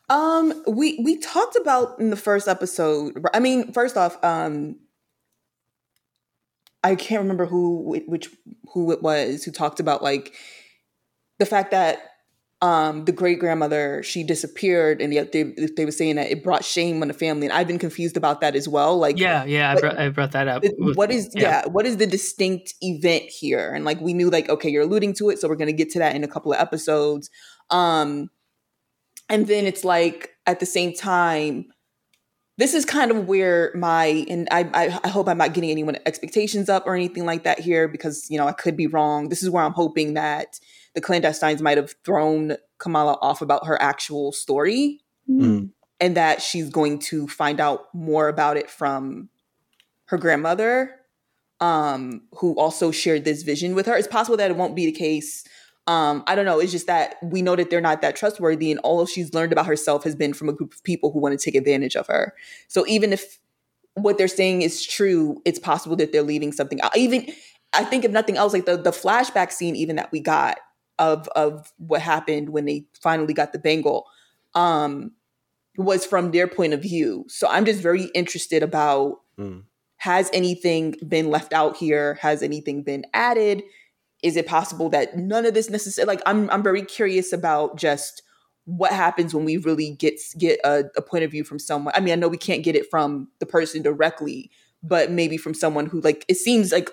[0.10, 3.26] Um, we we talked about in the first episode.
[3.34, 4.78] I mean, first off, um,
[6.84, 8.30] I can't remember who which
[8.74, 10.36] who it was who talked about like
[11.40, 12.12] the fact that
[12.62, 16.64] um, the great grandmother she disappeared and yet they they were saying that it brought
[16.64, 19.72] shame on the family and I've been confused about that as well like yeah yeah
[19.72, 21.42] I brought, I brought that up what is yeah.
[21.42, 21.66] yeah.
[21.68, 25.30] what is the distinct event here and like we knew like okay you're alluding to
[25.30, 27.30] it so we're going to get to that in a couple of episodes
[27.72, 28.30] um
[29.30, 31.66] and then it's like at the same time
[32.58, 35.98] this is kind of where my and I, I, I hope I'm not getting anyone
[36.06, 39.28] expectations up or anything like that here because you know I could be wrong.
[39.28, 40.58] This is where I'm hoping that
[40.96, 45.70] the clandestines might have thrown Kamala off about her actual story, mm.
[46.00, 49.30] and that she's going to find out more about it from
[50.06, 50.96] her grandmother,
[51.60, 53.96] um, who also shared this vision with her.
[53.96, 55.44] It's possible that it won't be the case
[55.88, 56.60] um, I don't know.
[56.60, 59.68] It's just that we know that they're not that trustworthy, and all she's learned about
[59.68, 62.34] herself has been from a group of people who want to take advantage of her.
[62.68, 63.40] So even if
[63.94, 66.98] what they're saying is true, it's possible that they're leaving something out.
[66.98, 67.32] Even
[67.72, 70.58] I think if nothing else, like the the flashback scene, even that we got
[71.00, 74.06] of of what happened when they finally got the bangle,
[74.54, 75.12] um,
[75.78, 77.26] was from their point of view.
[77.28, 79.64] So I'm just very interested about mm.
[79.98, 82.16] has anything been left out here?
[82.22, 83.64] Has anything been added?
[84.26, 88.24] is it possible that none of this necessarily like I'm I'm very curious about just
[88.66, 91.94] what happens when we really get get a, a, point of view from someone.
[91.96, 94.50] I mean, I know we can't get it from the person directly,
[94.82, 96.90] but maybe from someone who like it seems like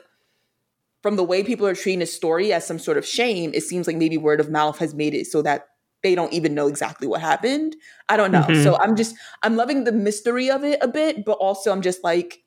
[1.03, 3.87] from the way people are treating a story as some sort of shame, it seems
[3.87, 5.67] like maybe word of mouth has made it so that
[6.03, 7.77] they don't even know exactly what happened.
[8.09, 8.43] I don't know.
[8.43, 8.63] Mm-hmm.
[8.63, 12.03] So I'm just I'm loving the mystery of it a bit, but also I'm just
[12.03, 12.43] like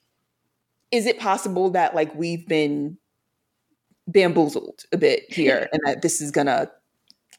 [0.92, 2.98] is it possible that like we've been
[4.08, 6.70] bamboozled a bit here and that this is gonna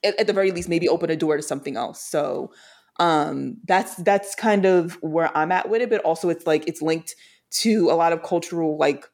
[0.05, 2.51] at, at, the very least maybe open a door to something else so
[2.99, 6.83] um that's that's kind of where i'm at with it but also it's like it's
[6.83, 7.15] linked
[7.51, 9.07] to a lot of cultural like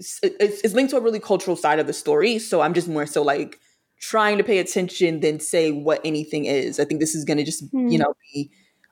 [0.00, 3.06] it's, it's linked to a really cultural side of the story so i'm just more
[3.06, 3.58] so like
[3.98, 7.44] trying to pay attention than say what anything is i think this is going to
[7.44, 7.90] just mm.
[7.90, 8.50] you know be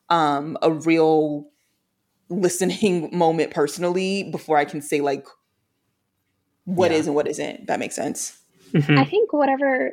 [0.09, 1.47] um a real
[2.29, 5.27] listening moment personally before i can say like
[6.65, 6.99] what yeah.
[6.99, 7.67] is and what isn't.
[7.67, 8.39] That makes sense.
[8.73, 8.99] Mm-hmm.
[8.99, 9.93] I think whatever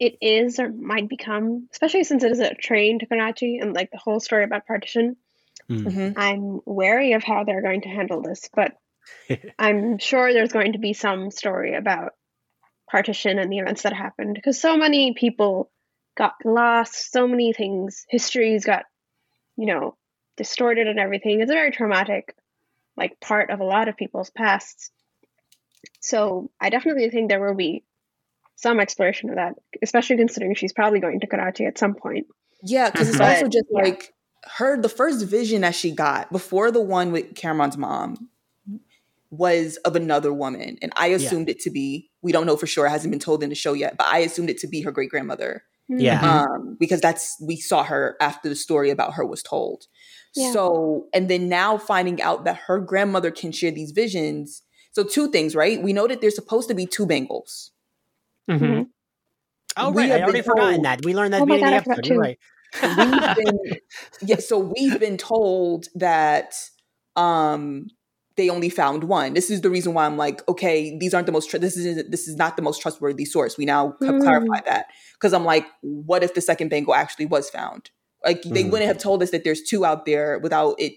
[0.00, 3.90] it is or might become, especially since it is a train to Karachi and like
[3.90, 5.16] the whole story about partition,
[5.70, 5.84] mm.
[5.84, 6.18] mm-hmm.
[6.18, 8.48] I'm wary of how they're going to handle this.
[8.54, 8.76] But
[9.58, 12.12] I'm sure there's going to be some story about
[12.90, 15.70] partition and the events that happened because so many people
[16.16, 18.84] got lost, so many things, histories got,
[19.56, 19.96] you know,
[20.36, 21.40] distorted and everything.
[21.40, 22.34] It's a very traumatic,
[22.96, 24.90] like, part of a lot of people's pasts.
[26.00, 27.84] So I definitely think there will be
[28.56, 32.26] some exploration of that, especially considering she's probably going to Karachi at some point.
[32.62, 33.82] Yeah, because it's also just Yeah.
[33.82, 34.14] like
[34.56, 38.28] her the first vision that she got before the one with Kamran's mom
[39.36, 40.78] was of another woman.
[40.82, 43.42] And I assumed it to be, we don't know for sure, it hasn't been told
[43.42, 45.64] in the show yet, but I assumed it to be her great grandmother.
[45.88, 46.42] Yeah.
[46.42, 49.84] Um, because that's we saw her after the story about her was told.
[50.34, 50.52] Yeah.
[50.52, 54.62] So, and then now finding out that her grandmother can share these visions.
[54.92, 55.82] So two things, right?
[55.82, 57.72] We know that there's supposed to be two bangles.
[58.50, 58.88] Mhm.
[59.76, 60.12] Oh, We right.
[60.12, 61.04] I already been forgotten that.
[61.04, 62.12] We learned that Oh at the beginning God, I the forgot episode.
[62.12, 62.38] You're right.
[63.36, 63.78] we've been
[64.28, 66.54] yeah so we've been told that
[67.16, 67.86] um
[68.36, 69.34] they only found one.
[69.34, 72.04] This is the reason why i'm like okay these aren't the most tr- this is
[72.08, 73.56] this is not the most trustworthy source.
[73.56, 74.22] We now have Mm.
[74.22, 74.86] clarified that.
[75.14, 77.90] Because i'm like what if the second bangle actually was found?
[78.24, 78.70] Like they Mhm.
[78.70, 80.94] wouldn't have told us that there's two out there without it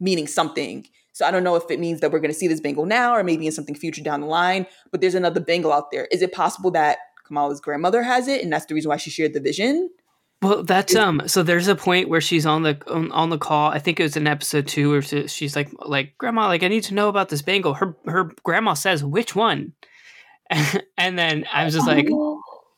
[0.00, 0.86] meaning something.
[1.12, 3.14] So i don't know if it means that we're going to see this bangle now
[3.14, 6.06] or maybe in something future down the line but there's another bangle out there.
[6.10, 9.34] Is it possible that kamala's grandmother has it and that's the reason why she shared
[9.34, 9.90] the vision
[10.42, 11.22] Well, that's um.
[11.26, 13.70] So there's a point where she's on the on, on the call.
[13.70, 16.82] I think it was in episode two, where she's like, like Grandma, like I need
[16.84, 17.74] to know about this bangle.
[17.74, 19.72] Her her grandma says which one,
[20.50, 22.08] and then I was just like,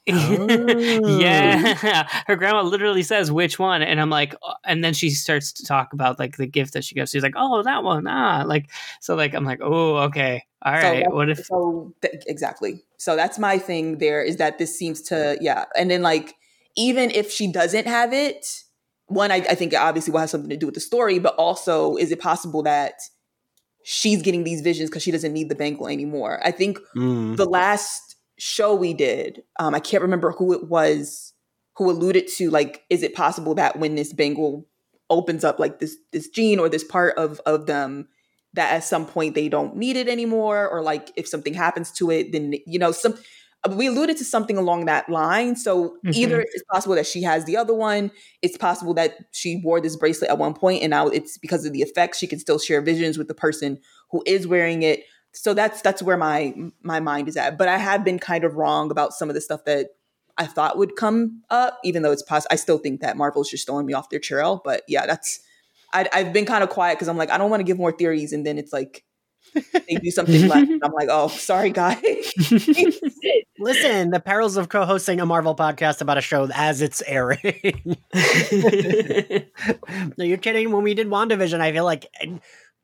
[0.06, 1.18] Oh.
[1.18, 2.06] yeah.
[2.26, 5.64] Her grandma literally says which one, and I'm like, uh, and then she starts to
[5.64, 7.10] talk about like the gift that she gives.
[7.10, 8.70] She's like, oh, that one, ah, like
[9.00, 9.14] so.
[9.14, 11.10] Like I'm like, oh, okay, all So right.
[11.12, 11.46] what if?
[11.46, 15.90] so th- exactly so that's my thing there is that this seems to yeah and
[15.90, 16.34] then like
[16.76, 18.44] even if she doesn't have it
[19.06, 21.34] one I, I think it obviously will have something to do with the story but
[21.36, 22.94] also is it possible that
[23.84, 27.36] she's getting these visions because she doesn't need the bangle anymore i think Mm.
[27.36, 31.32] the last show we did um i can't remember who it was
[31.76, 34.66] who alluded to like is it possible that when this bangle
[35.10, 38.08] opens up like this this gene or this part of of them
[38.54, 42.10] that at some point they don't need it anymore or like if something happens to
[42.10, 43.14] it then you know some
[43.70, 45.56] we alluded to something along that line.
[45.56, 46.14] So Mhm.
[46.16, 48.10] either it's possible that she has the other one
[48.42, 51.72] it's possible that she wore this bracelet at one point and now it's because of
[51.72, 53.78] the effects she can still share visions with the person
[54.10, 55.04] who is wearing it.
[55.32, 57.58] So that's that's where my my mind is at.
[57.58, 59.88] But i have been kind of wrong about some of the stuff that
[60.38, 63.66] i thought would come up even though it's possible i still think that marvel's just
[63.66, 64.60] throwing me off their trail.
[64.64, 65.40] But yeah that's
[65.92, 67.92] I, i've been kind of quiet because i'm like i don't want to give more
[67.92, 69.04] theories and then it's like
[69.52, 72.32] they do something left and i'm like oh sorry guys
[73.58, 77.38] Listen, the perils of co-hosting a Marvel podcast about a show as it's airing.
[80.18, 80.72] no, you're kidding.
[80.72, 82.06] When we did WandaVision, I feel like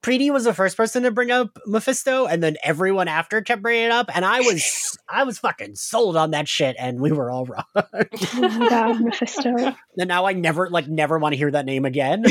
[0.02, 3.86] Preeti was the first person to bring up Mephisto, and then everyone after kept bringing
[3.86, 7.30] it up, and I was, I was fucking sold on that shit, and we were
[7.30, 7.64] all wrong.
[7.74, 9.54] Oh god, Mephisto.
[9.56, 12.24] and now I never, like, never want to hear that name again.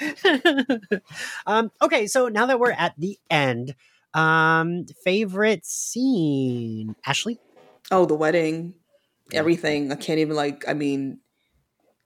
[1.46, 3.74] um, okay, so now that we're at the end,
[4.14, 7.38] um, favorite scene, Ashley.
[7.90, 8.74] oh the wedding.
[9.32, 9.90] Everything.
[9.90, 11.18] I can't even like i mean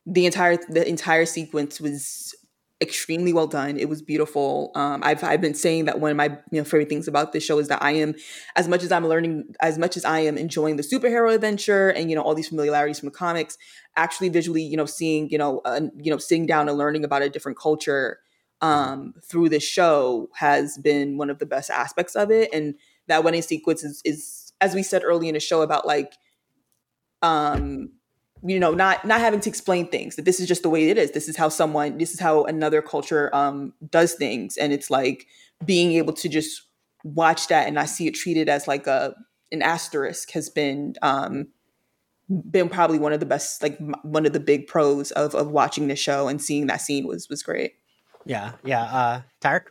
[0.07, 2.35] the entire the entire sequence was
[2.83, 3.79] extremely well done.
[3.79, 4.71] It was beautiful.
[4.75, 7.45] Um i've i've been saying that one of my you know favorite things about this
[7.45, 8.15] show is that i am
[8.57, 12.09] as much as i'm learning as much as i am enjoying the superhero adventure and
[12.11, 13.59] you know all these familiarities from the comics
[13.97, 17.23] actually visually you know seeing you know uh, you know sitting down and learning about
[17.23, 18.19] a different culture
[18.63, 22.53] um through this show has been one of the best aspects of it.
[22.53, 22.75] And
[23.07, 26.15] that wedding sequence is, is as we said early in the show about like
[27.23, 27.91] um
[28.43, 30.99] you know not not having to explain things that this is just the way it
[30.99, 34.91] is this is how someone this is how another culture um does things and it's
[34.91, 35.27] like
[35.65, 36.63] being able to just
[37.05, 39.15] watch that and i see it treated as like a
[39.53, 41.49] an asterisk has been um
[42.51, 45.89] been probably one of the best like one of the big pros of of watching
[45.89, 47.73] the show and seeing that scene was was great
[48.25, 48.83] Yeah, yeah.
[48.83, 49.67] Uh, Tarek.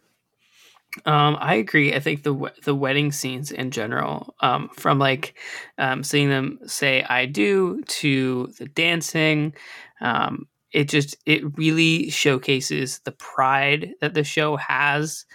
[1.05, 1.93] Um, I agree.
[1.93, 5.37] I think the the wedding scenes in general, um, from like
[5.77, 9.53] um, seeing them say "I do" to the dancing,
[10.01, 15.25] um, it just it really showcases the pride that the show has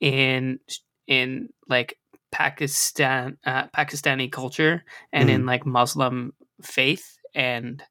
[0.00, 0.60] in
[1.06, 1.98] in like
[2.30, 4.82] Pakistan uh, Pakistani culture
[5.12, 6.32] and in like Muslim
[6.62, 7.82] faith and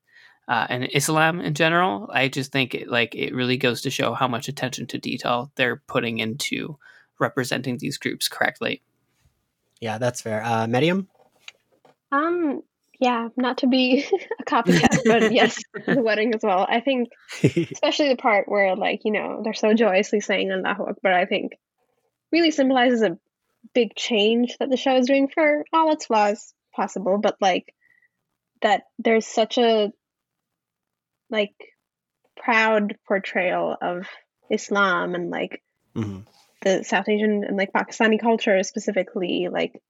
[0.48, 2.10] uh, and Islam in general.
[2.12, 5.52] I just think it like it really goes to show how much attention to detail
[5.56, 6.78] they're putting into
[7.22, 8.82] representing these groups correctly.
[9.80, 10.44] Yeah, that's fair.
[10.44, 11.08] Uh, Medium.
[12.12, 12.62] Um,
[13.00, 14.06] yeah, not to be
[14.40, 16.66] a copycat, but yes, the wedding as well.
[16.70, 17.10] I think,
[17.44, 21.54] especially the part where, like, you know, they're so joyously saying Allahu Akbar, I think
[22.32, 23.18] really symbolizes a
[23.74, 27.74] big change that the show is doing for all its flaws possible, but like
[28.62, 29.92] that there's such a
[31.30, 31.54] like
[32.38, 34.08] proud portrayal of
[34.50, 35.62] Islam and like
[35.96, 36.26] Mhm.
[36.62, 39.82] The South Asian and like Pakistani culture specifically, like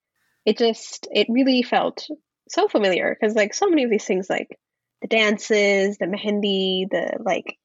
[0.44, 2.08] it just it really felt
[2.48, 4.58] so familiar because like so many of these things like
[5.00, 7.56] the dances, the mehendi, the like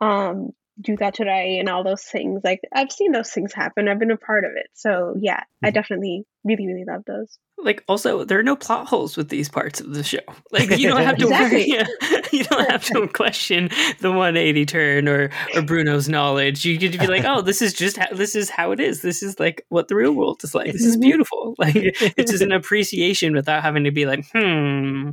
[0.00, 0.50] um
[0.80, 2.42] Dugaturai and all those things.
[2.44, 3.88] Like I've seen those things happen.
[3.88, 4.66] I've been a part of it.
[4.74, 5.74] So yeah, I mm-hmm.
[5.74, 7.38] definitely really, really love those.
[7.58, 10.18] Like also there are no plot holes with these parts of the show.
[10.52, 11.72] Like you don't have to exactly.
[11.72, 13.68] worry, you don't have to question
[14.00, 16.64] the 180 turn or or Bruno's knowledge.
[16.64, 19.02] You get to be like, oh, this is just how this is how it is.
[19.02, 20.72] This is like what the real world is like.
[20.72, 21.00] This is mm-hmm.
[21.02, 21.36] beautiful.
[21.58, 25.10] Like it's just an appreciation without having to be like, hmm.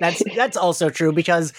[0.00, 1.52] that's that's also true because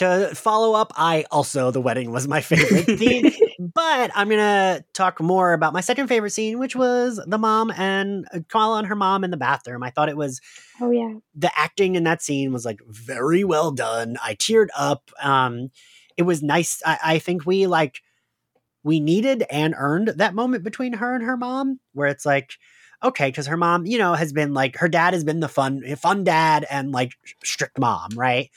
[0.00, 5.20] to follow up, I also the wedding was my favorite scene, but I'm gonna talk
[5.20, 8.96] more about my second favorite scene, which was the mom and uh, Kamala and her
[8.96, 9.82] mom in the bathroom.
[9.82, 10.40] I thought it was,
[10.80, 14.16] oh yeah, the acting in that scene was like very well done.
[14.22, 15.10] I teared up.
[15.22, 15.70] Um,
[16.16, 16.82] it was nice.
[16.84, 18.00] I, I think we like
[18.82, 22.54] we needed and earned that moment between her and her mom, where it's like
[23.02, 25.82] okay, because her mom, you know, has been like her dad has been the fun,
[25.96, 27.12] fun dad and like
[27.42, 28.50] strict mom, right?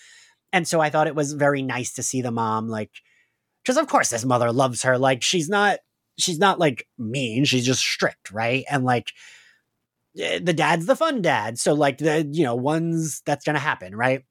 [0.54, 2.92] And so I thought it was very nice to see the mom like
[3.64, 4.98] because of course this mother loves her.
[4.98, 5.80] Like she's not
[6.18, 8.64] she's not like mean, she's just strict, right?
[8.70, 9.12] And like
[10.18, 11.58] eh, the dad's the fun dad.
[11.58, 14.24] So like the you know, one's that's gonna happen, right?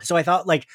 [0.00, 0.66] So I thought like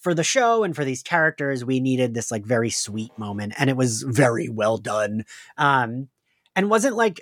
[0.00, 3.70] for the show and for these characters, we needed this like very sweet moment, and
[3.70, 5.24] it was very well done.
[5.56, 6.08] Um,
[6.56, 7.20] and wasn't like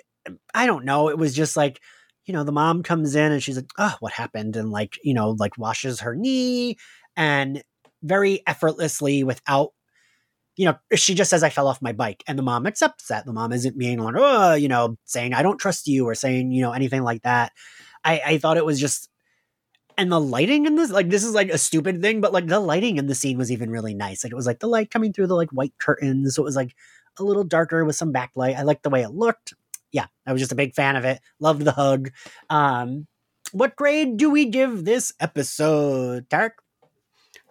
[0.53, 1.79] I don't know, it was just like
[2.25, 4.55] you know the mom comes in and she's like, oh, what happened?
[4.55, 6.77] And like you know like washes her knee
[7.21, 7.61] and
[8.01, 9.73] very effortlessly without
[10.57, 12.23] you know, she just says, I fell off my bike.
[12.27, 13.25] And the mom accepts that.
[13.25, 16.51] The mom isn't being like, oh, you know, saying, I don't trust you or saying,
[16.51, 17.53] you know, anything like that.
[18.03, 19.09] I, I thought it was just,
[19.97, 22.59] and the lighting in this, like, this is like a stupid thing, but like the
[22.59, 24.23] lighting in the scene was even really nice.
[24.23, 26.35] Like, it was like the light coming through the like white curtains.
[26.35, 26.75] So it was like
[27.17, 28.57] a little darker with some backlight.
[28.57, 29.53] I liked the way it looked.
[29.93, 31.21] Yeah, I was just a big fan of it.
[31.39, 32.11] Loved the hug.
[32.49, 33.07] Um,
[33.53, 36.51] what grade do we give this episode, Tarek?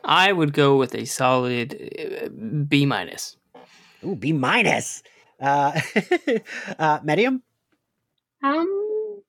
[0.05, 2.29] I would go with a solid uh,
[2.69, 3.37] B minus.
[4.05, 5.03] Ooh, B minus.
[5.41, 5.81] Uh,
[6.79, 7.43] uh, medium.
[8.43, 9.23] Um,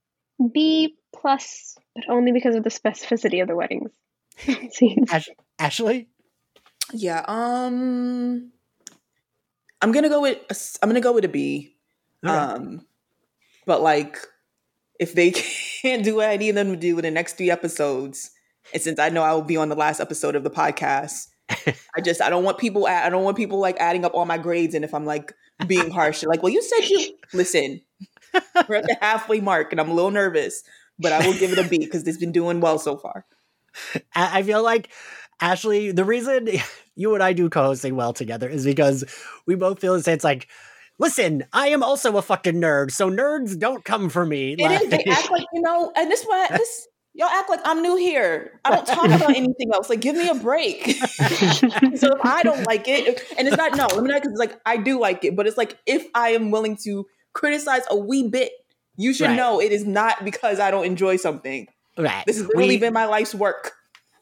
[0.54, 3.92] B plus, but only because of the specificity of the weddings
[4.72, 5.12] scenes.
[5.12, 5.30] Ash-
[5.60, 6.08] Ashley.
[6.94, 7.24] Yeah.
[7.28, 8.52] Um,
[9.82, 11.76] I'm gonna go with a, I'm gonna go with a B.
[12.24, 12.36] Right.
[12.36, 12.86] Um,
[13.66, 14.18] but like,
[15.00, 15.32] if they
[15.82, 18.32] can't do what I need them to do in the next three episodes,
[18.74, 22.02] and since I know I will be on the last episode of the podcast, I
[22.04, 24.76] just I don't want people I don't want people like adding up all my grades
[24.76, 25.34] and if I'm like
[25.68, 27.82] being harsh, like, well, you said you listen.
[28.70, 30.64] We're at the halfway mark, and I'm a little nervous,
[30.98, 33.26] but I will give it a B because it's been doing well so far.
[34.16, 34.90] I feel like
[35.42, 36.48] Ashley, the reason
[36.96, 39.04] you and I do co-hosting well together is because
[39.46, 40.14] we both feel the same.
[40.14, 40.48] It's like,
[41.00, 44.54] listen, I am also a fucking nerd, so nerds don't come for me.
[44.54, 44.90] It like, is.
[44.90, 48.60] They act like you know, and this why this Y'all act like I'm new here.
[48.64, 49.90] I don't talk about anything else.
[49.90, 50.86] Like, give me a break.
[50.86, 54.40] so if I don't like it, and it's not no, let me not because it's
[54.40, 57.98] like I do like it, but it's like if I am willing to criticize a
[57.98, 58.52] wee bit,
[58.96, 59.36] you should right.
[59.36, 61.68] know it is not because I don't enjoy something.
[61.98, 62.26] Right.
[62.26, 63.74] This has really we, been my life's work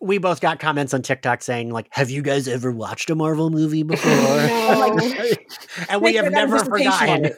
[0.01, 3.49] we both got comments on TikTok saying like, "Have you guys ever watched a Marvel
[3.49, 4.97] movie before?" no.
[5.89, 7.31] and we have never forgotten.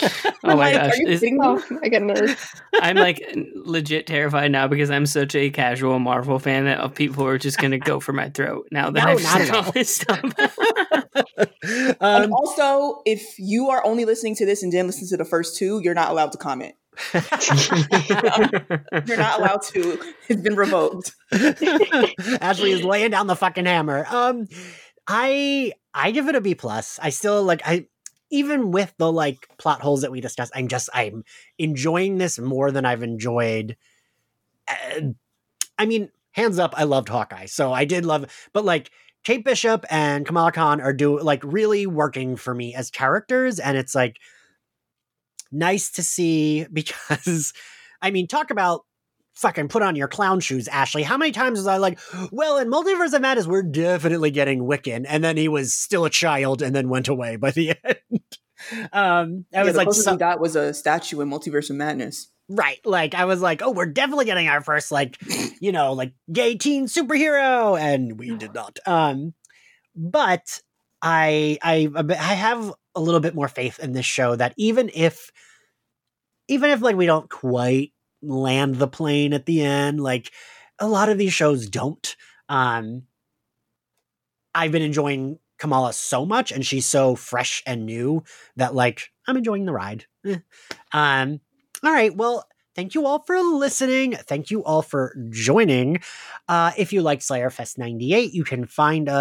[0.44, 0.98] oh my gosh!
[1.06, 2.54] Is, oh my goodness!
[2.80, 3.22] I'm like
[3.54, 7.38] legit terrified now because I'm such a casual Marvel fan that of people who are
[7.38, 10.24] just going to go for my throat now that no, I've said all this stuff.
[12.00, 15.24] um, and also, if you are only listening to this and didn't listen to the
[15.24, 16.74] first two, you're not allowed to comment.
[19.06, 19.98] You're not allowed to.
[20.28, 21.14] It's been revoked.
[22.40, 24.06] Ashley is laying down the fucking hammer.
[24.08, 24.48] Um,
[25.06, 26.98] I I give it a B plus.
[27.02, 27.86] I still like I
[28.30, 30.52] even with the like plot holes that we discussed.
[30.54, 31.24] I'm just I'm
[31.58, 33.76] enjoying this more than I've enjoyed.
[34.66, 35.00] Uh,
[35.78, 38.26] I mean, hands up, I loved Hawkeye, so I did love.
[38.52, 38.90] But like
[39.24, 43.76] Kate Bishop and Kamala Khan are do like really working for me as characters, and
[43.76, 44.18] it's like
[45.52, 47.52] nice to see because
[48.00, 48.84] I mean, talk about
[49.34, 51.02] fucking put on your clown shoes, Ashley.
[51.02, 51.98] How many times was I like,
[52.32, 56.10] well, in Multiverse of Madness, we're definitely getting Wiccan, and then he was still a
[56.10, 58.22] child and then went away by the end.
[58.92, 62.28] um, I yeah, was the like, so- got was a statue in Multiverse of Madness.
[62.50, 62.80] Right.
[62.84, 65.18] Like I was like, oh, we're definitely getting our first like,
[65.60, 68.78] you know, like gay teen superhero, and we did not.
[68.86, 69.34] Um,
[69.94, 70.62] but
[71.02, 75.30] I I I have a little bit more faith in this show that even if
[76.48, 80.32] even if like we don't quite land the plane at the end, like
[80.78, 82.16] a lot of these shows don't.
[82.48, 83.04] Um
[84.54, 88.24] I've been enjoying Kamala so much and she's so fresh and new
[88.56, 90.06] that like I'm enjoying the ride.
[90.26, 90.38] Eh.
[90.92, 91.40] Um
[91.84, 92.44] all right, well,
[92.74, 94.14] thank you all for listening.
[94.14, 96.00] Thank you all for joining.
[96.48, 99.16] Uh, if you like Slayer Fest 98, you can find us